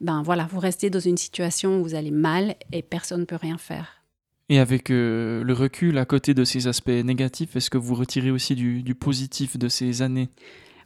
ben 0.00 0.22
voilà, 0.22 0.48
vous 0.50 0.58
restez 0.58 0.88
dans 0.88 1.00
une 1.00 1.18
situation 1.18 1.80
où 1.80 1.82
vous 1.82 1.94
allez 1.94 2.10
mal 2.10 2.54
et 2.72 2.80
personne 2.80 3.20
ne 3.20 3.24
peut 3.26 3.36
rien 3.36 3.58
faire. 3.58 4.02
Et 4.48 4.58
avec 4.58 4.90
euh, 4.90 5.44
le 5.44 5.52
recul 5.52 5.98
à 5.98 6.06
côté 6.06 6.32
de 6.32 6.44
ces 6.44 6.66
aspects 6.66 6.88
négatifs, 6.88 7.56
est-ce 7.56 7.68
que 7.68 7.76
vous 7.76 7.94
retirez 7.94 8.30
aussi 8.30 8.54
du, 8.54 8.82
du 8.82 8.94
positif 8.94 9.58
de 9.58 9.68
ces 9.68 10.00
années? 10.00 10.30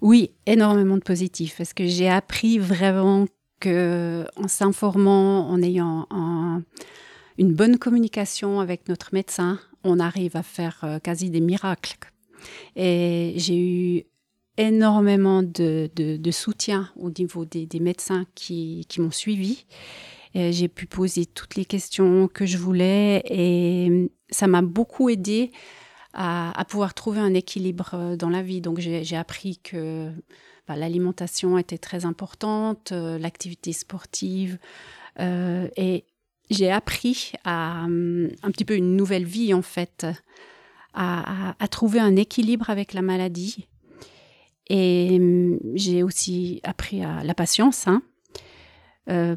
Oui, 0.00 0.32
énormément 0.46 0.96
de 0.96 1.02
positif, 1.02 1.54
parce 1.58 1.72
que 1.72 1.86
j'ai 1.86 2.08
appris 2.08 2.58
vraiment 2.58 3.26
que 3.60 4.24
en 4.34 4.48
s'informant, 4.48 5.48
en 5.48 5.62
ayant 5.62 6.08
une 7.38 7.54
bonne 7.54 7.78
communication 7.78 8.58
avec 8.58 8.88
notre 8.88 9.10
médecin, 9.12 9.60
on 9.84 10.00
arrive 10.00 10.36
à 10.36 10.42
faire 10.42 10.80
euh, 10.82 10.98
quasi 10.98 11.30
des 11.30 11.40
miracles. 11.40 11.96
Et 12.76 13.34
j'ai 13.36 13.58
eu 13.58 14.04
énormément 14.58 15.42
de, 15.42 16.30
soutien 16.30 16.90
au 16.96 17.10
niveau 17.10 17.44
des, 17.46 17.80
médecins 17.80 18.26
qui, 18.34 18.86
m'ont 18.98 19.10
suivi. 19.10 19.64
J'ai 20.34 20.68
pu 20.68 20.86
poser 20.86 21.24
toutes 21.24 21.54
les 21.54 21.64
questions 21.64 22.28
que 22.28 22.44
je 22.44 22.58
voulais 22.58 23.22
et 23.24 24.10
ça 24.30 24.46
m'a 24.46 24.62
beaucoup 24.62 25.08
aidé 25.08 25.50
à, 26.12 26.64
pouvoir 26.68 26.94
trouver 26.94 27.20
un 27.20 27.34
équilibre 27.34 27.90
euh, 27.94 28.16
dans 28.16 28.28
la 28.28 28.42
vie. 28.42 28.60
Donc 28.60 28.80
j'ai 28.80 29.16
appris 29.16 29.58
que 29.58 30.10
bah, 30.66 30.76
l'alimentation 30.76 31.58
était 31.58 31.78
très 31.78 32.04
importante, 32.04 32.92
euh, 32.92 33.18
l'activité 33.18 33.72
sportive. 33.72 34.58
Euh, 35.20 35.68
et 35.76 36.04
j'ai 36.50 36.70
appris 36.70 37.32
à 37.44 37.82
un 37.82 38.50
petit 38.50 38.64
peu 38.64 38.74
une 38.74 38.96
nouvelle 38.96 39.24
vie, 39.24 39.52
en 39.54 39.62
fait, 39.62 40.06
à, 40.94 41.54
trouver 41.70 42.00
un 42.00 42.16
équilibre 42.16 42.70
avec 42.70 42.94
la 42.94 43.02
maladie. 43.02 43.68
Et 44.68 45.16
hum, 45.18 45.59
j'ai 45.74 46.02
aussi 46.02 46.61
appris 46.62 47.02
à 47.02 47.22
la 47.24 47.35
patience, 47.35 47.87
hein, 47.87 48.02
euh, 49.09 49.37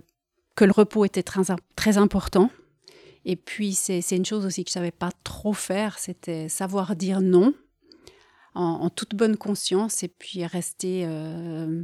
que 0.55 0.65
le 0.65 0.71
repos 0.71 1.05
était 1.05 1.23
très, 1.23 1.41
très 1.75 1.97
important. 1.97 2.49
Et 3.23 3.35
puis, 3.35 3.73
c'est 3.73 4.01
une 4.11 4.25
chose 4.25 4.45
aussi 4.45 4.63
que 4.63 4.71
je 4.71 4.77
ne 4.77 4.81
savais 4.81 4.91
pas 4.91 5.11
trop 5.23 5.53
faire, 5.53 5.99
c'était 5.99 6.49
savoir 6.49 6.95
dire 6.95 7.21
non 7.21 7.53
en, 8.53 8.89
toute 8.89 9.15
bonne 9.15 9.37
conscience 9.37 10.03
et 10.03 10.07
puis 10.07 10.45
rester, 10.45 11.03
euh, 11.05 11.83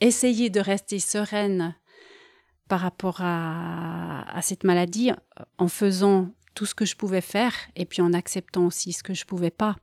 essayer 0.00 0.50
de 0.50 0.60
rester 0.60 1.00
sereine 1.00 1.74
par 2.68 2.80
rapport 2.80 3.18
à, 3.20 4.38
cette 4.42 4.62
maladie 4.64 5.10
en 5.56 5.68
faisant 5.68 6.30
tout 6.54 6.66
ce 6.66 6.74
que 6.74 6.84
je 6.84 6.96
pouvais 6.96 7.20
faire 7.20 7.54
et 7.76 7.84
puis 7.84 8.02
en 8.02 8.12
acceptant 8.12 8.66
aussi 8.66 8.92
ce 8.92 9.02
que 9.02 9.14
je 9.14 9.24
pouvais 9.24 9.50
pas. 9.50 9.76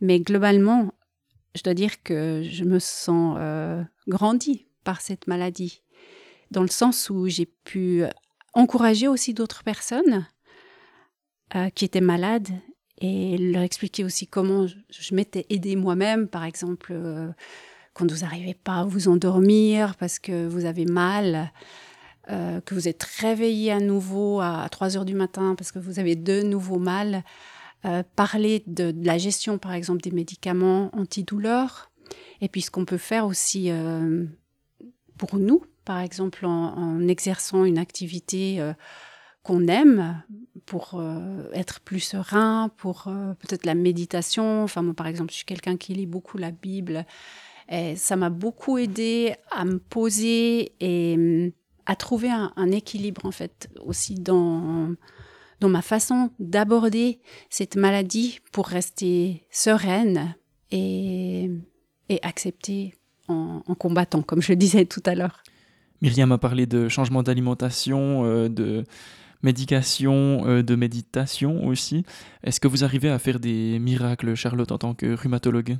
Mais 0.00 0.20
globalement, 0.20 0.92
je 1.54 1.62
dois 1.62 1.74
dire 1.74 2.02
que 2.02 2.42
je 2.48 2.64
me 2.64 2.78
sens 2.78 3.36
euh, 3.38 3.82
grandie 4.06 4.66
par 4.84 5.00
cette 5.00 5.26
maladie, 5.26 5.82
dans 6.50 6.62
le 6.62 6.68
sens 6.68 7.10
où 7.10 7.28
j'ai 7.28 7.46
pu 7.46 8.04
encourager 8.54 9.08
aussi 9.08 9.34
d'autres 9.34 9.62
personnes 9.62 10.26
euh, 11.54 11.70
qui 11.70 11.84
étaient 11.84 12.00
malades 12.00 12.48
et 13.00 13.38
leur 13.38 13.62
expliquer 13.62 14.04
aussi 14.04 14.26
comment 14.26 14.66
je, 14.66 15.14
m'étais 15.14 15.46
aidée 15.50 15.76
moi-même, 15.76 16.28
par 16.28 16.44
exemple, 16.44 16.92
euh, 16.92 17.28
quand 17.94 18.10
vous 18.10 18.20
n'arrivez 18.20 18.54
pas 18.54 18.80
à 18.80 18.84
vous 18.84 19.08
endormir 19.08 19.94
parce 19.96 20.18
que 20.18 20.46
vous 20.46 20.64
avez 20.64 20.84
mal, 20.84 21.52
euh, 22.30 22.60
que 22.60 22.74
vous 22.74 22.88
êtes 22.88 23.02
réveillé 23.02 23.72
à 23.72 23.80
nouveau 23.80 24.40
à 24.40 24.68
3 24.70 24.96
heures 24.96 25.04
du 25.04 25.14
matin 25.14 25.54
parce 25.56 25.72
que 25.72 25.78
vous 25.78 25.98
avez 25.98 26.16
de 26.16 26.42
nouveau 26.42 26.78
mal. 26.78 27.24
Euh, 27.84 28.02
parler 28.16 28.64
de, 28.66 28.94
la 29.02 29.18
gestion, 29.18 29.58
par 29.58 29.72
exemple, 29.72 30.00
des 30.00 30.10
médicaments 30.10 30.90
antidouleurs, 30.92 31.90
et 32.40 32.48
puis 32.48 32.62
ce 32.62 32.70
qu'on 32.70 32.84
peut 32.84 32.98
faire 32.98 33.26
aussi 33.26 33.70
pour 35.16 35.36
nous, 35.36 35.64
par 35.84 36.00
exemple, 36.00 36.46
en, 36.46 37.06
exerçant 37.06 37.64
une 37.64 37.78
activité 37.78 38.60
qu'on 39.48 39.66
aime 39.66 40.22
pour 40.66 40.94
euh, 40.94 41.50
être 41.54 41.80
plus 41.80 42.00
serein, 42.00 42.70
pour 42.76 43.08
euh, 43.08 43.32
peut-être 43.34 43.64
la 43.64 43.74
méditation. 43.74 44.62
Enfin, 44.62 44.82
moi, 44.82 44.92
par 44.92 45.06
exemple, 45.06 45.30
je 45.30 45.36
suis 45.36 45.46
quelqu'un 45.46 45.78
qui 45.78 45.94
lit 45.94 46.04
beaucoup 46.04 46.36
la 46.36 46.50
Bible. 46.50 47.06
Et 47.70 47.96
ça 47.96 48.16
m'a 48.16 48.28
beaucoup 48.28 48.76
aidé 48.76 49.34
à 49.50 49.64
me 49.64 49.78
poser 49.78 50.72
et 50.80 51.16
mm, 51.16 51.52
à 51.86 51.96
trouver 51.96 52.28
un, 52.30 52.70
équilibre, 52.70 53.24
en 53.24 53.30
fait, 53.30 53.70
aussi 53.82 54.16
dans, 54.16 54.90
dans 55.60 55.68
ma 55.68 55.82
façon 55.82 56.30
d'aborder 56.38 57.20
cette 57.50 57.76
maladie 57.76 58.40
pour 58.52 58.66
rester 58.66 59.46
sereine 59.50 60.34
et, 60.70 61.50
et 62.08 62.18
accepter 62.22 62.94
en, 63.28 63.60
combattant, 63.78 64.22
comme 64.22 64.42
je 64.42 64.52
le 64.52 64.56
disais 64.56 64.84
tout 64.84 65.02
à 65.04 65.14
l'heure. 65.14 65.42
Myriam 66.00 66.32
a 66.32 66.38
parlé 66.38 66.66
de 66.66 66.88
changement 66.88 67.22
d'alimentation, 67.22 68.24
euh, 68.24 68.48
de 68.48 68.84
médication, 69.42 70.46
euh, 70.46 70.62
de 70.62 70.74
méditation 70.74 71.66
aussi. 71.66 72.04
Est-ce 72.42 72.60
que 72.60 72.68
vous 72.68 72.84
arrivez 72.84 73.08
à 73.08 73.18
faire 73.18 73.38
des 73.38 73.78
miracles, 73.78 74.34
Charlotte, 74.34 74.70
en 74.72 74.78
tant 74.78 74.94
que 74.94 75.14
rhumatologue? 75.14 75.76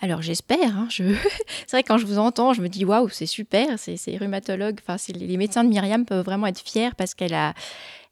Alors 0.00 0.22
j'espère. 0.22 0.76
Hein, 0.76 0.88
je... 0.90 1.04
c'est 1.66 1.72
vrai 1.72 1.82
quand 1.82 1.98
je 1.98 2.06
vous 2.06 2.18
entends, 2.18 2.52
je 2.52 2.62
me 2.62 2.68
dis 2.68 2.84
waouh, 2.84 3.08
c'est 3.08 3.26
super, 3.26 3.78
c'est 3.78 4.16
rhumatologue. 4.16 4.78
Enfin, 4.86 4.96
les 5.14 5.36
médecins 5.36 5.64
de 5.64 5.68
Myriam 5.68 6.04
peuvent 6.04 6.24
vraiment 6.24 6.46
être 6.46 6.60
fiers 6.60 6.90
parce 6.96 7.14
qu'elle 7.14 7.34
a 7.34 7.54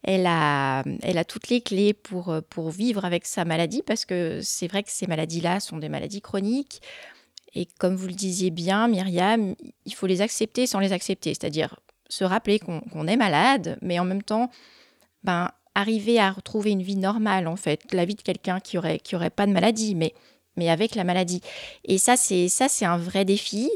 elle 0.06 0.26
a, 0.26 0.84
elle 1.02 1.18
a 1.18 1.24
toutes 1.24 1.48
les 1.48 1.60
clés 1.60 1.92
pour, 1.92 2.34
pour 2.48 2.70
vivre 2.70 3.04
avec 3.04 3.26
sa 3.26 3.44
maladie, 3.44 3.82
parce 3.82 4.04
que 4.04 4.40
c'est 4.42 4.68
vrai 4.68 4.82
que 4.82 4.90
ces 4.90 5.06
maladies-là 5.06 5.60
sont 5.60 5.78
des 5.78 5.88
maladies 5.88 6.22
chroniques. 6.22 6.80
Et 7.54 7.66
comme 7.78 7.96
vous 7.96 8.06
le 8.06 8.14
disiez 8.14 8.50
bien, 8.50 8.86
Myriam, 8.86 9.54
il 9.84 9.94
faut 9.94 10.06
les 10.06 10.20
accepter 10.20 10.66
sans 10.66 10.78
les 10.78 10.92
accepter, 10.92 11.34
c'est-à-dire 11.34 11.80
se 12.08 12.22
rappeler 12.22 12.60
qu'on 12.60 13.06
est 13.08 13.16
malade, 13.16 13.78
mais 13.82 13.98
en 13.98 14.04
même 14.04 14.22
temps 14.22 14.50
ben, 15.24 15.50
arriver 15.74 16.20
à 16.20 16.30
retrouver 16.30 16.70
une 16.70 16.82
vie 16.82 16.96
normale, 16.96 17.48
en 17.48 17.56
fait, 17.56 17.92
la 17.92 18.04
vie 18.04 18.14
de 18.14 18.22
quelqu'un 18.22 18.60
qui 18.60 18.78
aurait, 18.78 18.98
qui 18.98 19.16
aurait 19.16 19.30
pas 19.30 19.46
de 19.46 19.52
maladie, 19.52 19.94
mais, 19.94 20.14
mais 20.56 20.70
avec 20.70 20.94
la 20.94 21.02
maladie. 21.02 21.40
Et 21.84 21.98
ça, 21.98 22.16
c'est 22.16 22.48
ça, 22.48 22.68
c'est 22.68 22.84
un 22.84 22.96
vrai 22.96 23.24
défi. 23.24 23.70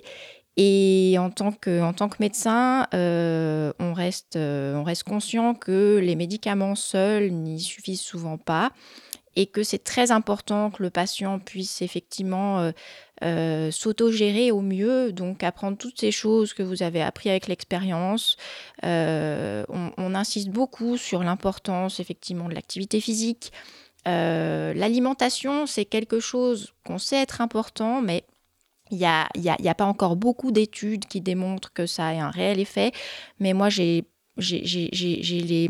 Et 0.57 1.17
en 1.19 1.31
tant 1.31 1.53
que, 1.53 1.93
tant 1.93 2.09
que 2.09 2.17
médecin, 2.21 2.87
euh, 2.93 3.73
on, 3.79 3.93
reste, 3.93 4.37
euh, 4.37 4.75
on 4.75 4.83
reste 4.83 5.05
conscient 5.05 5.55
que 5.55 6.01
les 6.03 6.17
médicaments 6.17 6.75
seuls 6.75 7.31
n'y 7.31 7.61
suffisent 7.61 8.01
souvent 8.01 8.37
pas 8.37 8.73
et 9.37 9.47
que 9.47 9.63
c'est 9.63 9.83
très 9.83 10.11
important 10.11 10.71
que 10.71 10.83
le 10.83 10.91
patient 10.91 11.39
puisse 11.39 11.83
effectivement 11.83 12.61
euh, 12.61 12.73
euh, 13.23 13.71
s'autogérer 13.71 14.51
au 14.51 14.61
mieux, 14.61 15.13
donc 15.13 15.43
apprendre 15.45 15.77
toutes 15.79 16.01
ces 16.01 16.11
choses 16.11 16.53
que 16.53 16.63
vous 16.63 16.83
avez 16.83 17.03
appris 17.03 17.31
avec 17.31 17.47
l'expérience. 17.47 18.37
Euh, 18.85 19.65
on, 19.69 20.15
insiste 20.15 20.49
beaucoup 20.49 20.97
sur 20.97 21.23
l'importance 21.23 22.01
effectivement 22.01 22.49
de 22.49 22.55
l'activité 22.55 23.01
physique. 23.01 23.53
L'alimentation, 24.07 25.67
c'est 25.67 25.85
quelque 25.85 26.19
chose 26.19 26.73
qu'on 26.85 26.99
sait 26.99 27.23
être 27.23 27.41
important, 27.41 28.03
mais 28.03 28.25
il 28.90 28.98
n'y 28.98 29.07
a, 29.07 29.29
y 29.37 29.48
a, 29.48 29.57
y 29.61 29.68
a, 29.68 29.74
pas 29.74 29.85
encore 29.85 30.16
beaucoup 30.16 30.50
d'études 30.50 31.07
qui 31.07 31.20
démontrent 31.20 31.72
que 31.72 31.87
ça 31.87 32.07
a 32.07 32.12
un 32.12 32.31
réel 32.31 32.61
effet. 32.61 32.92
Mais 33.38 33.53
moi, 33.53 33.68
j'ai 33.68 34.05
j'ai 34.40 35.68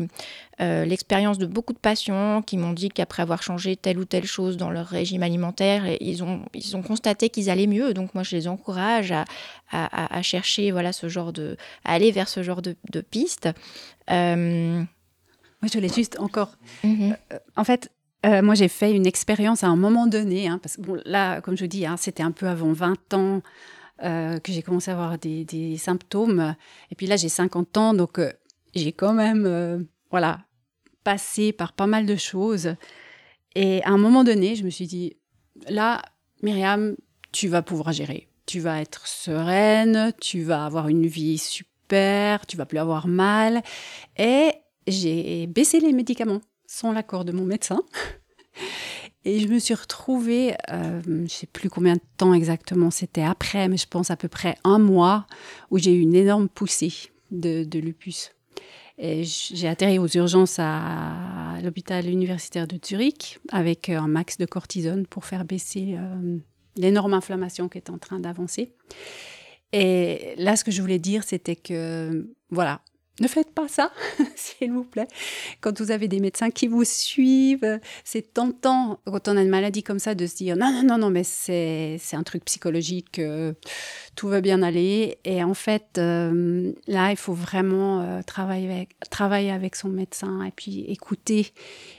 euh, 0.61 0.85
l'expérience 0.85 1.37
de 1.37 1.45
beaucoup 1.45 1.73
de 1.73 1.79
patients 1.79 2.41
qui 2.41 2.57
m'ont 2.57 2.73
dit 2.73 2.89
qu'après 2.89 3.21
avoir 3.21 3.43
changé 3.43 3.75
telle 3.75 3.99
ou 3.99 4.05
telle 4.05 4.25
chose 4.25 4.55
dans 4.55 4.69
leur 4.69 4.87
régime 4.87 5.23
alimentaire, 5.23 5.83
ils 5.99 6.23
ont, 6.23 6.43
ils 6.53 6.77
ont 6.77 6.81
constaté 6.81 7.29
qu'ils 7.29 7.49
allaient 7.49 7.67
mieux. 7.67 7.93
Donc 7.93 8.13
moi, 8.13 8.23
je 8.23 8.35
les 8.35 8.47
encourage 8.47 9.11
à, 9.11 9.25
à, 9.71 10.21
chercher 10.21 10.71
voilà, 10.71 10.93
ce 10.93 11.09
genre 11.09 11.33
de, 11.33 11.57
à 11.83 11.93
aller 11.93 12.11
vers 12.11 12.29
ce 12.29 12.43
genre 12.43 12.61
de, 12.61 12.75
de 12.91 13.01
pistes. 13.01 13.49
Euh... 14.09 14.83
Moi, 15.61 15.69
je 15.71 15.77
voulais 15.77 15.93
juste 15.93 16.19
encore. 16.19 16.57
Mhm. 16.83 17.15
Euh, 17.31 17.39
en 17.55 17.63
fait, 17.63 17.91
euh, 18.25 18.41
moi, 18.41 18.55
j'ai 18.55 18.67
fait 18.67 18.93
une 18.93 19.07
expérience 19.07 19.63
à 19.63 19.67
un 19.67 19.75
moment 19.75 20.07
donné, 20.07 20.47
hein, 20.47 20.59
parce 20.61 20.77
que 20.77 21.01
là, 21.05 21.41
comme 21.41 21.57
je 21.57 21.65
dis, 21.65 21.85
hein, 21.85 21.97
c'était 21.97 22.23
un 22.23 22.31
peu 22.31 22.47
avant 22.47 22.71
20 22.71 23.13
ans. 23.13 23.41
que 23.99 24.51
j'ai 24.51 24.63
commencé 24.63 24.89
à 24.91 24.95
avoir 24.95 25.17
des, 25.17 25.77
symptômes. 25.77 26.55
Et 26.89 26.95
puis 26.95 27.07
là, 27.07 27.17
j'ai 27.17 27.29
50 27.29 27.77
ans, 27.77 27.93
donc 27.93 28.19
j'ai 28.75 28.91
quand 28.91 29.13
même, 29.13 29.45
euh, 29.45 29.79
voilà, 30.09 30.39
passé 31.03 31.51
par 31.51 31.73
pas 31.73 31.87
mal 31.87 32.05
de 32.05 32.15
choses. 32.15 32.75
Et 33.55 33.83
à 33.83 33.89
un 33.89 33.97
moment 33.97 34.23
donné, 34.23 34.55
je 34.55 34.63
me 34.63 34.69
suis 34.69 34.87
dit, 34.87 35.17
là, 35.67 36.01
Myriam, 36.41 36.95
tu 37.31 37.47
vas 37.47 37.61
pouvoir 37.61 37.91
gérer. 37.91 38.27
Tu 38.45 38.59
vas 38.59 38.81
être 38.81 39.07
sereine, 39.07 40.13
tu 40.19 40.43
vas 40.43 40.65
avoir 40.65 40.87
une 40.87 41.05
vie 41.05 41.37
super, 41.37 42.45
tu 42.45 42.57
vas 42.57 42.65
plus 42.65 42.79
avoir 42.79 43.07
mal. 43.07 43.61
Et 44.17 44.51
j'ai 44.87 45.47
baissé 45.47 45.79
les 45.79 45.93
médicaments 45.93 46.41
sans 46.71 46.93
l'accord 46.93 47.25
de 47.25 47.33
mon 47.33 47.43
médecin. 47.43 47.81
Et 49.25 49.39
je 49.39 49.47
me 49.49 49.59
suis 49.59 49.73
retrouvée, 49.73 50.55
euh, 50.71 51.01
je 51.05 51.11
ne 51.11 51.27
sais 51.27 51.45
plus 51.45 51.69
combien 51.69 51.95
de 51.95 52.01
temps 52.17 52.33
exactement 52.33 52.89
c'était 52.89 53.23
après, 53.23 53.67
mais 53.67 53.77
je 53.77 53.85
pense 53.87 54.09
à 54.09 54.15
peu 54.15 54.29
près 54.29 54.55
un 54.63 54.79
mois, 54.79 55.27
où 55.69 55.77
j'ai 55.77 55.93
eu 55.93 55.99
une 55.99 56.15
énorme 56.15 56.49
poussée 56.49 56.93
de, 57.29 57.67
lupus. 57.77 58.31
Et 58.97 59.23
j'ai 59.23 59.67
atterri 59.67 59.99
aux 59.99 60.07
urgences 60.07 60.57
à 60.59 61.59
l'hôpital 61.61 62.07
universitaire 62.07 62.67
de 62.67 62.79
Zurich 62.83 63.39
avec 63.51 63.89
un 63.89 64.07
max 64.07 64.37
de 64.37 64.45
cortisone 64.45 65.05
pour 65.05 65.25
faire 65.25 65.43
baisser 65.43 65.95
euh, 65.97 66.37
l'énorme 66.77 67.13
inflammation 67.13 67.67
qui 67.67 67.77
est 67.79 67.89
en 67.89 67.97
train 67.97 68.19
d'avancer. 68.19 68.73
Et 69.73 70.33
là, 70.37 70.55
ce 70.55 70.63
que 70.63 70.71
je 70.71 70.81
voulais 70.81 70.99
dire, 70.99 71.23
c'était 71.23 71.55
que, 71.55 72.27
voilà, 72.49 72.81
ne 73.21 73.27
faites 73.27 73.51
pas 73.53 73.67
ça, 73.67 73.91
s'il 74.35 74.71
vous 74.71 74.83
plaît. 74.83 75.07
Quand 75.61 75.79
vous 75.79 75.91
avez 75.91 76.07
des 76.07 76.19
médecins 76.19 76.49
qui 76.49 76.67
vous 76.67 76.83
suivent, 76.83 77.79
c'est 78.03 78.33
tentant, 78.33 78.99
quand 79.05 79.27
on 79.27 79.37
a 79.37 79.41
une 79.41 79.49
maladie 79.49 79.83
comme 79.83 79.99
ça, 79.99 80.15
de 80.15 80.25
se 80.25 80.35
dire 80.35 80.57
non, 80.57 80.71
non, 80.71 80.83
non, 80.83 80.97
non, 80.97 81.09
mais 81.09 81.23
c'est 81.23 81.99
un 82.13 82.23
truc 82.23 82.43
psychologique, 82.45 83.19
euh, 83.19 83.53
tout 84.15 84.27
va 84.27 84.41
bien 84.41 84.63
aller. 84.63 85.19
Et 85.23 85.43
en 85.43 85.53
fait, 85.53 85.97
euh, 85.97 86.73
là, 86.87 87.11
il 87.11 87.17
faut 87.17 87.33
vraiment 87.33 88.01
euh, 88.01 88.21
travailler, 88.23 88.71
avec, 88.71 88.89
travailler 89.09 89.51
avec 89.51 89.75
son 89.75 89.89
médecin 89.89 90.43
et 90.43 90.51
puis 90.51 90.81
écouter. 90.87 91.53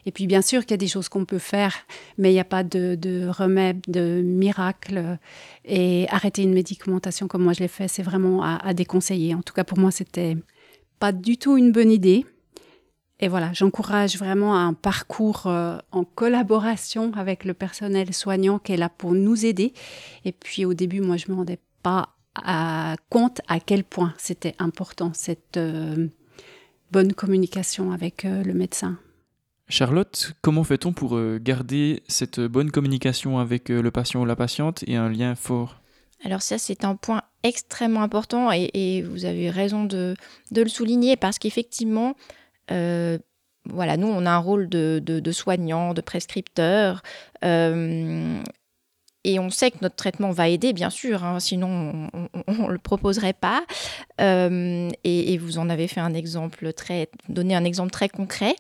Et 0.06 0.12
puis, 0.12 0.26
bien 0.26 0.42
sûr 0.42 0.62
qu'il 0.62 0.72
y 0.72 0.74
a 0.74 0.78
des 0.78 0.88
choses 0.88 1.08
qu'on 1.08 1.24
peut 1.24 1.38
faire, 1.38 1.74
mais 2.18 2.30
il 2.30 2.34
n'y 2.34 2.40
a 2.40 2.44
pas 2.44 2.64
de, 2.64 2.96
de, 2.96 3.28
remède, 3.28 3.80
de 3.88 4.20
miracle. 4.22 5.18
Et 5.64 6.06
arrêter 6.10 6.42
une 6.42 6.54
médicamentation 6.54 7.28
comme 7.28 7.44
moi 7.44 7.52
je 7.52 7.60
l'ai 7.60 7.68
fait, 7.68 7.86
c'est 7.86 8.02
vraiment 8.02 8.42
à 8.42 8.74
déconseiller. 8.74 9.34
En 9.36 9.42
tout 9.42 9.54
cas, 9.54 9.62
pour 9.62 9.78
moi, 9.78 9.92
c'était 9.92 10.36
pas 11.02 11.10
du 11.10 11.36
tout 11.36 11.56
une 11.56 11.72
bonne 11.72 11.90
idée. 11.90 12.24
Et 13.18 13.26
voilà, 13.26 13.52
j'encourage 13.52 14.16
vraiment 14.18 14.56
un 14.56 14.72
parcours 14.72 15.48
euh, 15.48 15.76
en 15.90 16.04
collaboration 16.04 17.10
avec 17.16 17.44
le 17.44 17.54
personnel 17.54 18.14
soignant 18.14 18.60
qui 18.60 18.74
est 18.74 18.76
là 18.76 18.88
pour 18.88 19.10
nous 19.10 19.44
aider. 19.44 19.72
Et 20.24 20.30
puis 20.30 20.64
au 20.64 20.74
début, 20.74 21.00
moi, 21.00 21.16
je 21.16 21.28
me 21.28 21.34
rendais 21.34 21.58
pas 21.82 22.10
à 22.36 22.94
compte 23.10 23.40
à 23.48 23.58
quel 23.58 23.82
point 23.82 24.14
c'était 24.16 24.54
important 24.60 25.10
cette 25.12 25.56
euh, 25.56 26.06
bonne 26.92 27.14
communication 27.14 27.90
avec 27.90 28.24
euh, 28.24 28.44
le 28.44 28.54
médecin. 28.54 28.96
Charlotte, 29.68 30.34
comment 30.40 30.62
fait-on 30.62 30.92
pour 30.92 31.18
garder 31.40 32.04
cette 32.06 32.38
bonne 32.38 32.70
communication 32.70 33.40
avec 33.40 33.70
le 33.70 33.90
patient 33.90 34.22
ou 34.22 34.24
la 34.24 34.36
patiente 34.36 34.84
et 34.86 34.94
un 34.94 35.08
lien 35.08 35.34
fort? 35.34 35.81
Alors 36.24 36.42
ça, 36.42 36.58
c'est 36.58 36.84
un 36.84 36.94
point 36.94 37.22
extrêmement 37.42 38.02
important 38.02 38.50
et, 38.52 39.02
vous 39.02 39.24
avez 39.24 39.50
raison 39.50 39.84
de, 39.84 40.14
le 40.54 40.68
souligner 40.68 41.16
parce 41.16 41.38
qu'effectivement, 41.38 42.14
euh, 42.70 43.18
voilà, 43.64 43.96
nous, 43.96 44.06
on 44.06 44.26
a 44.26 44.30
un 44.30 44.38
rôle 44.38 44.68
de, 44.68 45.32
soignant, 45.32 45.94
de 45.94 46.00
prescripteur. 46.00 47.02
Euh, 47.44 48.40
et 49.24 49.38
on 49.38 49.50
sait 49.50 49.70
que 49.70 49.78
notre 49.82 49.94
traitement 49.94 50.32
va 50.32 50.48
aider, 50.48 50.72
bien 50.72 50.90
sûr, 50.90 51.22
hein, 51.24 51.38
sinon 51.38 52.08
on 52.48 52.52
ne 52.52 52.72
le 52.72 52.78
proposerait 52.78 53.34
pas. 53.34 53.64
Euh, 54.20 54.88
et, 55.04 55.38
vous 55.38 55.58
en 55.58 55.68
avez 55.68 55.86
fait 55.86 56.00
un 56.00 56.14
exemple 56.14 56.72
très, 56.72 57.08
donné 57.28 57.54
un 57.54 57.64
exemple 57.64 57.90
très 57.90 58.08
concret. 58.08 58.56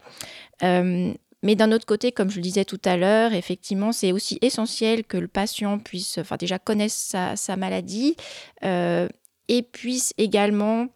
Mais 1.42 1.56
d'un 1.56 1.72
autre 1.72 1.86
côté, 1.86 2.12
comme 2.12 2.30
je 2.30 2.36
le 2.36 2.42
disais 2.42 2.64
tout 2.64 2.80
à 2.84 2.96
l'heure, 2.96 3.32
effectivement, 3.32 3.92
c'est 3.92 4.12
aussi 4.12 4.38
essentiel 4.42 5.04
que 5.04 5.16
le 5.16 5.28
patient 5.28 5.78
puisse, 5.78 6.18
enfin 6.18 6.36
déjà 6.36 6.58
connaisse 6.58 7.16
sa, 7.34 7.56
maladie 7.56 8.16
euh, 8.64 9.08
et 9.48 9.62
puisse 9.62 10.14
également 10.18 10.86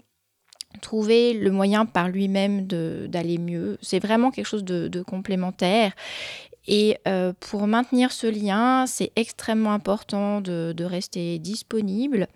trouver 0.81 1.33
le 1.33 1.51
moyen 1.51 1.85
par 1.85 2.09
lui-même 2.09 2.67
d'aller 2.67 3.39
mieux. 3.39 3.79
C'est 3.83 3.99
vraiment 3.99 4.31
quelque 4.31 4.47
chose 4.47 4.65
de, 4.65 5.03
complémentaire. 5.03 5.93
Et 6.69 6.99
euh, 7.07 7.33
pour 7.39 7.67
maintenir 7.67 8.13
ce 8.13 8.27
lien, 8.27 8.87
c'est 8.87 9.13
extrêmement 9.17 9.73
important 9.73 10.41
de, 10.41 10.85
rester 10.85 11.39
disponible. 11.39 12.29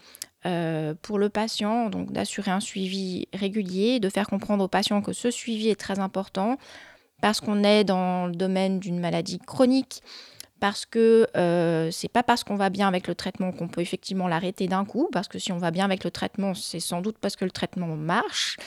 Euh, 0.47 0.95
pour 1.03 1.19
le 1.19 1.29
patient, 1.29 1.91
donc 1.91 2.13
d'assurer 2.13 2.51
un 2.51 2.61
suivi 2.61 3.29
régulier, 3.35 4.01
de 4.01 4.09
faire 4.09 4.27
comprendre 4.27 4.65
au 4.65 4.69
patient 4.69 5.03
que 5.03 5.13
ce 5.13 5.31
suivi 5.31 5.69
est 5.69 5.79
très 5.79 5.99
important, 5.99 6.57
parce 7.21 7.41
qu'on 7.41 7.65
est 7.65 7.85
dans 7.85 8.27
le 8.27 8.35
domaine 8.35 8.79
d'une 8.79 8.99
maladie 8.99 9.39
chronique, 9.39 10.03
parce 10.61 10.85
que 10.85 11.27
euh, 11.37 11.91
c'est 11.91 12.09
pas 12.09 12.23
parce 12.23 12.45
qu'on 12.45 12.55
va 12.55 12.69
bien 12.69 12.87
avec 12.87 13.09
le 13.09 13.15
traitement 13.15 13.51
qu'on 13.51 13.69
peut 13.69 13.81
effectivement 13.81 14.29
l'arrêter 14.29 14.69
d'un 14.69 14.85
coup, 14.85 15.09
parce 15.11 15.27
que 15.27 15.39
si 15.39 15.53
on 15.53 15.59
va 15.59 15.71
bien 15.71 15.87
avec 15.87 16.05
le 16.05 16.11
traitement, 16.11 16.55
c'est 16.55 16.81
sans 16.81 17.01
doute 17.01 17.17
parce 17.19 17.35
que 17.35 17.45
le 17.45 17.51
traitement 17.51 17.97
marche. 17.97 18.59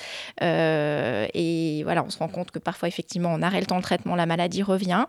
Euh, 0.41 1.27
et 1.33 1.83
voilà, 1.83 2.03
on 2.03 2.09
se 2.09 2.17
rend 2.17 2.27
compte 2.27 2.51
que 2.51 2.59
parfois, 2.59 2.87
effectivement, 2.87 3.31
en 3.31 3.41
arrêtant 3.41 3.77
le 3.77 3.83
traitement, 3.83 4.15
la 4.15 4.25
maladie 4.25 4.63
revient, 4.63 5.05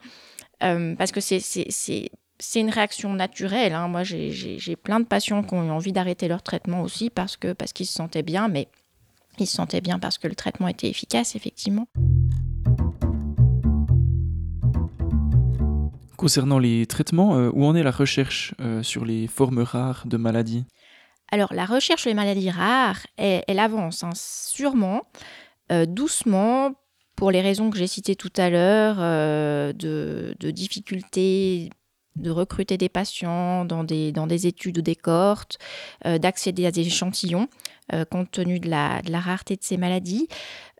euh, 0.62 0.94
parce 0.94 1.11
que 1.11 1.20
c'est 1.20 1.40
c'est 2.40 2.61
une 2.61 2.70
réaction 2.70 3.12
naturelle. 3.14 3.72
Hein. 3.72 3.88
Moi, 3.88 4.02
j'ai 4.02 4.76
plein 4.76 5.00
de 5.00 5.07
patients 5.07 5.42
qui 5.42 5.54
ont 5.54 5.64
eu 5.64 5.70
envie 5.70 5.92
d'arrêter 5.92 6.28
leur 6.28 6.42
traitement 6.42 6.83
aussi 6.83 7.09
parce 7.09 7.37
que 7.37 7.52
parce 7.52 7.72
qu'ils 7.72 7.87
se 7.87 7.94
sentaient 7.94 8.22
bien, 8.22 8.48
mais 8.48 8.68
ils 9.38 9.46
se 9.46 9.54
sentaient 9.54 9.80
bien 9.80 9.98
parce 9.98 10.18
que 10.18 10.28
le 10.28 10.35
traitement 10.35 10.68
était 10.68 10.88
efficace, 10.88 11.35
effectivement. 11.37 11.87
Concernant 16.16 16.59
les 16.59 16.87
traitements, 16.87 17.37
euh, 17.37 17.50
où 17.53 17.64
en 17.64 17.74
est 17.74 17.83
la 17.83 17.90
recherche 17.90 18.55
euh, 18.61 18.83
sur 18.83 19.05
les 19.05 19.27
formes 19.27 19.61
rares 19.61 20.05
de 20.07 20.16
maladies? 20.16 20.64
Alors, 21.33 21.53
la 21.53 21.64
recherche 21.64 22.03
sur 22.03 22.11
les 22.11 22.14
maladies 22.14 22.50
rares, 22.50 23.07
elle, 23.16 23.59
avance 23.59 24.05
hein, 24.05 24.11
sûrement, 24.14 25.03
euh, 25.72 25.87
doucement, 25.87 26.72
pour 27.16 27.31
les 27.31 27.40
raisons 27.40 27.70
que 27.70 27.79
j'ai 27.79 27.87
citées 27.87 28.14
tout 28.14 28.33
à 28.37 28.50
l'heure, 28.50 28.96
de, 29.74 30.35
difficultés 30.50 31.70
de 32.16 32.31
recruter 32.31 32.77
des 32.77 32.88
patients 32.88 33.64
dans 33.64 33.83
des, 33.83 34.12
dans 34.12 34.29
des 34.29 34.46
études 34.46 34.79
ou 34.79 34.83
des 34.83 34.96
cohortes, 34.96 35.59
d'accéder 36.05 36.66
à 36.66 36.72
des 36.72 36.87
échantillons, 36.87 37.48
compte 38.11 38.33
tenu 38.33 38.59
de 38.59 38.68
la, 38.68 39.00
de 39.03 39.12
la, 39.12 39.20
rareté 39.20 39.55
de 39.55 39.62
ces 39.62 39.77
maladies. 39.77 40.29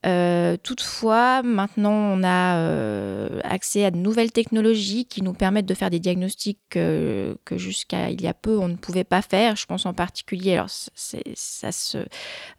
Euh, 0.07 0.57
toutefois, 0.63 1.43
maintenant, 1.43 1.93
on 1.93 2.23
a 2.23 2.59
euh, 2.59 3.41
accès 3.43 3.85
à 3.85 3.91
de 3.91 3.97
nouvelles 3.97 4.33
technologies 4.33 5.07
qui 5.07 5.23
nous 5.23 5.33
permettent 5.33 5.67
de 5.67 5.75
faire 5.75 5.91
des 5.91 6.01
diagnostics 6.01 6.61
que 6.71 7.37
jusqu'à 7.53 8.11
il 8.11 8.21
y 8.21 8.27
a 8.27 8.35
peu, 8.35 8.59
on 8.59 8.69
ne 8.69 8.77
pouvait 8.77 9.05
pas 9.05 9.23
faire. 9.23 9.57
Je 9.57 9.67
pense 9.67 9.87
en 9.87 9.95
particulier, 9.95 10.55
alors 10.55 10.69
ça 10.69 11.73
se, 11.73 11.99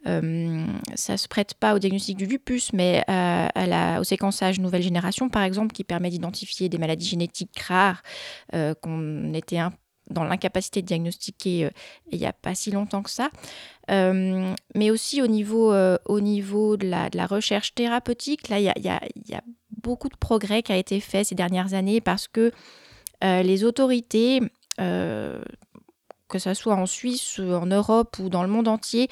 euh, 0.08 0.66
se 0.96 1.28
prête 1.28 1.54
pas 1.54 1.76
au 1.76 1.80
diagnostic 1.80 2.18
du 2.18 2.26
lupus, 2.26 2.74
mais 2.74 3.04
au 4.00 4.04
séquençage 4.04 4.60
nouvelle 4.60 4.84
génération, 4.84 5.30
par 5.30 5.44
exemple, 5.44 5.74
qui 5.74 5.84
permet 5.84 6.10
d'identifier 6.10 6.70
des 6.70 6.78
maladies 6.78 7.08
génétiques 7.08 7.60
rares 7.60 8.02
qu'on 8.82 9.34
était 9.34 9.60
dans 10.10 10.24
l'incapacité 10.24 10.82
de 10.82 10.88
diagnostiquer 10.88 11.66
euh, 11.66 11.70
il 12.12 12.20
n'y 12.20 12.26
a 12.26 12.34
pas 12.34 12.56
si 12.56 12.72
longtemps 12.72 13.02
que 13.02 13.10
ça, 13.10 13.26
euh, 13.26 13.30
mais 13.89 14.89
aussi 14.91 15.21
au 15.21 15.28
niveau, 15.28 15.71
euh, 15.74 15.98
au 16.06 16.19
niveau 16.19 16.78
de, 16.78 16.88
la, 16.88 17.26
recherche 17.28 17.74
thérapeutique. 17.76 18.50
Là, 18.50 18.60
il 18.60 18.65
y 18.65 18.69
a, 18.69 18.74
y, 18.78 19.30
y 19.30 19.36
a, 19.36 19.41
beaucoup 19.82 20.10
de 20.10 20.17
progrès 20.17 20.63
qui 20.63 20.71
a 20.71 20.78
été 20.78 21.00
fait 21.00 21.24
ces 21.24 21.36
dernières 21.36 21.74
années 21.74 22.02
parce 22.02 22.28
que 22.28 22.52
les 23.21 23.63
autorités, 23.63 24.41
que 24.78 25.39
ce 26.38 26.54
soit 26.54 26.76
en 26.76 26.86
Suisse, 26.86 27.39
en 27.39 27.65
Europe 27.65 28.17
ou 28.19 28.30
dans 28.30 28.43
le 28.43 28.50
monde 28.50 28.67
entier, 28.67 29.10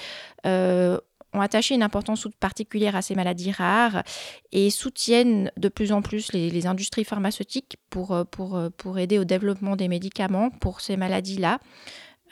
ont 1.33 1.41
attaché 1.41 1.75
une 1.75 1.83
importance 1.83 2.27
particulière 2.39 2.95
à 2.95 3.01
ces 3.01 3.15
maladies 3.15 3.51
rares 3.51 4.03
et 4.51 4.69
soutiennent 4.69 5.51
de 5.57 5.69
plus 5.69 5.91
en 5.91 6.01
plus 6.01 6.31
les, 6.31 6.67
industries 6.67 7.03
pharmaceutiques 7.03 7.77
pour, 7.89 8.13
euh, 8.13 8.23
pour, 8.23 8.55
euh, 8.55 8.69
pour 8.69 8.99
aider 8.99 9.19
au 9.19 9.25
développement 9.25 9.75
des 9.75 9.87
médicaments 9.87 10.49
pour 10.49 10.79
ces 10.79 10.95
maladies-là. 10.95 11.59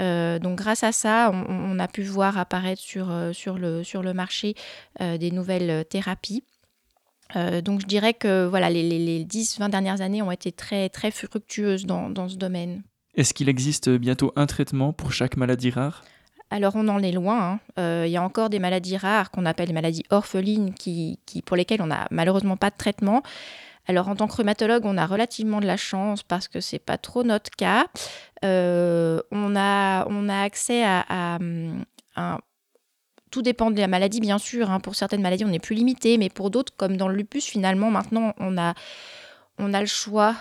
Euh, 0.01 0.39
donc 0.39 0.57
grâce 0.57 0.83
à 0.83 0.91
ça, 0.91 1.31
on, 1.31 1.79
a 1.79 1.87
pu 1.87 2.03
voir 2.03 2.37
apparaître 2.37 2.81
sur, 2.81 3.13
sur, 3.33 3.57
le, 3.57 3.83
sur 3.83 4.01
le 4.03 4.13
marché 4.13 4.55
des 4.99 5.31
nouvelles 5.31 5.85
thérapies. 5.85 6.43
donc 7.35 7.81
je 7.81 7.85
dirais 7.85 8.13
que 8.13 8.45
voilà, 8.45 8.69
les, 8.69 8.83
les, 8.83 9.23
10-20 9.25 9.69
dernières 9.69 10.01
années 10.01 10.21
ont 10.21 10.31
été 10.31 10.51
très, 10.51 10.89
très 10.89 11.11
fructueuses 11.11 11.85
dans, 11.85 12.09
dans 12.09 12.27
ce 12.27 12.35
domaine. 12.35 12.83
Est-ce 13.15 13.33
qu'il 13.33 13.49
existe 13.49 13.89
bientôt 13.89 14.31
un 14.35 14.47
traitement 14.47 14.93
pour 14.93 15.11
chaque 15.11 15.37
maladie 15.37 15.69
rare? 15.69 16.03
Alors 16.51 16.75
on 16.75 16.87
en 16.89 17.01
est 17.01 17.13
loin. 17.13 17.53
Hein. 17.53 17.59
Euh, 17.79 18.03
il 18.05 18.11
y 18.11 18.17
a 18.17 18.23
encore 18.23 18.49
des 18.49 18.59
maladies 18.59 18.97
rares 18.97 19.31
qu'on 19.31 19.45
appelle 19.45 19.67
les 19.67 19.73
maladies 19.73 20.03
orphelines 20.09 20.73
qui, 20.73 21.17
pour 21.45 21.55
lesquelles 21.55 21.81
on 21.81 21.87
n'a 21.87 22.07
malheureusement 22.11 22.57
pas 22.57 22.69
de 22.69 22.75
traitement. 22.77 23.23
Alors 23.87 24.07
en 24.09 24.15
tant 24.15 24.27
que 24.27 24.35
rhumatologue, 24.35 24.85
on 24.85 24.97
a 24.97 25.05
relativement 25.05 25.59
de 25.59 25.65
la 25.65 25.77
chance 25.77 26.23
parce 26.23 26.47
que 26.47 26.61
c'est 26.61 26.79
pas 26.79 26.97
trop 26.97 27.23
notre 27.23 27.49
cas. 27.51 27.87
Euh, 28.45 29.19
on, 29.31 29.55
a, 29.55 30.05
accès 30.41 30.83
à, 30.83 31.39
tout 33.31 33.41
dépend 33.41 33.71
de 33.71 33.79
la 33.79 33.87
maladie, 33.87 34.19
bien 34.19 34.37
sûr. 34.37 34.69
Hein. 34.69 34.79
Pour 34.79 34.95
certaines 34.95 35.21
maladies, 35.21 35.45
on 35.45 35.53
est 35.53 35.59
plus 35.59 35.75
limité, 35.75 36.17
mais 36.17 36.29
pour 36.29 36.51
d'autres, 36.51 36.73
comme 36.75 36.97
dans 36.97 37.07
le 37.07 37.15
lupus, 37.15 37.45
finalement, 37.45 37.89
maintenant, 37.89 38.33
on 38.37 38.57
a, 38.57 38.73
le 39.57 39.85
choix 39.85 40.35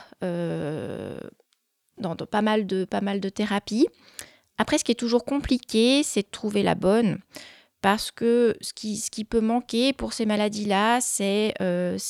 dans, 1.98 2.16
pas, 2.16 2.42
mal 2.42 2.66
de, 2.66 2.84
pas 2.84 3.00
mal 3.00 3.20
de 3.20 3.28
thérapies. 3.28 3.86
Après, 4.58 4.76
ce 4.76 4.84
qui 4.84 4.92
est 4.92 4.96
toujours 4.96 5.24
compliqué, 5.24 6.02
c'est 6.02 6.22
de 6.22 6.30
trouver 6.30 6.62
la 6.62 6.74
bonne. 6.74 7.18
Parce 7.82 8.10
que 8.10 8.56
ce 8.60 8.72
qui, 8.72 9.24
peut 9.24 9.40
manquer 9.40 9.92
pour 9.92 10.12
ces 10.12 10.26
maladies-là, 10.26 11.00
c'est 11.00 11.54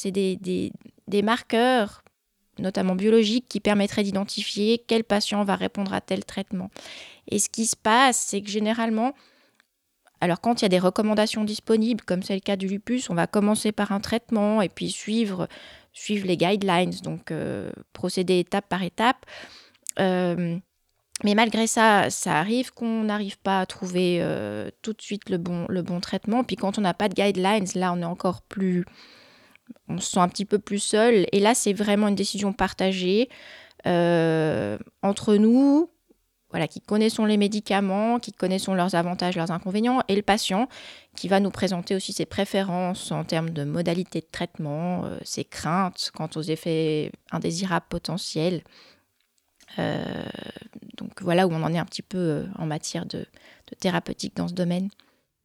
des, 0.07 0.73
des, 1.07 1.23
marqueurs 1.23 2.03
notamment 2.61 2.95
biologiques, 2.95 3.47
qui 3.49 3.61
permettraient 3.61 4.03
d'identifier 4.03 4.83
quel 4.87 5.05
patient 5.05 5.45
va 5.45 5.57
répondre 5.57 5.93
à 5.93 6.01
tel 6.01 6.25
traitement. 6.25 6.71
Et 7.29 7.39
ce 7.39 7.49
qui 7.49 7.67
se 7.67 7.77
passe, 7.77 8.19
c'est 8.19 8.43
que 8.43 8.51
généralement, 8.51 9.15
alors 10.21 10.41
quand 10.41 10.61
il 10.61 10.65
y 10.65 10.67
a 10.67 10.69
des 10.69 10.79
recommandations 10.79 11.45
disponibles, 11.45 12.05
comme 12.05 12.23
c'est 12.23 12.35
le 12.35 12.41
cas 12.41 12.57
du 12.57 12.69
lupus, 12.69 13.11
on 13.11 13.15
va 13.15 13.27
commencer 13.27 13.73
par 13.73 13.93
un 13.93 14.01
traitement 14.01 14.63
et 14.63 14.69
puis 14.69 14.91
suivre, 14.91 15.49
suivre 15.93 16.27
les 16.27 16.37
guidelines, 16.37 16.95
donc 17.03 17.31
euh, 17.31 17.73
procéder 17.93 18.39
étape 18.39 18.69
par 18.69 18.83
étape. 18.83 19.25
Euh, 19.99 20.59
mais 21.25 21.35
malgré 21.35 21.67
ça, 21.67 22.11
ça 22.11 22.39
arrive 22.39 22.73
qu'on 22.73 23.05
n'arrive 23.05 23.39
pas 23.39 23.61
à 23.61 23.67
trouver 23.67 24.19
euh, 24.21 24.71
tout 24.83 24.93
de 24.93 25.03
suite 25.03 25.29
le 25.31 25.39
bon, 25.39 25.67
le 25.69 25.83
bon 25.83 26.01
traitement. 26.01 26.45
Puis 26.45 26.57
quand 26.57 26.79
on 26.79 26.81
n'a 26.81 26.95
pas 26.95 27.09
de 27.09 27.15
guidelines, 27.15 27.67
là, 27.75 27.93
on 27.93 28.01
est 28.01 28.05
encore 28.05 28.43
plus... 28.43 28.85
On 29.89 29.99
se 29.99 30.13
sent 30.13 30.21
un 30.21 30.29
petit 30.29 30.45
peu 30.45 30.59
plus 30.59 30.81
seul. 30.81 31.27
Et 31.33 31.41
là, 31.41 31.55
c'est 31.55 31.73
vraiment 31.73 32.09
une 32.09 32.15
décision 32.15 32.53
partagée 32.53 33.29
entre 33.85 35.37
nous, 35.37 35.91
voilà, 36.51 36.67
qui 36.67 36.81
connaissons 36.81 37.25
les 37.25 37.37
médicaments, 37.37 38.19
qui 38.19 38.33
connaissons 38.33 38.75
leurs 38.75 38.95
avantages, 38.95 39.37
leurs 39.37 39.53
inconvénients, 39.53 40.03
et 40.09 40.17
le 40.17 40.23
patient 40.23 40.69
qui 41.15 41.29
va 41.29 41.41
nous 41.41 41.51
présenter 41.51 41.95
aussi 41.95 42.13
ses 42.13 42.27
préférences 42.27 43.13
en 43.13 43.25
termes 43.25 43.51
de 43.51 43.65
modalité 43.65 44.21
de 44.21 44.27
traitement, 44.31 45.05
euh, 45.05 45.19
ses 45.23 45.45
craintes 45.45 46.11
quant 46.15 46.29
aux 46.35 46.43
effets 46.43 47.13
indésirables 47.31 47.87
potentiels. 47.89 48.63
Euh, 49.79 50.25
donc 51.01 51.23
voilà 51.23 51.47
où 51.47 51.53
on 51.53 51.63
en 51.63 51.73
est 51.73 51.79
un 51.79 51.85
petit 51.85 52.03
peu 52.03 52.19
euh, 52.19 52.47
en 52.57 52.67
matière 52.67 53.07
de, 53.07 53.27
thérapeutique 53.81 54.37
dans 54.37 54.49
ce 54.49 54.55
domaine. 54.55 54.91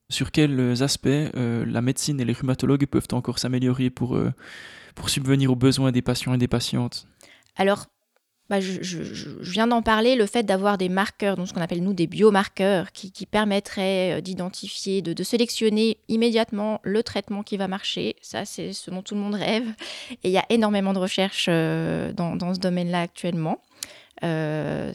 Sur 0.10 0.32
quels 0.32 0.84
aspects 0.84 1.08
la 1.34 1.82
médecine 1.82 2.20
et 2.20 2.26
les 2.26 2.34
rhumatologues 2.34 2.86
peuvent 2.86 3.08
encore 3.13 3.39
s'améliorer 3.39 3.89
pour, 3.89 4.15
pour 4.94 5.10
subvenir 5.10 5.52
aux 5.52 5.56
besoins 5.56 5.91
des 5.91 6.04
patients 6.04 6.36
et 6.36 6.38
des 6.38 6.48
patientes? 6.48 7.08
Alors, 7.56 7.88
bah, 8.48 8.60
je, 8.60 9.00
viens 9.41 9.65
d'en 9.65 9.82
parler, 9.82 10.15
le 10.15 10.28
fait 10.28 10.44
d'avoir 10.44 10.78
des 10.78 10.88
marqueurs, 10.88 11.36
donc 11.36 11.48
ce 11.48 11.54
qu'on 11.54 11.62
appelle 11.62 11.82
nous 11.82 11.94
des 11.94 12.06
biomarqueurs, 12.06 12.91
qui, 12.91 13.26
permettraient 13.26 14.20
euh, 14.20 14.22
d'identifier, 14.22 15.02
de, 15.02 15.24
sélectionner 15.24 15.98
immédiatement 16.10 16.80
le 16.84 17.02
traitement 17.02 17.41
qui 17.41 17.58
va 17.58 17.68
marcher, 17.68 18.15
ça 18.22 18.46
c'est 18.46 18.72
ce 18.72 18.91
dont 18.91 19.02
tout 19.02 19.15
le 19.15 19.22
monde 19.22 19.34
rêve. 19.34 19.68
Et 20.24 20.30
il 20.30 20.32
y 20.32 20.38
a 20.38 20.46
énormément 20.50 20.94
de 20.94 21.00
recherches 21.00 21.48
euh, 21.50 22.13
dans, 22.13 22.54
ce 22.54 22.60
domaine-là 22.60 23.02
actuellement. 23.02 23.60
Euh, 24.23 24.93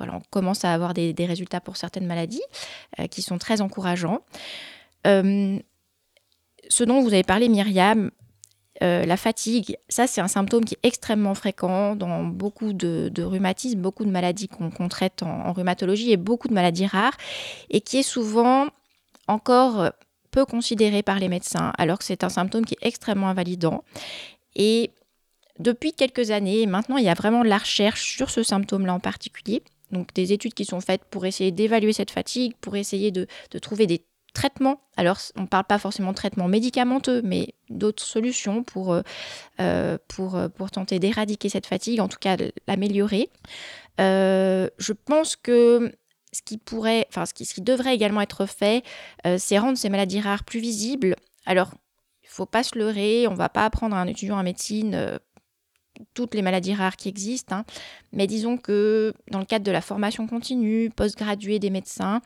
on 0.00 0.20
commence 0.30 0.64
à 0.64 0.72
avoir 0.72 0.94
des, 0.94 1.14
résultats 1.18 1.60
pour 1.60 1.76
certaines 1.76 2.06
maladies 2.06 2.42
qui 3.10 3.22
sont 3.22 3.38
très 3.38 3.60
encourageants. 3.60 4.20
ce 5.04 5.60
dont 6.84 7.00
vous 7.00 7.12
avez 7.12 7.24
parlé, 7.24 7.48
Myriam, 7.48 8.10
euh, 8.82 9.04
la 9.04 9.16
fatigue, 9.16 9.76
ça 9.88 10.08
c'est 10.08 10.20
un 10.20 10.26
symptôme 10.26 10.64
qui 10.64 10.74
est 10.74 10.86
extrêmement 10.86 11.34
fréquent 11.34 11.94
dans 11.94 12.24
beaucoup 12.24 12.72
de, 12.72 13.22
rhumatismes, 13.22 13.80
beaucoup 13.80 14.04
de 14.04 14.10
maladies 14.10 14.48
qu'on 14.48 14.88
traite 14.88 15.22
en, 15.22 15.52
rhumatologie 15.52 16.10
et 16.10 16.16
beaucoup 16.16 16.48
de 16.48 16.54
maladies 16.54 16.86
rares, 16.86 17.16
et 17.70 17.80
qui 17.80 17.98
est 17.98 18.02
souvent 18.02 18.66
encore 19.28 19.92
peu 20.32 20.44
considéré 20.44 21.04
par 21.04 21.20
les 21.20 21.28
médecins, 21.28 21.72
alors 21.78 21.98
que 21.98 22.04
c'est 22.04 22.24
un 22.24 22.28
symptôme 22.28 22.64
qui 22.64 22.74
est 22.74 22.86
extrêmement 22.86 23.28
invalidant. 23.28 23.84
Et 24.56 24.90
depuis 25.58 25.92
quelques 25.92 26.30
années, 26.30 26.66
maintenant, 26.66 26.96
il 26.96 27.04
y 27.04 27.08
a 27.08 27.14
vraiment 27.14 27.42
de 27.42 27.48
la 27.48 27.58
recherche 27.58 28.16
sur 28.16 28.30
ce 28.30 28.42
symptôme-là 28.42 28.94
en 28.94 29.00
particulier. 29.00 29.62
Donc 29.92 30.12
des 30.14 30.32
études 30.32 30.54
qui 30.54 30.64
sont 30.64 30.80
faites 30.80 31.04
pour 31.04 31.26
essayer 31.26 31.52
d'évaluer 31.52 31.92
cette 31.92 32.10
fatigue, 32.10 32.54
pour 32.60 32.74
essayer 32.76 33.12
de 33.12 33.26
trouver 33.60 33.86
des 33.86 34.04
traitement. 34.34 34.80
Alors, 34.96 35.18
on 35.36 35.42
ne 35.42 35.46
parle 35.46 35.64
pas 35.64 35.78
forcément 35.78 36.10
de 36.10 36.16
traitement 36.16 36.48
médicamenteux, 36.48 37.22
mais 37.22 37.54
d'autres 37.70 38.02
solutions 38.02 38.62
pour, 38.62 38.92
euh, 38.92 39.00
euh, 39.60 39.96
pour, 40.08 40.36
euh, 40.36 40.48
pour 40.48 40.70
tenter 40.70 40.98
d'éradiquer 40.98 41.48
cette 41.48 41.66
fatigue, 41.66 42.00
en 42.00 42.08
tout 42.08 42.18
cas 42.20 42.36
l'améliorer. 42.68 43.30
je 43.98 44.92
pense 44.92 45.36
que 45.36 45.92
ce 46.32 46.42
qui 46.42 46.58
pourrait, 46.58 47.06
enfin, 47.08 47.24
ce 47.24 47.32
qui, 47.32 47.44
ce 47.44 47.54
qui 47.54 47.62
devrait 47.62 47.94
également 47.94 48.20
être 48.20 48.44
fait, 48.44 48.82
c'est 49.38 49.56
rendre 49.58 49.78
ces 49.78 49.88
maladies 49.88 50.20
rares 50.20 50.44
plus 50.44 50.58
visibles. 50.60 51.14
Alors, 51.46 51.72
il 52.24 52.28
faut 52.28 52.46
pas 52.46 52.64
se 52.64 52.76
leurrer, 52.76 53.28
on 53.28 53.34
va 53.34 53.48
pas 53.48 53.64
apprendre 53.64 53.94
à 53.94 54.00
un 54.00 54.08
étudiant 54.08 54.36
en 54.36 54.42
médecine 54.42 55.20
toutes 56.14 56.34
les 56.34 56.42
maladies 56.42 56.74
rares 56.74 56.96
qui 56.96 57.08
existent, 57.08 57.56
hein. 57.56 57.64
mais 58.12 58.26
disons 58.26 58.56
que 58.56 59.12
dans 59.30 59.38
le 59.38 59.44
cadre 59.44 59.64
de 59.64 59.70
la 59.70 59.80
formation 59.80 60.26
continue, 60.26 60.90
post-graduée 60.90 61.58
des 61.58 61.70
médecins, 61.70 62.20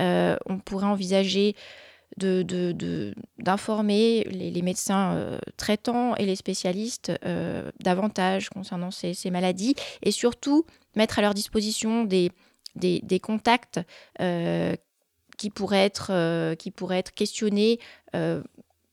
euh, 0.00 0.36
on 0.46 0.58
pourrait 0.58 0.86
envisager 0.86 1.54
d'informer 2.18 4.24
les, 4.24 4.60
médecins 4.60 5.14
euh, 5.14 5.38
traitants 5.56 6.14
et 6.16 6.26
les 6.26 6.36
spécialistes 6.36 7.10
euh, 7.24 7.70
davantage 7.80 8.50
concernant 8.50 8.90
ces, 8.90 9.14
maladies 9.30 9.74
et 10.02 10.10
surtout 10.10 10.66
mettre 10.94 11.18
à 11.18 11.22
leur 11.22 11.32
disposition 11.32 12.04
des, 12.04 12.30
contacts 13.22 13.80
qui 15.38 15.50
pourraient 15.50 15.86
être 15.86 17.14
questionnés 17.14 17.80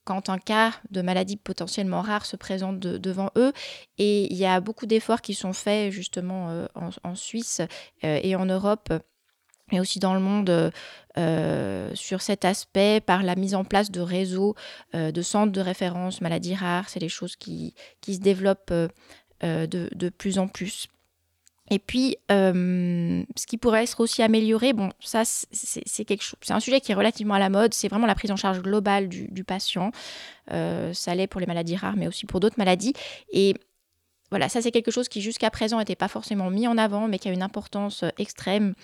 quand 0.10 0.30
un 0.30 0.40
cas 0.40 0.74
de 0.90 1.04
maladie 1.04 1.38
potentiellement 1.38 2.02
rare 2.02 2.26
se 2.26 2.36
présente 2.36 2.80
devant 2.80 3.30
eux. 3.36 3.54
Et 4.00 4.26
il 4.34 4.38
y 4.38 4.48
a 4.48 4.60
beaucoup 4.60 4.88
d'efforts 4.88 5.22
qui 5.22 5.36
sont 5.36 5.54
faits 5.54 5.92
justement 5.92 6.66
en, 6.74 7.14
Suisse 7.14 7.62
et 8.02 8.36
en 8.36 8.46
Europe 8.46 8.92
mais 9.72 9.80
aussi 9.80 10.00
dans 10.00 10.14
le 10.14 10.20
monde 10.20 10.50
euh, 10.50 10.72
euh, 11.18 11.92
sur 11.96 12.22
cet 12.22 12.46
aspect 12.46 13.02
par 13.02 13.24
la 13.24 13.36
mise 13.36 13.56
en 13.56 13.64
place 13.64 13.92
de 13.92 14.02
réseaux, 14.02 14.56
euh, 14.96 15.12
de 15.12 15.22
centres 15.22 15.52
de 15.52 15.62
référence 15.62 16.22
maladies 16.22 16.56
rares. 16.56 16.90
C'est 16.90 17.00
des 17.00 17.10
choses 17.10 17.36
qui, 17.36 17.74
se 18.08 18.20
développent 18.20 18.74
de, 19.42 20.10
plus 20.10 20.40
en 20.40 20.48
plus. 20.48 20.88
Et 21.70 21.80
puis, 21.80 22.18
ce 22.30 23.46
qui 23.48 23.58
pourrait 23.58 23.84
être 23.84 24.00
aussi 24.00 24.22
amélioré, 24.22 24.74
bon, 24.74 24.90
ça, 25.00 25.24
c'est 25.26 26.06
quelque 26.06 26.24
chose, 26.24 26.40
c'est 26.42 26.54
un 26.54 26.60
sujet 26.60 26.82
qui 26.82 26.92
est 26.92 26.96
relativement 26.96 27.36
à 27.36 27.40
la 27.40 27.50
mode. 27.50 27.74
C'est 27.74 27.88
vraiment 27.88 28.08
la 28.08 28.16
prise 28.16 28.32
en 28.32 28.36
charge 28.36 28.62
globale 28.62 29.08
du, 29.08 29.44
patient. 29.44 29.92
ça 30.50 31.16
l'est 31.16 31.28
pour 31.28 31.40
les 31.40 31.48
maladies 31.48 31.76
rares, 31.76 31.96
mais 31.98 32.08
aussi 32.08 32.26
pour 32.26 32.40
d'autres 32.40 32.58
maladies. 32.58 32.94
Et 33.32 33.56
voilà, 34.30 34.48
ça 34.48 34.62
c'est 34.62 34.72
quelque 34.72 34.92
chose 34.92 35.10
qui 35.10 35.22
jusqu'à 35.22 35.50
présent 35.50 35.80
n'était 35.80 35.96
pas 35.96 36.08
forcément 36.08 36.50
mis 36.52 36.68
en 36.68 36.78
avant, 36.78 37.08
mais 37.08 37.18
qui 37.18 37.30
a 37.30 37.32
une 37.32 37.42
importance 37.42 38.04
extrême 38.18 38.76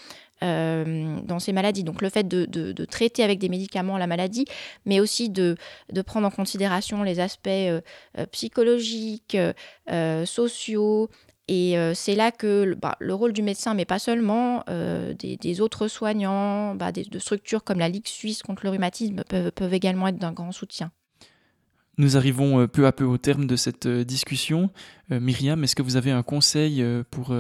euh, 0.44 1.20
dans 1.22 1.40
ces 1.40 1.54
maladies. 1.54 1.84
Donc 1.84 2.02
le 2.02 2.10
fait 2.10 2.28
de, 2.28 2.86
traiter 2.86 3.24
avec 3.24 3.40
des 3.40 3.50
médicaments 3.50 3.98
la 3.98 4.08
maladie, 4.08 4.46
mais 4.86 5.00
aussi 5.00 5.30
de, 5.30 5.56
prendre 6.06 6.28
en 6.28 6.32
considération 6.32 7.04
les 7.04 7.20
aspects 7.20 7.48
euh, 7.48 7.82
euh, 8.18 8.26
psychologiques, 8.32 9.38
sociaux. 10.26 11.10
Et 11.48 11.76
c'est 11.94 12.16
là 12.16 12.32
que 12.32 12.74
bah, 12.74 12.96
le 13.00 13.14
rôle 13.14 13.32
du 13.32 13.44
médecin, 13.44 13.74
mais 13.76 13.86
pas 13.86 14.00
seulement, 14.00 14.64
des, 14.68 15.62
autres 15.62 15.88
soignants, 15.88 16.76
bah, 16.76 16.92
des, 16.92 17.04
de 17.04 17.20
structures 17.20 17.64
comme 17.64 17.80
la 17.80 17.90
Ligue 17.90 18.08
suisse 18.08 18.42
contre 18.42 18.64
le 18.64 18.72
rhumatisme 18.72 19.24
peuvent 19.54 19.74
également 19.74 20.08
être 20.08 20.18
d'un 20.18 20.34
grand 20.34 20.52
soutien. 20.52 20.92
Nous 21.98 22.18
arrivons 22.18 22.60
euh, 22.60 22.68
peu 22.68 22.86
à 22.88 22.92
peu 22.92 23.06
au 23.06 23.18
terme 23.18 23.48
de 23.48 23.56
cette 23.56 23.86
euh, 23.86 24.04
discussion. 24.04 24.70
Euh, 25.12 25.20
Myriam, 25.20 25.64
est-ce 25.64 25.76
que 25.76 25.82
vous 25.82 25.96
avez 25.96 26.12
un 26.12 26.24
conseil 26.24 26.84
pour 27.12 27.34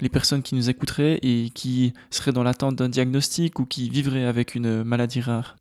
les 0.00 0.08
personnes 0.08 0.42
qui 0.42 0.54
nous 0.54 0.68
écouteraient 0.68 1.18
et 1.22 1.50
qui 1.50 1.94
seraient 2.10 2.32
dans 2.32 2.42
l'attente 2.42 2.76
d'un 2.76 2.88
diagnostic 2.88 3.58
ou 3.58 3.66
qui 3.66 3.88
vivraient 3.88 4.24
avec 4.24 4.54
une 4.54 4.82
maladie 4.82 5.20
rare? 5.20 5.56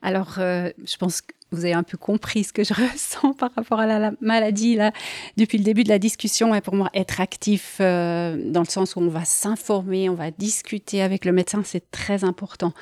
Alors, 0.00 0.34
je 0.36 0.96
pense 0.98 1.20
que 1.20 1.32
vous 1.52 1.64
avez 1.64 1.74
un 1.74 1.82
peu 1.82 1.98
compris 1.98 2.44
ce 2.44 2.52
que 2.52 2.64
je 2.64 2.74
ressens 2.92 3.34
par 3.34 3.50
rapport 3.54 3.80
à 3.80 3.86
la, 3.86 4.12
maladie 4.20 4.74
là 4.76 4.92
depuis 5.36 5.58
le 5.58 5.64
début 5.64 5.84
de 5.84 5.88
la 5.88 5.98
discussion. 5.98 6.58
Pour 6.60 6.74
moi, 6.74 6.90
être 6.94 7.20
actif 7.20 7.76
dans 7.78 8.62
le 8.64 8.70
sens 8.70 8.96
où 8.96 9.00
on 9.00 9.08
va 9.08 9.24
s'informer, 9.24 10.08
on 10.08 10.14
va 10.14 10.30
discuter 10.30 11.02
avec 11.02 11.24
le 11.24 11.32
médecin, 11.32 11.62
c'est 11.64 11.90
très 11.90 12.24
important 12.24 12.72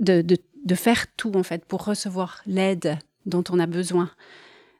de, 0.00 0.22
de 0.22 0.74
faire 0.74 1.06
tout 1.16 1.34
en 1.34 1.42
fait 1.42 1.64
pour 1.64 1.84
recevoir 1.84 2.42
l'aide 2.46 2.98
dont 3.26 3.44
on 3.50 3.58
a 3.58 3.66
besoin. 3.66 4.10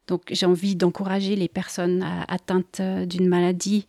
Donc 0.09 0.23
j'ai 0.31 0.47
envie 0.47 0.75
d'encourager 0.75 1.37
les 1.37 1.49
personnes 1.49 2.05
atteintes 2.29 2.81
euh, 2.81 3.07
d'une 3.07 3.29
maladie 3.29 3.87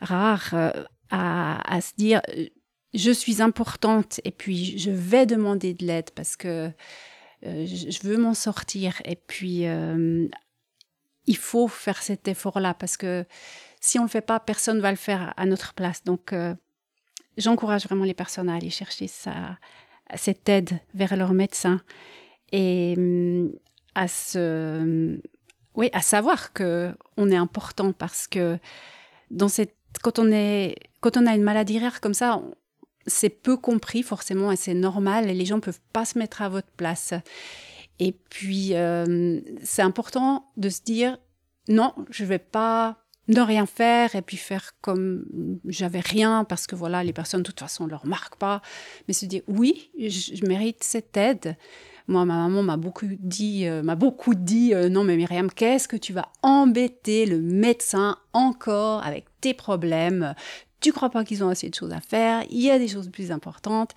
rare 0.00 0.50
euh, 0.54 0.70
à, 1.10 1.80
se 1.80 1.92
dire 1.96 2.20
euh, 2.36 2.46
je 2.94 3.10
suis 3.10 3.42
importante 3.42 4.20
et 4.24 4.30
puis 4.30 4.78
je 4.78 4.90
vais 4.90 5.26
demander 5.26 5.74
de 5.74 5.84
l'aide 5.84 6.10
parce 6.14 6.36
que 6.36 6.70
je 7.42 8.06
veux 8.06 8.16
m'en 8.16 8.34
sortir 8.34 9.00
et 9.04 9.16
puis 9.16 9.64
il 11.26 11.36
faut 11.36 11.68
faire 11.68 12.02
cet 12.02 12.28
effort-là 12.28 12.74
parce 12.74 12.96
que 12.96 13.24
si 13.80 13.98
on 13.98 14.02
ne 14.02 14.06
le 14.06 14.10
fait 14.10 14.20
pas, 14.20 14.40
personne 14.40 14.80
va 14.80 14.90
le 14.90 14.96
faire 14.96 15.34
à 15.36 15.46
notre 15.46 15.74
place. 15.74 16.02
Donc 16.04 16.34
j'encourage 17.36 17.84
vraiment 17.84 18.04
les 18.04 18.14
personnes 18.14 18.48
à 18.48 18.54
aller 18.56 18.70
chercher 18.70 19.08
cette 20.16 20.48
aide 20.48 20.78
vers 20.94 21.16
leur 21.16 21.32
médecin 21.32 21.80
et 22.52 22.94
hum, 22.96 23.52
à 23.94 24.08
se, 24.08 25.18
oui, 25.74 25.90
à 25.92 26.00
savoir 26.00 26.52
que 26.52 26.94
on 27.16 27.30
est 27.30 27.36
important 27.36 27.92
parce 27.92 28.26
que 28.26 28.58
quand 30.02 30.18
on 30.18 30.30
est, 30.30 30.76
quand 31.00 31.16
on 31.16 31.26
a 31.26 31.34
une 31.34 31.42
maladie 31.42 31.78
rare 31.78 32.00
comme 32.00 32.14
ça, 32.14 32.40
c'est 33.08 33.30
peu 33.30 33.56
compris 33.56 34.02
forcément 34.02 34.52
et 34.52 34.56
c'est 34.56 34.74
normal 34.74 35.26
les 35.26 35.46
gens 35.46 35.60
peuvent 35.60 35.80
pas 35.92 36.04
se 36.04 36.18
mettre 36.18 36.42
à 36.42 36.48
votre 36.48 36.70
place. 36.76 37.14
Et 37.98 38.12
puis 38.12 38.74
euh, 38.74 39.40
c'est 39.62 39.82
important 39.82 40.50
de 40.56 40.68
se 40.68 40.82
dire 40.82 41.18
non, 41.68 41.92
je 42.10 42.24
vais 42.24 42.38
pas 42.38 42.98
ne 43.28 43.40
rien 43.40 43.66
faire 43.66 44.14
et 44.14 44.22
puis 44.22 44.38
faire 44.38 44.72
comme 44.80 45.24
j'avais 45.66 46.00
rien 46.00 46.44
parce 46.44 46.66
que 46.66 46.74
voilà 46.74 47.04
les 47.04 47.12
personnes 47.12 47.42
de 47.42 47.46
toute 47.46 47.60
façon 47.60 47.84
ne 47.84 47.90
le 47.90 47.96
remarquent 47.96 48.38
pas, 48.38 48.62
mais 49.06 49.14
se 49.14 49.26
dire 49.26 49.42
oui, 49.48 49.90
je 49.98 50.46
mérite 50.46 50.82
cette 50.82 51.16
aide. 51.16 51.56
Moi, 52.10 52.24
ma 52.24 52.36
maman 52.36 52.62
m'a 52.62 52.78
beaucoup 52.78 53.06
dit, 53.06 53.66
euh, 53.66 53.82
m'a 53.82 53.94
beaucoup 53.94 54.34
dit, 54.34 54.72
euh, 54.72 54.88
non 54.88 55.04
mais 55.04 55.18
Myriam, 55.18 55.50
qu'est-ce 55.50 55.86
que 55.86 55.96
tu 55.96 56.14
vas 56.14 56.32
embêter 56.42 57.26
le 57.26 57.38
médecin 57.38 58.16
encore 58.32 59.04
avec 59.04 59.26
tes 59.42 59.52
problèmes? 59.52 60.34
Tu 60.80 60.92
crois 60.92 61.10
pas 61.10 61.24
qu'ils 61.24 61.42
ont 61.42 61.48
assez 61.48 61.68
de 61.68 61.74
choses 61.74 61.92
à 61.92 62.00
faire, 62.00 62.44
il 62.50 62.60
y 62.60 62.70
a 62.70 62.78
des 62.78 62.88
choses 62.88 63.10
plus 63.10 63.32
importantes. 63.32 63.92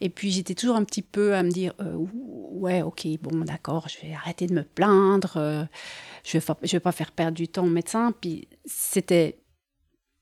Et 0.00 0.08
puis 0.08 0.30
j'étais 0.30 0.54
toujours 0.54 0.76
un 0.76 0.84
petit 0.84 1.02
peu 1.02 1.34
à 1.34 1.42
me 1.42 1.50
dire, 1.50 1.74
euh, 1.80 1.94
ouais, 1.96 2.82
ok, 2.82 3.06
bon, 3.20 3.44
d'accord, 3.44 3.88
je 3.88 4.06
vais 4.06 4.14
arrêter 4.14 4.46
de 4.46 4.54
me 4.54 4.62
plaindre, 4.62 5.68
je 6.24 6.38
vais, 6.38 6.44
je 6.62 6.72
vais 6.72 6.80
pas 6.80 6.92
faire 6.92 7.12
perdre 7.12 7.36
du 7.36 7.48
temps 7.48 7.64
au 7.64 7.70
médecin. 7.70 8.12
Puis 8.20 8.48
c'était 8.64 9.38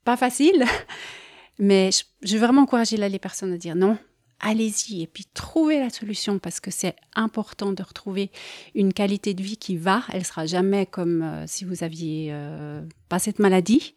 pas 0.04 0.16
facile, 0.16 0.64
mais 1.58 1.90
je, 1.92 2.04
je 2.22 2.34
veux 2.34 2.40
vraiment 2.40 2.62
encourager 2.62 2.96
là 2.96 3.08
les 3.08 3.18
personnes 3.18 3.52
à 3.52 3.58
dire 3.58 3.76
non, 3.76 3.98
allez-y 4.40 5.02
et 5.02 5.06
puis 5.06 5.26
trouvez 5.32 5.78
la 5.78 5.90
solution 5.90 6.38
parce 6.38 6.60
que 6.60 6.70
c'est 6.70 6.96
important 7.14 7.72
de 7.72 7.82
retrouver 7.82 8.30
une 8.74 8.92
qualité 8.92 9.34
de 9.34 9.42
vie 9.42 9.56
qui 9.56 9.76
va. 9.76 10.02
Elle 10.12 10.24
sera 10.24 10.46
jamais 10.46 10.86
comme 10.86 11.22
euh, 11.22 11.46
si 11.46 11.64
vous 11.64 11.84
aviez 11.84 12.30
euh, 12.32 12.82
pas 13.08 13.18
cette 13.18 13.38
maladie, 13.38 13.94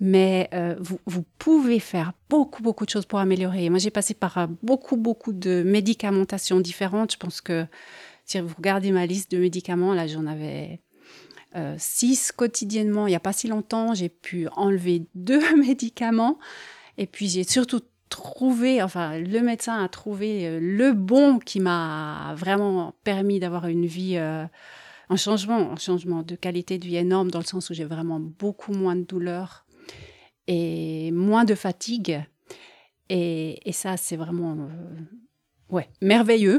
mais 0.00 0.48
euh, 0.54 0.76
vous, 0.78 0.98
vous, 1.06 1.24
pouvez 1.38 1.80
faire 1.80 2.12
beaucoup 2.30 2.62
beaucoup 2.62 2.84
de 2.84 2.90
choses 2.90 3.06
pour 3.06 3.18
améliorer. 3.18 3.68
Moi, 3.70 3.78
j'ai 3.78 3.90
passé 3.90 4.14
par 4.14 4.48
beaucoup 4.62 4.96
beaucoup 4.96 5.32
de 5.32 5.62
médicamentations 5.64 6.60
différentes. 6.60 7.12
Je 7.12 7.16
pense 7.16 7.40
que 7.40 7.66
si 8.24 8.38
vous 8.40 8.54
regardez 8.56 8.92
ma 8.92 9.06
liste 9.06 9.30
de 9.30 9.38
médicaments, 9.38 9.94
là, 9.94 10.06
j'en 10.06 10.26
avais 10.26 10.80
six 11.78 12.30
quotidiennement. 12.30 13.06
Il 13.08 13.10
n'y 13.10 13.16
a 13.16 13.20
pas 13.20 13.32
si 13.32 13.48
longtemps, 13.48 13.94
j'ai 13.94 14.08
pu 14.08 14.46
enlever 14.54 15.06
deux 15.14 15.56
médicaments. 15.56 16.38
Et 16.98 17.06
puis 17.06 17.28
j'ai 17.28 17.44
surtout 17.44 17.80
trouvé, 18.08 18.82
enfin, 18.82 19.18
le 19.18 19.40
médecin 19.40 19.82
a 19.82 19.88
trouvé 19.88 20.46
euh, 20.46 20.58
le 20.60 20.92
bon 20.92 21.38
qui 21.38 21.60
m'a 21.60 22.34
vraiment 22.36 22.94
permis 23.04 23.40
d'avoir 23.40 23.66
une 23.66 23.86
vie, 23.86 24.16
euh, 24.16 24.44
un 25.08 25.16
changement, 25.16 25.72
un 25.72 25.76
changement 25.76 26.22
de 26.22 26.34
qualité 26.34 26.78
de 26.78 26.84
vie 26.84 26.96
énorme 26.96 27.30
dans 27.30 27.38
le 27.38 27.44
sens 27.44 27.70
où 27.70 27.74
j'ai 27.74 27.84
vraiment 27.84 28.20
beaucoup 28.20 28.72
moins 28.72 28.96
de 28.96 29.02
douleur 29.02 29.64
et 30.48 31.12
moins 31.12 31.44
de 31.44 31.54
fatigue. 31.54 32.24
Et, 33.10 33.60
ça, 33.72 33.96
c'est 33.96 34.16
vraiment, 34.16 34.52
euh, 34.52 35.02
ouais, 35.70 35.88
merveilleux. 36.02 36.58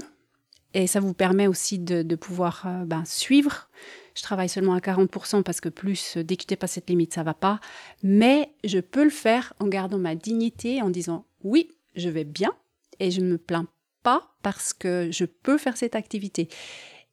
Et 0.74 0.88
ça 0.88 1.00
vous 1.00 1.16
permet 1.16 1.48
aussi 1.48 1.80
de, 1.80 2.16
pouvoir 2.16 2.68
ben, 2.86 3.04
suivre. 3.04 3.70
Je 4.16 4.22
travaille 4.22 4.50
seulement 4.50 4.76
à 4.76 4.80
40% 4.80 5.44
parce 5.44 5.62
que 5.62 5.70
plus, 5.70 6.18
dès 6.18 6.38
que 6.38 6.44
je 6.44 6.48
dépasse 6.48 6.74
cette 6.74 6.90
limite, 6.90 7.14
ça 7.14 7.24
va 7.24 7.34
pas. 7.34 7.60
Mais 8.04 8.52
je 8.64 8.80
peux 8.80 9.04
le 9.04 9.10
faire 9.10 9.54
en 9.60 9.68
gardant 9.68 9.98
ma 9.98 10.14
dignité, 10.16 10.82
en 10.82 10.92
disant 10.92 11.26
oui, 11.44 11.70
je 11.96 12.10
vais 12.10 12.24
bien 12.24 12.54
et 13.00 13.10
je 13.10 13.22
ne 13.22 13.32
me 13.32 13.38
plains 13.38 13.68
pas 14.04 14.36
parce 14.44 14.74
que 14.74 15.10
je 15.12 15.26
peux 15.26 15.58
faire 15.58 15.76
cette 15.76 15.96
activité. 15.96 16.50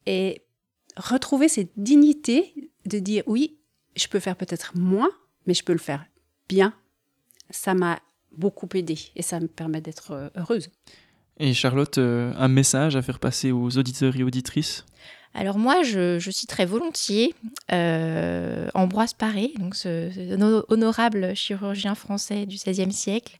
Et 0.05 0.43
retrouver 0.95 1.47
cette 1.47 1.71
dignité 1.77 2.71
de 2.85 2.99
dire 2.99 3.23
oui, 3.25 3.57
je 3.95 4.07
peux 4.07 4.19
faire 4.19 4.35
peut-être 4.35 4.77
moins, 4.77 5.11
mais 5.47 5.55
je 5.55 5.63
peux 5.63 5.73
le 5.73 5.79
faire 5.79 6.05
bien, 6.49 6.73
ça 7.49 7.73
m'a 7.73 7.99
beaucoup 8.31 8.67
aidé 8.73 8.97
et 9.15 9.21
ça 9.21 9.39
me 9.39 9.47
permet 9.47 9.81
d'être 9.81 10.11
euh, 10.11 10.29
heureuse. 10.35 10.69
Et 11.39 11.53
Charlotte, 11.53 11.97
euh, 11.97 12.33
un 12.37 12.47
message 12.47 12.95
à 12.95 13.01
faire 13.01 13.19
passer 13.19 13.51
aux 13.51 13.77
auditeurs 13.77 14.15
et 14.15 14.23
auditrices? 14.23 14.85
Alors 15.33 15.59
moi, 15.59 15.83
je, 15.83 16.17
je 16.17 16.31
citerai 16.31 16.65
volontiers 16.65 17.35
euh, 17.71 18.69
Ambroise 18.73 19.13
Paré, 19.13 19.53
donc 19.59 19.75
ce, 19.75 20.09
honorable 20.71 21.35
chirurgien 21.35 21.93
français 21.93 22.47
du 22.47 22.55
XVIe 22.55 22.91
siècle, 22.91 23.37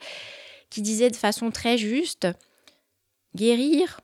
qui 0.70 0.84
disait 0.84 1.10
de 1.10 1.16
façon 1.16 1.50
très 1.50 1.78
juste 1.78 2.28
guérir 3.36 4.02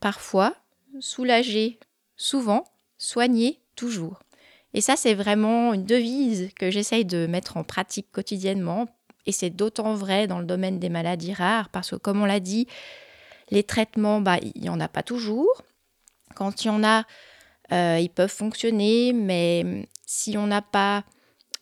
parfois, 0.00 0.54
soulager 1.00 1.78
souvent, 2.16 2.64
soigner 2.96 3.60
toujours. 3.76 4.20
Et 4.74 4.80
ça, 4.80 4.96
c'est 4.96 5.14
vraiment 5.14 5.72
une 5.72 5.84
devise 5.84 6.50
que 6.58 6.70
j'essaye 6.70 7.04
de 7.04 7.26
mettre 7.26 7.56
en 7.56 7.62
pratique 7.62 8.10
quotidiennement. 8.10 8.88
Et 9.24 9.32
c'est 9.32 9.50
d'autant 9.50 9.94
vrai 9.94 10.26
dans 10.26 10.40
le 10.40 10.44
domaine 10.44 10.80
des 10.80 10.88
maladies 10.88 11.32
rares, 11.32 11.70
parce 11.70 11.90
que 11.90 11.96
comme 11.96 12.20
on 12.20 12.26
l'a 12.26 12.40
dit, 12.40 12.66
les 13.50 13.62
traitements, 13.62 14.20
bah, 14.20 14.38
il 14.42 14.60
n'y 14.60 14.68
en 14.68 14.80
a 14.80 14.88
pas 14.88 15.04
toujours. 15.04 15.62
Quand 16.34 16.64
il 16.64 16.68
y 16.68 16.70
en 16.70 16.82
a, 16.82 17.04
euh, 17.72 17.98
ils 18.00 18.10
peuvent 18.10 18.28
fonctionner, 18.28 19.12
mais 19.12 19.88
si 20.04 20.36
on 20.36 20.48
n'a 20.48 20.60
pas 20.60 21.04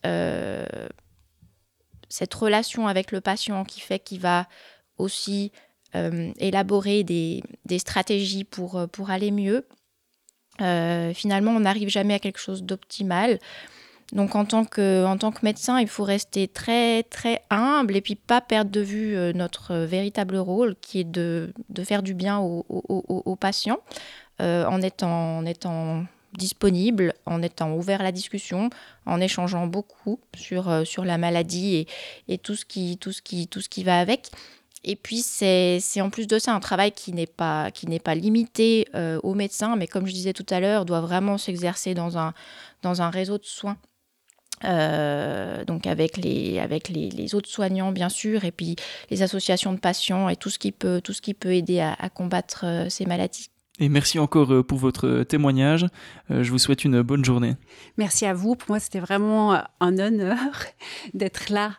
euh, 0.07 0.65
cette 2.09 2.33
relation 2.33 2.89
avec 2.89 3.13
le 3.13 3.21
patient 3.21 3.65
qui 3.65 3.81
fait 3.81 3.99
qu'il 3.99 4.21
va 4.21 4.49
aussi 4.97 5.53
euh, 5.95 6.33
élaborer 6.39 7.05
des, 7.05 7.43
stratégies 7.79 8.45
pour, 8.45 8.89
pour 8.91 9.11
aller 9.11 9.31
mieux, 9.31 9.67
euh, 10.63 11.13
finalement, 11.15 11.53
on 11.53 11.61
n'arrive 11.61 11.89
jamais 11.89 12.15
à 12.15 12.19
quelque 12.19 12.39
chose 12.39 12.63
d'optimal. 12.63 13.39
Donc 14.13 14.35
en 14.35 14.45
tant, 14.45 14.65
que, 14.67 15.17
tant 15.17 15.33
que 15.33 15.41
médecin, 15.43 15.81
il 15.81 15.89
faut 15.89 16.05
rester 16.05 16.47
très 16.47 17.03
très 17.05 17.41
humble 17.49 17.97
et 17.97 18.03
puis 18.03 18.15
pas 18.15 18.43
perdre 18.43 18.71
de 18.71 18.83
vue 18.83 19.17
notre 19.35 19.75
véritable 19.75 20.37
rôle 20.37 20.77
qui 20.83 21.01
est 21.01 21.11
de, 21.11 21.55
faire 21.83 22.03
du 22.03 22.13
bien 22.13 22.39
aux, 22.39 23.37
patients 23.41 23.79
en, 24.39 24.83
étant, 24.83 25.39
en 25.39 25.47
étant 25.47 26.05
disponible 26.37 27.15
en 27.27 27.43
étant 27.43 27.73
ouvert 27.75 28.01
à 28.01 28.05
la 28.05 28.13
discussion, 28.13 28.71
en 29.07 29.21
échangeant 29.21 29.67
beaucoup 29.67 30.19
sur, 30.35 30.69
euh, 30.69 30.85
sur 30.85 31.05
la 31.05 31.19
maladie 31.19 31.77
et, 31.77 31.87
et, 32.29 32.39
tout, 32.39 32.57
ce 32.57 32.65
qui, 32.65 32.99
tout, 32.99 33.13
ce 33.13 33.23
qui, 33.23 33.49
tout 33.49 33.61
ce 33.61 33.69
qui 33.69 33.85
va 33.85 33.99
avec. 33.99 34.31
Et 34.85 34.97
puis, 34.97 35.23
c'est 35.23 35.81
en 36.01 36.11
plus 36.11 36.27
de 36.27 36.39
ça 36.39 36.55
un 36.55 36.61
travail 36.61 36.93
qui 36.93 37.13
n'est 37.13 37.27
pas, 37.27 37.71
qui 37.71 37.87
pas 38.01 38.15
limité 38.15 38.89
euh, 38.95 39.21
aux 39.23 39.35
médecins, 39.35 39.77
mais 39.77 39.87
comme 39.87 40.07
je 40.07 40.13
disais 40.13 40.33
tout 40.33 40.47
à 40.51 40.61
l'heure, 40.61 40.85
doit 40.85 41.01
vraiment 41.01 41.39
s'exercer 41.39 41.95
dans 41.95 42.19
un, 42.19 42.35
dans 42.83 43.01
un 43.03 43.11
réseau 43.11 43.39
de 43.39 43.45
soins. 43.45 43.77
Euh, 44.65 45.65
donc 45.65 45.87
avec, 45.89 46.17
les, 46.17 46.61
avec 46.61 46.89
les, 46.89 47.11
les, 47.11 47.35
autres 47.35 47.49
soignants 47.49 47.91
bien 47.91 48.09
sûr 48.09 48.45
et 48.45 48.53
puis 48.53 48.77
les 49.11 49.23
associations 49.23 49.73
de 49.73 49.81
patients 49.81 50.29
et 50.29 50.37
tout 50.37 50.51
ce 50.51 50.59
qui 50.61 50.71
peut, 50.71 51.01
tout 51.03 51.13
ce 51.13 51.21
qui 51.21 51.35
peut 51.35 51.53
aider 51.53 51.81
à, 51.81 51.95
à 51.95 52.09
combattre 52.09 52.87
ces 52.89 53.05
maladies. 53.05 53.49
Et 53.79 53.89
merci 53.89 54.19
encore 54.19 54.53
euh, 54.53 54.63
pour 54.63 54.79
votre 54.79 55.23
témoignage. 55.23 55.87
Euh, 56.31 56.43
je 56.43 56.51
vous 56.51 56.59
souhaite 56.59 56.85
une 56.85 57.03
bonne 57.03 57.25
journée. 57.25 57.55
Merci 57.97 58.27
à 58.27 58.35
vous. 58.35 58.55
Pour 58.55 58.71
moi, 58.71 58.81
c'était 58.81 59.01
vraiment 59.01 59.55
euh, 59.55 59.59
un 59.81 59.99
honneur 59.99 60.39
d'être 61.15 61.51
là. 61.51 61.73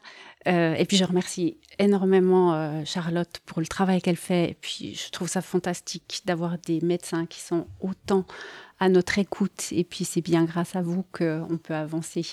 et 0.46 0.84
puis, 0.86 0.98
je 0.98 1.06
remercie 1.06 1.58
énormément 1.80 2.84
Charlotte 2.86 3.40
pour 3.46 3.60
le 3.60 3.68
travail 3.68 4.02
qu'elle 4.02 4.18
fait. 4.18 4.52
Et 4.52 4.58
puis, 4.60 4.96
je 4.96 5.10
trouve 5.10 5.28
ça 5.28 5.42
fantastique 5.42 6.22
d'avoir 6.26 6.58
des 6.58 6.82
médecins 6.82 7.26
qui 7.26 7.40
sont 7.40 7.68
autant 7.82 8.26
à 8.80 8.90
notre 8.90 9.20
écoute. 9.20 9.70
Et 9.72 9.84
puis, 9.84 10.06
c'est 10.06 10.22
bien 10.22 10.44
grâce 10.46 10.76
à 10.76 10.82
vous 10.82 11.04
qu'on 11.12 11.60
peut 11.62 11.76
avancer 11.76 12.26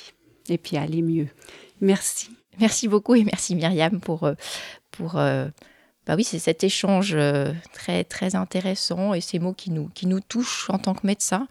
et 0.49 0.59
puis 0.59 0.76
aller 0.76 1.03
mieux. 1.03 1.28
Merci. 1.80 2.30
Merci 2.59 2.88
beaucoup 2.88 3.14
et 3.14 3.24
merci 3.24 3.55
Myriam 3.55 4.01
pour, 4.01 4.28
pour 4.91 5.16
bah 6.07 6.16
oui, 6.16 6.24
c'est 6.24 6.38
cet 6.38 6.64
échange 6.64 7.14
euh, 7.14 7.53
très, 7.72 8.03
très 8.05 8.34
intéressant 8.34 9.14
et 9.14 9.20
ces 9.20 9.38
mots 9.38 9.53
qui 9.53 9.70
nous, 9.70 9.88
qui 9.95 10.09
nous 10.09 10.18
touchent 10.18 10.68
en 10.70 10.78
tant 10.78 10.95
que 10.95 11.07
médecin. 11.07 11.47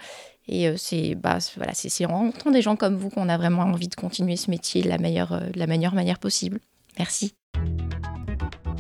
Et 0.48 0.68
euh, 0.68 0.76
c'est 0.76 1.16
bah, 1.16 1.38
voilà, 1.56 1.72
en 2.10 2.18
rencontrant 2.18 2.52
des 2.52 2.62
gens 2.62 2.76
comme 2.76 2.98
vous 2.98 3.10
qu'on 3.10 3.30
a 3.30 3.38
vraiment 3.38 3.62
envie 3.62 3.88
de 3.88 3.96
continuer 3.96 4.36
ce 4.36 4.50
métier 4.50 4.82
de 4.82 4.90
la 4.90 4.98
meilleure, 4.98 5.32
euh, 5.32 5.50
de 5.50 5.60
la 5.60 5.68
meilleure 5.68 5.94
manière 5.94 6.20
possible. 6.20 6.60
Merci. 6.98 7.36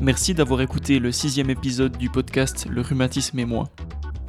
Merci 0.01 0.33
d'avoir 0.33 0.61
écouté 0.61 0.97
le 0.97 1.11
sixième 1.11 1.49
épisode 1.49 1.97
du 1.97 2.09
podcast 2.09 2.67
Le 2.69 2.79
rhumatisme 2.79 3.37
et 3.37 3.43
moi. 3.43 3.69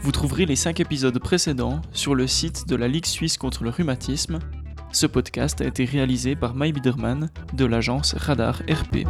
Vous 0.00 0.10
trouverez 0.10 0.44
les 0.44 0.56
cinq 0.56 0.80
épisodes 0.80 1.16
précédents 1.20 1.80
sur 1.92 2.16
le 2.16 2.26
site 2.26 2.66
de 2.66 2.74
la 2.74 2.88
Ligue 2.88 3.06
suisse 3.06 3.36
contre 3.36 3.62
le 3.62 3.70
rhumatisme. 3.70 4.40
Ce 4.90 5.06
podcast 5.06 5.60
a 5.60 5.66
été 5.66 5.84
réalisé 5.84 6.34
par 6.34 6.56
Mai 6.56 6.72
Biderman 6.72 7.30
de 7.52 7.64
l'agence 7.66 8.14
Radar 8.14 8.62
RP. 8.68 9.06